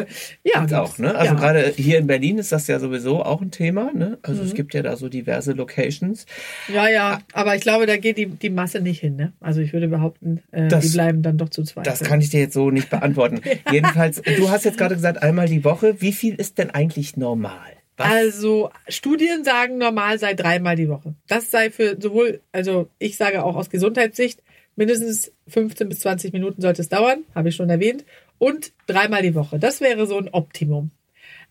Ja, 0.44 0.60
Gibt's 0.62 0.74
auch, 0.74 0.98
ne? 0.98 1.14
Also 1.16 1.26
ja. 1.26 1.34
Mhm. 1.34 1.38
gerade 1.40 1.74
hier 1.76 1.98
in 1.98 2.08
Berlin 2.08 2.38
ist 2.38 2.52
das 2.52 2.68
ja 2.68 2.80
sowieso 2.80 3.24
auch 3.24 3.42
ein 3.42 3.52
Thema, 3.52 3.92
ne? 3.94 4.18
Also 4.22 4.42
es 4.44 4.54
gibt 4.54 4.74
ja 4.74 4.82
da 4.82 4.96
so 4.96 5.08
diverse 5.10 5.54
Locations. 5.54 6.26
Ja, 6.74 6.88
ja, 6.90 7.19
aber 7.34 7.56
ich 7.56 7.62
glaube, 7.62 7.86
da 7.86 7.98
geht 7.98 8.18
die, 8.18 8.26
die 8.28 8.50
Masse 8.50 8.80
nicht 8.82 9.00
hin. 9.00 9.16
Ne? 9.16 9.34
Also 9.40 9.62
ich 9.62 9.74
würde 9.74 9.88
behaupten, 9.88 10.42
äh, 10.52 10.68
Das- 10.68 10.86
die 10.86 10.94
bleiben 10.94 11.22
dann 11.22 11.38
doch 11.38 11.50
zu 11.50 11.64
zweit. 11.64 11.86
Das 11.88 12.02
kann 12.02 12.22
ich 12.22 12.30
dir 12.30 12.40
jetzt 12.42 12.54
so 12.54 12.72
nicht 12.72 12.90
beantworten. 12.90 13.42
Jedenfalls, 13.72 14.22
du 14.22 14.50
hast 14.50 14.66
jetzt 14.66 14.78
gerade 14.78 14.96
gesagt, 14.96 15.22
einmal 15.24 15.48
die 15.48 15.64
Woche. 15.64 16.02
Wie 16.02 16.14
viel 16.14 16.36
ist 16.36 16.58
denn 16.58 16.70
eigentlich 16.70 17.18
normal? 17.18 17.60
Was? 17.98 18.08
Also 18.10 18.70
Studien 18.88 19.44
sagen, 19.44 19.78
normal 19.78 20.20
sei 20.20 20.34
dreimal 20.34 20.76
die 20.78 20.88
Woche. 20.90 21.16
Das 21.28 21.52
sei 21.52 21.70
für 21.70 21.98
sowohl, 22.00 22.42
also 22.54 22.88
ich 22.98 23.18
sage 23.18 23.44
auch 23.44 23.56
aus 23.58 23.70
Gesundheitssicht, 23.70 24.42
mindestens 24.78 25.34
15 25.48 25.90
bis 25.90 26.00
20 26.00 26.32
Minuten 26.32 26.62
sollte 26.62 26.82
es 26.82 26.88
dauern, 26.88 27.24
habe 27.36 27.50
ich 27.50 27.56
schon 27.58 27.70
erwähnt. 27.70 28.06
Und 28.38 28.72
dreimal 28.88 29.22
die 29.22 29.36
Woche. 29.36 29.60
Das 29.60 29.82
wäre 29.82 30.08
so 30.08 30.18
ein 30.18 30.30
Optimum. 30.30 30.92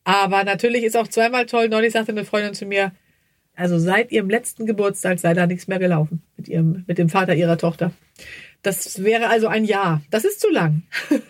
Aber 0.05 0.43
natürlich 0.45 0.85
ist 0.85 0.97
auch 0.97 1.09
zweimal 1.09 1.45
toll. 1.45 1.69
Neulich 1.69 1.93
sagte 1.93 2.13
eine 2.13 2.25
Freundin 2.25 2.55
zu 2.55 2.65
mir, 2.65 2.93
also 3.59 3.79
seit 3.79 4.13
ihrem 4.13 4.31
letzten 4.31 4.67
Geburtstag 4.67 5.19
sei 5.19 5.35
da 5.35 5.47
nichts 5.47 5.67
mehr 5.67 5.81
gelaufen 5.81 6.23
mit 6.37 6.49
ihrem, 6.49 6.85
mit 6.87 6.97
dem 6.97 7.09
Vater 7.09 7.35
ihrer 7.35 7.59
Tochter. 7.59 7.91
Das 8.63 9.03
wäre 9.03 9.29
also 9.29 9.49
ein 9.49 9.65
Jahr. 9.65 10.01
Das 10.11 10.25
ist 10.25 10.41
zu 10.41 10.51
lang. 10.51 10.83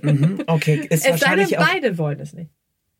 Mhm, 0.00 0.44
okay, 0.46 0.86
ist 0.88 0.90
Es 0.90 1.02
sei 1.02 1.10
denn, 1.10 1.20
wahrscheinlich 1.20 1.56
beide 1.58 1.98
wollen 1.98 2.18
es 2.18 2.32
nicht. 2.32 2.48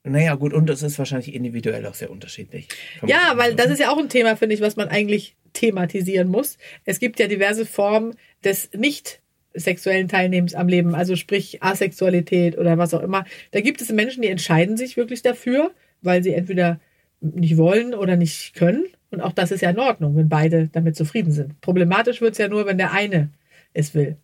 Naja, 0.04 0.34
gut, 0.34 0.52
und 0.52 0.68
es 0.68 0.82
ist 0.82 0.98
wahrscheinlich 0.98 1.32
individuell 1.34 1.86
auch 1.86 1.94
sehr 1.94 2.10
unterschiedlich. 2.10 2.68
Ja, 3.06 3.32
weil 3.36 3.54
das 3.54 3.70
ist 3.70 3.78
ja 3.78 3.90
auch 3.90 3.96
ein 3.96 4.10
Thema, 4.10 4.36
finde 4.36 4.54
ich, 4.54 4.60
was 4.60 4.76
man 4.76 4.88
eigentlich 4.88 5.34
thematisieren 5.54 6.28
muss. 6.28 6.58
Es 6.84 7.00
gibt 7.00 7.18
ja 7.18 7.28
diverse 7.28 7.64
Formen 7.64 8.14
des 8.44 8.68
nicht 8.76 9.22
sexuellen 9.54 10.08
Teilnehmens 10.08 10.54
am 10.54 10.68
Leben, 10.68 10.94
also 10.94 11.16
sprich 11.16 11.62
Asexualität 11.62 12.58
oder 12.58 12.76
was 12.76 12.92
auch 12.92 13.02
immer. 13.02 13.24
Da 13.52 13.62
gibt 13.62 13.80
es 13.80 13.90
Menschen, 13.90 14.20
die 14.20 14.28
entscheiden 14.28 14.76
sich 14.76 14.98
wirklich 14.98 15.22
dafür, 15.22 15.72
weil 16.02 16.22
sie 16.22 16.34
entweder 16.34 16.78
nicht 17.22 17.56
wollen 17.56 17.94
oder 17.94 18.16
nicht 18.16 18.54
können. 18.54 18.84
Und 19.10 19.20
auch 19.20 19.32
das 19.32 19.50
ist 19.50 19.60
ja 19.62 19.70
in 19.70 19.78
Ordnung, 19.78 20.16
wenn 20.16 20.28
beide 20.28 20.68
damit 20.68 20.96
zufrieden 20.96 21.32
sind. 21.32 21.60
Problematisch 21.60 22.20
wird 22.20 22.32
es 22.32 22.38
ja 22.38 22.48
nur, 22.48 22.66
wenn 22.66 22.78
der 22.78 22.92
eine 22.92 23.30
es 23.74 23.94
will. 23.94 24.16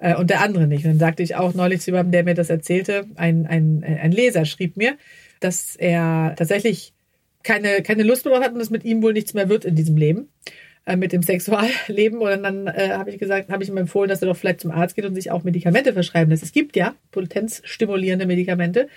äh, 0.00 0.14
und 0.16 0.30
der 0.30 0.40
andere 0.40 0.66
nicht. 0.66 0.84
Und 0.84 0.92
dann 0.92 0.98
sagte 0.98 1.22
ich 1.22 1.36
auch 1.36 1.54
neulich 1.54 1.80
zu 1.80 1.90
jemandem, 1.90 2.12
der 2.12 2.24
mir 2.24 2.34
das 2.34 2.50
erzählte, 2.50 3.06
ein, 3.16 3.46
ein, 3.46 3.84
ein 3.84 4.12
Leser 4.12 4.44
schrieb 4.44 4.76
mir, 4.76 4.96
dass 5.40 5.76
er 5.76 6.34
tatsächlich 6.36 6.92
keine, 7.42 7.82
keine 7.82 8.02
Lust 8.02 8.24
mehr 8.24 8.40
hat 8.40 8.52
und 8.52 8.60
es 8.60 8.70
mit 8.70 8.84
ihm 8.84 9.02
wohl 9.02 9.12
nichts 9.12 9.34
mehr 9.34 9.48
wird 9.48 9.64
in 9.64 9.74
diesem 9.74 9.96
Leben 9.96 10.28
äh, 10.86 10.96
mit 10.96 11.12
dem 11.12 11.22
Sexualleben. 11.22 12.18
Und 12.20 12.42
dann 12.42 12.66
äh, 12.66 12.90
habe 12.92 13.10
ich 13.10 13.18
gesagt, 13.18 13.50
habe 13.50 13.62
ich 13.62 13.68
ihm 13.68 13.76
empfohlen, 13.76 14.08
dass 14.08 14.22
er 14.22 14.28
doch 14.28 14.36
vielleicht 14.36 14.60
zum 14.60 14.70
Arzt 14.70 14.96
geht 14.96 15.06
und 15.06 15.14
sich 15.14 15.30
auch 15.30 15.44
Medikamente 15.44 15.92
verschreiben 15.92 16.30
lässt. 16.30 16.42
Es 16.42 16.52
gibt 16.52 16.76
ja 16.76 16.94
potenzstimulierende 17.10 18.26
Medikamente. 18.26 18.88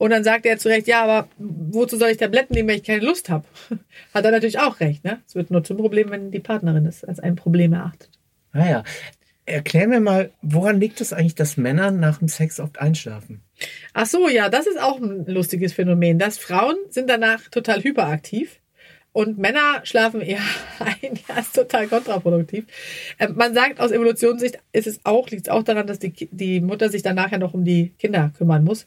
Und 0.00 0.08
dann 0.08 0.24
sagt 0.24 0.46
er 0.46 0.56
zu 0.56 0.70
Recht, 0.70 0.86
ja, 0.86 1.02
aber 1.02 1.28
wozu 1.36 1.98
soll 1.98 2.08
ich 2.08 2.16
Tabletten 2.16 2.54
nehmen, 2.54 2.70
wenn 2.70 2.76
ich 2.76 2.84
keine 2.84 3.04
Lust 3.04 3.28
habe? 3.28 3.44
Hat 4.14 4.24
er 4.24 4.30
natürlich 4.30 4.58
auch 4.58 4.80
recht. 4.80 5.04
Ne? 5.04 5.20
Es 5.26 5.34
wird 5.34 5.50
nur 5.50 5.62
zum 5.62 5.76
Problem, 5.76 6.10
wenn 6.10 6.30
die 6.30 6.40
Partnerin 6.40 6.86
es 6.86 7.04
als 7.04 7.20
ein 7.20 7.36
Problem 7.36 7.74
erachtet. 7.74 8.08
Naja, 8.54 8.78
ah 8.78 8.90
erklär 9.44 9.88
mir 9.88 10.00
mal, 10.00 10.30
woran 10.40 10.80
liegt 10.80 11.02
es 11.02 11.12
eigentlich, 11.12 11.34
dass 11.34 11.58
Männer 11.58 11.90
nach 11.90 12.16
dem 12.16 12.28
Sex 12.28 12.60
oft 12.60 12.80
einschlafen? 12.80 13.42
Ach 13.92 14.06
so, 14.06 14.26
ja, 14.30 14.48
das 14.48 14.66
ist 14.66 14.80
auch 14.80 14.98
ein 14.98 15.26
lustiges 15.26 15.74
Phänomen. 15.74 16.18
Dass 16.18 16.38
Frauen 16.38 16.76
sind 16.88 17.10
danach 17.10 17.50
total 17.50 17.84
hyperaktiv 17.84 18.58
und 19.12 19.36
Männer 19.36 19.82
schlafen 19.82 20.22
eher 20.22 20.40
ein. 20.78 21.18
Ja, 21.28 21.40
ist 21.40 21.54
total 21.54 21.88
kontraproduktiv. 21.88 22.64
Ähm, 23.18 23.34
man 23.36 23.52
sagt 23.52 23.80
aus 23.80 23.90
Evolutionssicht 23.90 24.60
ist 24.72 24.86
es 24.86 25.00
auch, 25.04 25.28
liegt 25.28 25.48
es 25.48 25.52
auch 25.52 25.62
daran, 25.62 25.86
dass 25.86 25.98
die, 25.98 26.12
die 26.30 26.62
Mutter 26.62 26.88
sich 26.88 27.02
dann 27.02 27.16
nachher 27.16 27.38
noch 27.38 27.52
um 27.52 27.66
die 27.66 27.90
Kinder 27.98 28.32
kümmern 28.34 28.64
muss. 28.64 28.86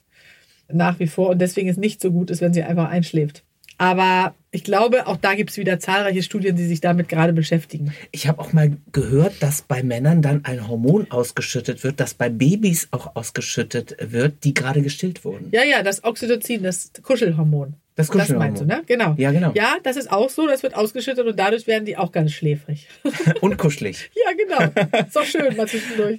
Nach 0.72 1.00
wie 1.00 1.08
vor. 1.08 1.30
Und 1.30 1.40
deswegen 1.40 1.70
ist 1.70 1.78
nicht 1.78 2.02
so 2.02 2.12
gut 2.12 2.30
ist, 2.30 2.42
wenn 2.42 2.54
sie 2.54 2.64
einfach 2.64 2.90
einschläft. 2.90 3.44
Aber 3.78 4.36
ich 4.52 4.64
glaube, 4.64 5.08
auch 5.08 5.18
da 5.18 5.34
gibt 5.34 5.50
es 5.50 5.58
wieder 5.58 5.80
zahlreiche 5.80 6.22
Studien, 6.24 6.56
die 6.56 6.66
sich 6.66 6.80
damit 6.80 7.10
gerade 7.10 7.34
beschäftigen. 7.34 7.94
Ich 8.12 8.28
habe 8.28 8.40
auch 8.40 8.54
mal 8.54 8.78
gehört, 8.92 9.42
dass 9.42 9.64
bei 9.64 9.84
Männern 9.84 10.22
dann 10.22 10.46
ein 10.46 10.68
Hormon 10.68 11.10
ausgeschüttet 11.10 11.84
wird, 11.84 12.00
das 12.00 12.14
bei 12.14 12.30
Babys 12.30 12.88
auch 12.92 13.16
ausgeschüttet 13.16 13.98
wird, 14.00 14.44
die 14.44 14.54
gerade 14.54 14.82
gestillt 14.82 15.26
wurden. 15.26 15.50
Ja, 15.52 15.64
ja, 15.64 15.82
das 15.82 16.04
Oxytocin, 16.04 16.64
das 16.64 16.92
Kuschelhormon. 17.02 17.76
Das, 17.96 18.08
das 18.08 18.30
meinst 18.30 18.62
du, 18.62 18.66
ne? 18.66 18.82
Genau. 18.88 19.14
Ja, 19.18 19.32
genau. 19.32 19.52
Ja, 19.54 19.76
das 19.84 19.98
ist 19.98 20.12
auch 20.12 20.30
so, 20.30 20.48
das 20.48 20.64
wird 20.64 20.76
ausgeschüttet 20.76 21.28
und 21.28 21.38
dadurch 21.38 21.68
werden 21.68 21.86
die 21.86 21.96
auch 21.96 22.12
ganz 22.12 22.32
schläfrig. 22.32 22.88
und 23.42 23.58
kuschelig. 23.58 24.10
ja, 24.26 24.32
genau. 24.36 25.06
Ist 25.06 25.16
doch 25.16 25.26
schön 25.26 25.56
mal 25.56 25.68
zwischendurch. 25.68 26.18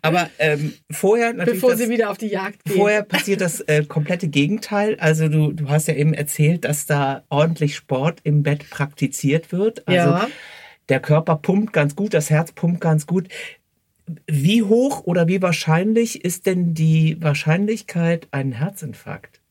Aber 0.00 0.30
ähm, 0.38 0.72
vorher 0.90 1.34
natürlich. 1.34 1.60
Bevor 1.60 1.72
das, 1.72 1.80
sie 1.80 1.90
wieder 1.90 2.10
auf 2.10 2.16
die 2.16 2.28
Jagd 2.28 2.64
gehen. 2.64 2.76
Vorher 2.76 3.02
passiert 3.02 3.42
das 3.42 3.60
äh, 3.60 3.84
komplette 3.84 4.28
Gegenteil. 4.28 4.96
Also 5.00 5.28
du, 5.28 5.52
du 5.52 5.68
hast 5.68 5.86
ja 5.86 5.94
eben 5.94 6.14
erzählt, 6.14 6.64
dass 6.64 6.86
da 6.86 7.24
ordentlich 7.28 7.76
Sport 7.76 8.20
im 8.24 8.42
Bett 8.42 8.70
praktiziert 8.70 9.52
wird. 9.52 9.86
Also 9.86 10.10
ja. 10.10 10.28
der 10.88 11.00
Körper 11.00 11.36
pumpt 11.36 11.74
ganz 11.74 11.94
gut, 11.94 12.14
das 12.14 12.30
Herz 12.30 12.52
pumpt 12.52 12.80
ganz 12.80 13.06
gut. 13.06 13.28
Wie 14.26 14.62
hoch 14.62 15.04
oder 15.04 15.28
wie 15.28 15.42
wahrscheinlich 15.42 16.24
ist 16.24 16.46
denn 16.46 16.72
die 16.72 17.18
Wahrscheinlichkeit, 17.20 18.28
einen 18.30 18.52
Herzinfarkt 18.52 19.41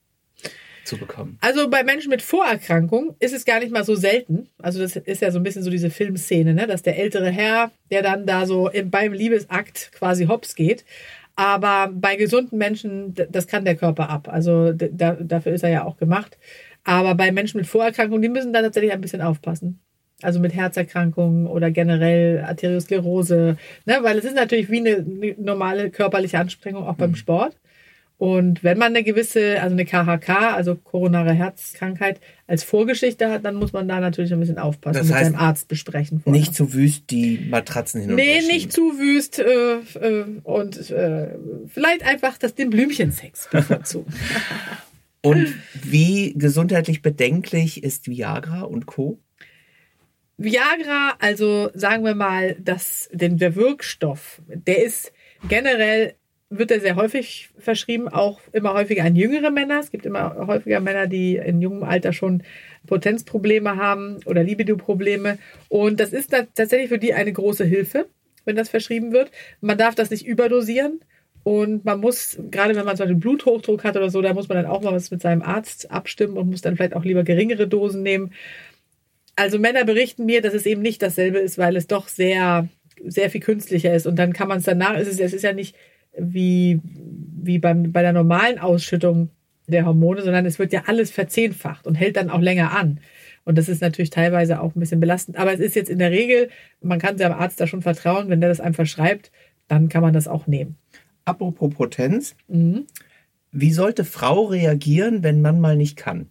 zu 0.83 0.97
bekommen? 0.97 1.37
Also 1.41 1.69
bei 1.69 1.83
Menschen 1.83 2.09
mit 2.09 2.21
Vorerkrankung 2.21 3.15
ist 3.19 3.33
es 3.33 3.45
gar 3.45 3.59
nicht 3.59 3.71
mal 3.71 3.83
so 3.83 3.95
selten. 3.95 4.49
Also 4.61 4.79
das 4.79 4.95
ist 4.95 5.21
ja 5.21 5.31
so 5.31 5.39
ein 5.39 5.43
bisschen 5.43 5.63
so 5.63 5.69
diese 5.69 5.89
Filmszene, 5.89 6.53
ne? 6.53 6.67
dass 6.67 6.81
der 6.81 6.97
ältere 6.97 7.29
Herr, 7.29 7.71
der 7.91 8.01
dann 8.01 8.25
da 8.25 8.45
so 8.45 8.69
im, 8.69 8.89
beim 8.89 9.13
Liebesakt 9.13 9.91
quasi 9.93 10.25
hops 10.25 10.55
geht. 10.55 10.85
Aber 11.35 11.91
bei 11.93 12.15
gesunden 12.17 12.57
Menschen, 12.57 13.15
das 13.29 13.47
kann 13.47 13.65
der 13.65 13.75
Körper 13.75 14.09
ab. 14.09 14.27
Also 14.29 14.73
da, 14.73 15.13
dafür 15.13 15.53
ist 15.53 15.63
er 15.63 15.69
ja 15.69 15.83
auch 15.85 15.97
gemacht. 15.97 16.37
Aber 16.83 17.15
bei 17.15 17.31
Menschen 17.31 17.57
mit 17.57 17.67
Vorerkrankungen, 17.67 18.21
die 18.21 18.29
müssen 18.29 18.53
da 18.53 18.61
tatsächlich 18.61 18.91
ein 18.91 19.01
bisschen 19.01 19.21
aufpassen. 19.21 19.79
Also 20.21 20.39
mit 20.39 20.53
Herzerkrankungen 20.53 21.47
oder 21.47 21.71
generell 21.71 22.43
Arteriosklerose. 22.45 23.57
Ne? 23.85 23.97
Weil 24.01 24.17
es 24.17 24.25
ist 24.25 24.35
natürlich 24.35 24.69
wie 24.69 24.79
eine, 24.79 25.35
normale 25.37 25.89
körperliche 25.89 26.37
Anstrengung 26.37 26.85
auch 26.85 26.95
beim 26.95 27.11
mhm. 27.11 27.15
Sport. 27.15 27.57
Und 28.21 28.63
wenn 28.63 28.77
man 28.77 28.89
eine 28.89 29.03
gewisse, 29.03 29.59
also 29.63 29.73
eine 29.73 29.83
KHK, 29.83 30.53
also 30.53 30.75
koronare 30.75 31.33
Herzkrankheit, 31.33 32.21
als 32.45 32.63
Vorgeschichte 32.63 33.31
hat, 33.31 33.43
dann 33.43 33.55
muss 33.55 33.73
man 33.73 33.87
da 33.87 33.99
natürlich 33.99 34.31
ein 34.31 34.39
bisschen 34.39 34.59
aufpassen 34.59 34.99
das 34.99 35.11
heißt, 35.11 35.31
mit 35.31 35.33
seinem 35.33 35.43
Arzt 35.43 35.67
besprechen. 35.67 36.19
Vorher. 36.19 36.39
Nicht 36.39 36.53
zu 36.53 36.71
wüst 36.71 37.09
die 37.09 37.39
Matratzen 37.49 37.99
hin 37.99 38.11
und 38.11 38.17
Nee, 38.17 38.41
nicht 38.41 38.71
zu 38.71 38.99
wüst 38.99 39.39
äh, 39.39 39.79
äh, 39.79 40.25
und 40.43 40.91
äh, 40.91 41.29
vielleicht 41.65 42.05
einfach 42.05 42.37
das, 42.37 42.53
den 42.53 42.69
Blümchensex 42.69 43.49
bevorzugen. 43.51 44.13
und 45.23 45.55
wie 45.81 46.35
gesundheitlich 46.37 47.01
bedenklich 47.01 47.83
ist 47.83 48.07
Viagra 48.07 48.61
und 48.61 48.85
Co.? 48.85 49.17
Viagra, 50.37 51.15
also 51.17 51.71
sagen 51.73 52.05
wir 52.05 52.13
mal, 52.13 52.55
dass 52.59 53.09
denn 53.11 53.37
der 53.37 53.55
Wirkstoff, 53.55 54.43
der 54.47 54.83
ist 54.83 55.11
generell 55.49 56.13
wird 56.51 56.69
er 56.69 56.81
sehr 56.81 56.97
häufig 56.97 57.49
verschrieben, 57.57 58.09
auch 58.09 58.41
immer 58.51 58.73
häufiger 58.73 59.05
an 59.05 59.15
jüngere 59.15 59.51
Männer. 59.51 59.79
Es 59.79 59.89
gibt 59.89 60.05
immer 60.05 60.35
häufiger 60.47 60.81
Männer, 60.81 61.07
die 61.07 61.37
in 61.37 61.61
jungem 61.61 61.83
Alter 61.83 62.11
schon 62.11 62.43
Potenzprobleme 62.87 63.77
haben 63.77 64.19
oder 64.25 64.43
Libido-Probleme. 64.43 65.37
Und 65.69 66.01
das 66.01 66.11
ist 66.11 66.31
tatsächlich 66.31 66.89
für 66.89 66.99
die 66.99 67.13
eine 67.13 67.31
große 67.31 67.63
Hilfe, 67.63 68.07
wenn 68.43 68.57
das 68.57 68.67
verschrieben 68.67 69.13
wird. 69.13 69.31
Man 69.61 69.77
darf 69.77 69.95
das 69.95 70.11
nicht 70.11 70.27
überdosieren. 70.27 70.99
Und 71.43 71.85
man 71.85 72.01
muss, 72.01 72.37
gerade 72.51 72.75
wenn 72.75 72.85
man 72.85 72.97
zum 72.97 73.05
Beispiel 73.05 73.19
Bluthochdruck 73.19 73.85
hat 73.85 73.95
oder 73.95 74.09
so, 74.09 74.21
da 74.21 74.33
muss 74.33 74.49
man 74.49 74.57
dann 74.57 74.67
auch 74.67 74.81
mal 74.81 74.93
was 74.93 75.09
mit 75.09 75.21
seinem 75.21 75.41
Arzt 75.41 75.89
abstimmen 75.89 76.37
und 76.37 76.49
muss 76.49 76.61
dann 76.61 76.75
vielleicht 76.75 76.95
auch 76.95 77.05
lieber 77.05 77.23
geringere 77.23 77.67
Dosen 77.67 78.03
nehmen. 78.03 78.33
Also 79.37 79.57
Männer 79.57 79.85
berichten 79.85 80.25
mir, 80.25 80.41
dass 80.41 80.53
es 80.53 80.65
eben 80.65 80.81
nicht 80.81 81.01
dasselbe 81.01 81.39
ist, 81.39 81.57
weil 81.57 81.77
es 81.77 81.87
doch 81.87 82.09
sehr, 82.09 82.67
sehr 83.03 83.29
viel 83.29 83.41
künstlicher 83.41 83.95
ist. 83.95 84.05
Und 84.05 84.17
dann 84.17 84.33
kann 84.33 84.49
man 84.49 84.59
es 84.59 84.65
danach, 84.65 84.95
es 84.97 85.07
ist, 85.07 85.19
es 85.19 85.33
ist 85.33 85.43
ja 85.43 85.53
nicht 85.53 85.75
wie, 86.17 86.79
wie 86.83 87.59
beim, 87.59 87.91
bei 87.91 88.01
der 88.01 88.13
normalen 88.13 88.59
Ausschüttung 88.59 89.29
der 89.67 89.85
Hormone, 89.85 90.21
sondern 90.21 90.45
es 90.45 90.59
wird 90.59 90.73
ja 90.73 90.83
alles 90.87 91.11
verzehnfacht 91.11 91.87
und 91.87 91.95
hält 91.95 92.17
dann 92.17 92.29
auch 92.29 92.41
länger 92.41 92.75
an. 92.75 92.99
Und 93.43 93.57
das 93.57 93.69
ist 93.69 93.81
natürlich 93.81 94.11
teilweise 94.11 94.61
auch 94.61 94.75
ein 94.75 94.79
bisschen 94.79 94.99
belastend. 94.99 95.37
Aber 95.37 95.53
es 95.53 95.59
ist 95.59 95.75
jetzt 95.75 95.89
in 95.89 95.99
der 95.99 96.11
Regel, 96.11 96.49
man 96.81 96.99
kann 96.99 97.17
seinem 97.17 97.33
Arzt 97.33 97.59
da 97.59 97.67
schon 97.67 97.81
vertrauen, 97.81 98.29
wenn 98.29 98.41
der 98.41 98.49
das 98.49 98.59
einem 98.59 98.75
verschreibt, 98.75 99.31
dann 99.67 99.89
kann 99.89 100.01
man 100.01 100.13
das 100.13 100.27
auch 100.27 100.47
nehmen. 100.47 100.75
Apropos 101.25 101.73
Potenz, 101.73 102.35
mhm. 102.47 102.85
wie 103.51 103.71
sollte 103.71 104.05
Frau 104.05 104.45
reagieren, 104.45 105.23
wenn 105.23 105.41
man 105.41 105.59
mal 105.59 105.75
nicht 105.75 105.97
kann? 105.97 106.29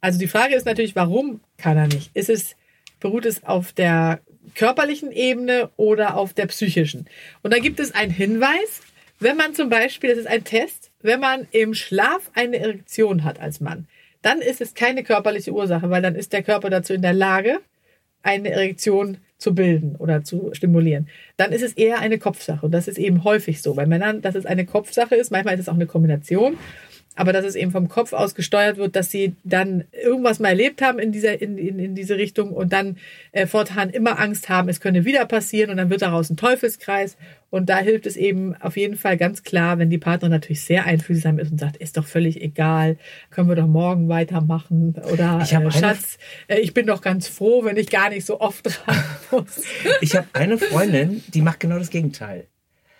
Also 0.00 0.18
die 0.18 0.26
Frage 0.26 0.54
ist 0.54 0.66
natürlich, 0.66 0.94
warum 0.94 1.40
kann 1.56 1.78
er 1.78 1.86
nicht? 1.86 2.10
Ist 2.14 2.28
es, 2.28 2.56
beruht 3.00 3.24
es 3.24 3.42
auf 3.44 3.72
der 3.72 4.20
körperlichen 4.54 5.10
Ebene 5.12 5.70
oder 5.76 6.16
auf 6.16 6.34
der 6.34 6.46
psychischen? 6.46 7.06
Und 7.42 7.54
da 7.54 7.58
gibt 7.58 7.80
es 7.80 7.94
einen 7.94 8.12
Hinweis, 8.12 8.82
wenn 9.18 9.36
man 9.36 9.54
zum 9.54 9.68
Beispiel, 9.68 10.10
das 10.10 10.18
ist 10.18 10.26
ein 10.26 10.44
Test, 10.44 10.90
wenn 11.02 11.20
man 11.20 11.46
im 11.50 11.74
Schlaf 11.74 12.30
eine 12.34 12.58
Erektion 12.58 13.24
hat 13.24 13.40
als 13.40 13.60
Mann, 13.60 13.86
dann 14.22 14.40
ist 14.40 14.60
es 14.60 14.74
keine 14.74 15.04
körperliche 15.04 15.52
Ursache, 15.52 15.90
weil 15.90 16.02
dann 16.02 16.14
ist 16.14 16.32
der 16.32 16.42
Körper 16.42 16.70
dazu 16.70 16.94
in 16.94 17.02
der 17.02 17.12
Lage, 17.12 17.60
eine 18.22 18.50
Erektion 18.50 19.18
zu 19.36 19.54
bilden 19.54 19.96
oder 19.96 20.24
zu 20.24 20.50
stimulieren. 20.54 21.08
Dann 21.36 21.52
ist 21.52 21.62
es 21.62 21.74
eher 21.74 21.98
eine 21.98 22.18
Kopfsache. 22.18 22.64
Und 22.64 22.72
das 22.72 22.88
ist 22.88 22.98
eben 22.98 23.24
häufig 23.24 23.60
so 23.60 23.74
bei 23.74 23.84
Männern, 23.84 24.22
dass 24.22 24.34
es 24.34 24.46
eine 24.46 24.64
Kopfsache 24.64 25.14
ist. 25.14 25.30
Manchmal 25.30 25.54
ist 25.54 25.60
es 25.60 25.68
auch 25.68 25.74
eine 25.74 25.86
Kombination 25.86 26.56
aber 27.16 27.32
dass 27.32 27.44
es 27.44 27.54
eben 27.54 27.70
vom 27.70 27.88
Kopf 27.88 28.12
aus 28.12 28.34
gesteuert 28.34 28.76
wird, 28.76 28.96
dass 28.96 29.10
sie 29.10 29.34
dann 29.44 29.84
irgendwas 29.92 30.40
mal 30.40 30.48
erlebt 30.48 30.82
haben 30.82 30.98
in 30.98 31.12
dieser 31.12 31.40
in, 31.40 31.58
in, 31.58 31.78
in 31.78 31.94
diese 31.94 32.16
Richtung 32.16 32.52
und 32.52 32.72
dann 32.72 32.96
äh, 33.32 33.46
fortan 33.46 33.90
immer 33.90 34.18
Angst 34.18 34.48
haben, 34.48 34.68
es 34.68 34.80
könne 34.80 35.04
wieder 35.04 35.24
passieren 35.26 35.70
und 35.70 35.76
dann 35.76 35.90
wird 35.90 36.02
daraus 36.02 36.30
ein 36.30 36.36
Teufelskreis 36.36 37.16
und 37.50 37.68
da 37.68 37.78
hilft 37.78 38.06
es 38.06 38.16
eben 38.16 38.56
auf 38.56 38.76
jeden 38.76 38.96
Fall 38.96 39.16
ganz 39.16 39.44
klar, 39.44 39.78
wenn 39.78 39.90
die 39.90 39.98
Partnerin 39.98 40.32
natürlich 40.32 40.62
sehr 40.62 40.86
einfühlsam 40.86 41.38
ist 41.38 41.52
und 41.52 41.60
sagt, 41.60 41.76
ist 41.76 41.96
doch 41.96 42.04
völlig 42.04 42.42
egal, 42.42 42.96
können 43.30 43.48
wir 43.48 43.56
doch 43.56 43.68
morgen 43.68 44.08
weitermachen 44.08 44.96
oder 45.12 45.40
ich 45.42 45.52
äh, 45.52 45.70
Schatz, 45.70 46.18
äh, 46.48 46.58
ich 46.58 46.74
bin 46.74 46.86
doch 46.86 47.00
ganz 47.00 47.28
froh, 47.28 47.64
wenn 47.64 47.76
ich 47.76 47.90
gar 47.90 48.10
nicht 48.10 48.26
so 48.26 48.40
oft 48.40 48.64
dran 48.64 49.04
muss. 49.30 49.62
ich 50.00 50.16
habe 50.16 50.26
eine 50.32 50.58
Freundin, 50.58 51.22
die 51.28 51.42
macht 51.42 51.60
genau 51.60 51.78
das 51.78 51.90
Gegenteil. 51.90 52.48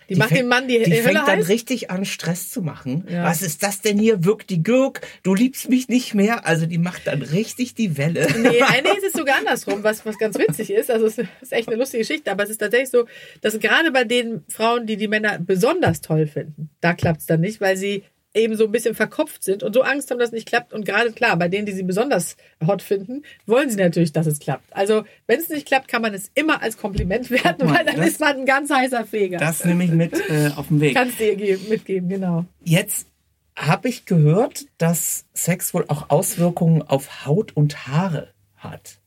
Die, 0.09 0.13
die 0.13 0.19
macht 0.19 0.29
fängt, 0.29 0.41
den 0.41 0.47
Mann 0.47 0.67
die, 0.67 0.83
die 0.83 0.91
Hölle 0.91 1.03
fängt 1.03 1.27
dann 1.27 1.41
richtig 1.41 1.89
an, 1.89 2.05
Stress 2.05 2.49
zu 2.49 2.61
machen. 2.61 3.05
Ja. 3.09 3.23
Was 3.23 3.41
ist 3.41 3.63
das 3.63 3.81
denn 3.81 3.97
hier? 3.97 4.23
Wirkt 4.23 4.49
die 4.49 4.61
Gürk? 4.61 5.01
Du 5.23 5.33
liebst 5.33 5.69
mich 5.69 5.87
nicht 5.87 6.13
mehr. 6.13 6.45
Also 6.45 6.65
die 6.65 6.77
macht 6.77 7.07
dann 7.07 7.21
richtig 7.21 7.75
die 7.75 7.97
Welle. 7.97 8.27
Nee, 8.37 8.61
eigentlich 8.67 8.97
ist 8.97 9.07
es 9.07 9.13
sogar 9.13 9.37
andersrum, 9.37 9.83
was, 9.83 10.05
was 10.05 10.17
ganz 10.17 10.37
witzig 10.37 10.71
ist. 10.71 10.91
Also 10.91 11.07
es 11.07 11.17
ist 11.17 11.51
echt 11.51 11.67
eine 11.67 11.77
lustige 11.77 12.01
Geschichte. 12.01 12.31
Aber 12.31 12.43
es 12.43 12.49
ist 12.49 12.57
tatsächlich 12.57 12.89
so, 12.89 13.05
dass 13.41 13.59
gerade 13.59 13.91
bei 13.91 14.03
den 14.03 14.43
Frauen, 14.47 14.85
die 14.85 14.97
die 14.97 15.07
Männer 15.07 15.39
besonders 15.39 16.01
toll 16.01 16.27
finden, 16.27 16.69
da 16.81 16.93
klappt 16.93 17.21
es 17.21 17.25
dann 17.25 17.41
nicht, 17.41 17.61
weil 17.61 17.77
sie 17.77 18.03
eben 18.35 18.55
so 18.55 18.65
ein 18.65 18.71
bisschen 18.71 18.95
verkopft 18.95 19.43
sind 19.43 19.63
und 19.63 19.73
so 19.73 19.81
Angst 19.81 20.11
haben, 20.11 20.19
dass 20.19 20.29
es 20.29 20.33
nicht 20.33 20.47
klappt. 20.47 20.73
Und 20.73 20.85
gerade 20.85 21.11
klar, 21.11 21.37
bei 21.37 21.47
denen, 21.47 21.65
die 21.65 21.71
sie 21.71 21.83
besonders 21.83 22.35
hot 22.65 22.81
finden, 22.81 23.23
wollen 23.45 23.69
sie 23.69 23.77
natürlich, 23.77 24.11
dass 24.11 24.27
es 24.27 24.39
klappt. 24.39 24.65
Also, 24.71 25.03
wenn 25.27 25.39
es 25.39 25.49
nicht 25.49 25.67
klappt, 25.67 25.87
kann 25.87 26.01
man 26.01 26.13
es 26.13 26.29
immer 26.35 26.61
als 26.61 26.77
Kompliment 26.77 27.31
werten, 27.31 27.69
weil 27.69 27.85
dann 27.85 27.97
das, 27.97 28.07
ist 28.07 28.19
man 28.19 28.37
ein 28.37 28.45
ganz 28.45 28.69
heißer 28.69 29.05
Feger. 29.05 29.37
Das 29.37 29.65
nehme 29.65 29.83
ich 29.85 29.91
mit 29.91 30.13
äh, 30.29 30.51
auf 30.55 30.67
den 30.67 30.81
Weg. 30.81 30.95
Kannst 30.95 31.19
dir 31.19 31.57
mitgeben, 31.69 32.09
genau. 32.09 32.45
Jetzt 32.63 33.07
habe 33.55 33.87
ich 33.87 34.05
gehört, 34.05 34.65
dass 34.77 35.25
Sex 35.33 35.73
wohl 35.73 35.85
auch 35.87 36.09
Auswirkungen 36.09 36.81
auf 36.81 37.25
Haut 37.25 37.55
und 37.55 37.87
Haare 37.87 38.33
hat. 38.57 38.99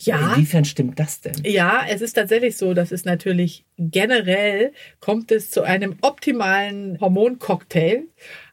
Ja. 0.00 0.34
Inwiefern 0.34 0.64
stimmt 0.64 0.98
das 1.00 1.20
denn? 1.20 1.34
Ja, 1.44 1.82
es 1.88 2.00
ist 2.02 2.12
tatsächlich 2.12 2.56
so, 2.56 2.72
dass 2.72 2.92
es 2.92 3.04
natürlich 3.04 3.64
generell 3.78 4.72
kommt 5.00 5.32
es 5.32 5.50
zu 5.50 5.62
einem 5.62 5.96
optimalen 6.02 7.00
Hormoncocktail. 7.00 8.04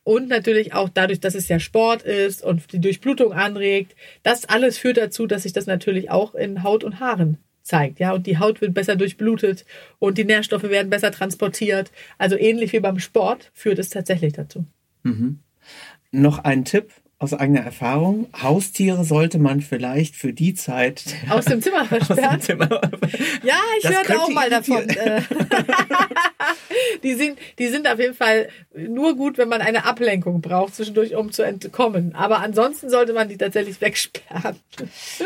Und 0.03 0.27
natürlich 0.27 0.73
auch 0.73 0.89
dadurch, 0.89 1.19
dass 1.19 1.33
es 1.33 1.47
ja 1.47 1.59
Sport 1.59 2.03
ist 2.03 2.43
und 2.43 2.71
die 2.73 2.79
Durchblutung 2.79 3.33
anregt. 3.33 3.95
Das 4.21 4.45
alles 4.45 4.77
führt 4.77 4.97
dazu, 4.97 5.25
dass 5.25 5.43
sich 5.43 5.53
das 5.53 5.65
natürlich 5.65 6.11
auch 6.11 6.35
in 6.35 6.61
Haut 6.61 6.83
und 6.83 6.99
Haaren 6.99 7.39
zeigt, 7.63 7.99
ja, 7.99 8.13
und 8.13 8.27
die 8.27 8.37
Haut 8.37 8.61
wird 8.61 8.73
besser 8.75 8.95
durchblutet 8.95 9.65
und 9.97 10.17
die 10.19 10.23
Nährstoffe 10.23 10.63
werden 10.63 10.91
besser 10.91 11.11
transportiert. 11.11 11.91
Also 12.19 12.37
ähnlich 12.37 12.71
wie 12.73 12.79
beim 12.79 12.99
Sport 12.99 13.49
führt 13.53 13.79
es 13.79 13.89
tatsächlich 13.89 14.33
dazu. 14.33 14.65
Mhm. 15.01 15.39
Noch 16.11 16.39
ein 16.39 16.63
Tipp, 16.63 16.91
aus 17.17 17.33
eigener 17.33 17.61
Erfahrung, 17.61 18.27
Haustiere 18.41 19.05
sollte 19.05 19.39
man 19.39 19.61
vielleicht 19.61 20.15
für 20.15 20.33
die 20.33 20.53
Zeit 20.53 21.15
aus 21.29 21.45
dem 21.45 21.61
Zimmer 21.61 21.85
versperren. 21.85 22.41
Zimmer. 22.41 22.81
Ja, 23.43 23.59
ich 23.79 23.87
hörte 23.87 24.19
auch 24.19 24.29
mal 24.29 24.49
davon. 24.49 24.89
Äh. 24.89 25.21
die, 27.03 27.13
sind, 27.13 27.37
die 27.59 27.67
sind 27.67 27.87
auf 27.87 27.99
jeden 27.99 28.15
Fall 28.15 28.49
nur 28.75 29.15
gut, 29.15 29.37
wenn 29.37 29.49
man 29.49 29.61
eine 29.61 29.85
Ablenkung 29.85 30.41
braucht 30.41 30.75
zwischendurch, 30.75 31.15
um 31.15 31.31
zu 31.31 31.43
entkommen. 31.43 32.15
Aber 32.15 32.39
ansonsten 32.39 32.89
sollte 32.89 33.13
man 33.13 33.29
die 33.29 33.37
tatsächlich 33.37 33.79
wegsperren. 33.81 34.59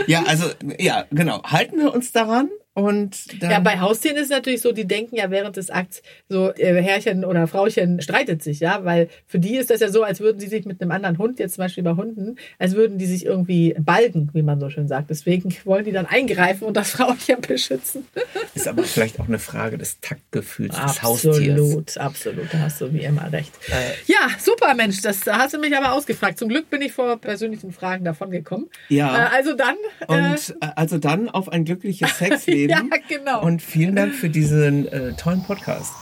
Ja, 0.06 0.24
also 0.24 0.46
ja, 0.78 1.06
genau. 1.12 1.42
Halten 1.44 1.78
wir 1.78 1.94
uns 1.94 2.12
daran. 2.12 2.50
Und 2.74 3.42
ja, 3.42 3.60
bei 3.60 3.80
Haustieren 3.80 4.16
ist 4.16 4.26
es 4.26 4.30
natürlich 4.30 4.62
so, 4.62 4.72
die 4.72 4.86
denken 4.86 5.16
ja 5.16 5.32
während 5.32 5.58
des 5.58 5.70
Akts 5.70 6.02
so, 6.30 6.54
äh, 6.54 6.82
Herrchen 6.82 7.26
oder 7.26 7.48
Frauchen 7.48 8.02
streitet 8.02 8.44
sich, 8.44 8.60
ja, 8.60 8.86
weil 8.86 9.10
für 9.26 9.40
die 9.40 9.58
ist 9.58 9.70
das 9.70 9.82
ja 9.82 9.90
so, 9.90 10.04
als 10.04 10.20
würden 10.20 10.40
sie 10.40 10.48
sich 10.48 10.66
mit 10.66 10.82
einem 10.82 10.92
anderen 10.92 11.18
Hund, 11.18 11.40
jetzt 11.40 11.56
zum 11.56 11.64
Beispiel 11.64 11.84
bei 11.84 11.96
Hunden, 11.96 12.38
als 12.58 12.76
würden 12.76 12.98
die 12.98 13.08
sich 13.08 13.26
irgendwie 13.26 13.76
balgen, 13.80 14.30
wie 14.34 14.44
man 14.44 14.60
so 14.60 14.70
schön 14.70 14.88
sagt. 14.88 15.10
Deswegen 15.10 15.54
wollen 15.66 15.84
die 15.84 15.92
dann 15.92 16.06
eingreifen 16.06 16.66
und 16.66 16.78
das 16.78 16.92
Frauchen 16.92 17.42
beschützen. 17.46 18.06
Ist 18.54 18.68
aber 18.68 18.84
vielleicht 18.84 19.20
auch 19.20 19.28
eine 19.28 19.40
Frage 19.40 19.78
des 19.78 20.00
Taktgefühls 20.00 20.76
des 20.76 21.02
Haustiers. 21.02 21.38
Absolut, 21.38 21.98
absolut, 21.98 22.54
da 22.54 22.60
hast 22.60 22.82
du 22.82 22.94
wie 22.94 23.04
immer 23.04 23.32
recht. 23.32 23.52
Äh, 23.68 24.12
ja, 24.12 24.30
super 24.38 24.74
Mensch, 24.76 25.02
das 25.02 25.26
hast 25.26 25.54
du 25.54 25.60
mich 25.60 25.76
aber 25.76 25.94
ausgefragt. 25.94 26.38
Zum 26.38 26.50
Glück 26.50 26.70
bin 26.70 26.82
ich 26.82 26.94
vor 26.94 27.18
persönlichen 27.18 27.72
Fragen 27.72 28.06
davon 28.06 28.32
gekommen. 28.32 28.70
Ja. 28.90 29.26
Äh, 29.26 29.36
also 29.36 29.54
dann. 29.56 29.76
Und 30.08 30.56
äh, 30.62 30.68
also 30.76 30.98
dann 30.98 31.30
auf 31.30 31.50
ein 31.50 31.66
glückliches 31.66 32.18
Sexleben. 32.18 32.59
ja, 32.70 32.82
genau. 33.08 33.42
Und 33.42 33.62
vielen 33.62 33.96
Dank 33.96 34.14
für 34.14 34.30
diesen 34.30 34.86
äh, 34.88 35.14
tollen 35.14 35.44
Podcast. 35.44 35.94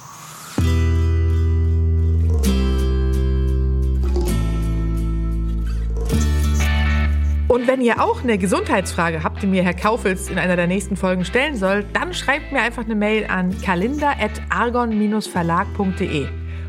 Und 7.48 7.66
wenn 7.66 7.82
ihr 7.82 8.04
auch 8.04 8.24
eine 8.24 8.38
Gesundheitsfrage 8.38 9.24
habt, 9.24 9.42
die 9.42 9.48
mir 9.48 9.64
Herr 9.64 9.74
Kaufels 9.74 10.30
in 10.30 10.38
einer 10.38 10.58
der 10.58 10.68
nächsten 10.68 10.98
Folgen 10.98 11.26
stellen 11.26 11.56
soll, 11.56 11.86
dann 11.94 12.14
schreibt 12.14 12.52
mir 12.52 12.62
einfach 12.62 12.84
eine 12.84 12.96
Mail 12.96 13.26
an 13.30 13.56
kalender.argon-verlag.de. 13.62 16.47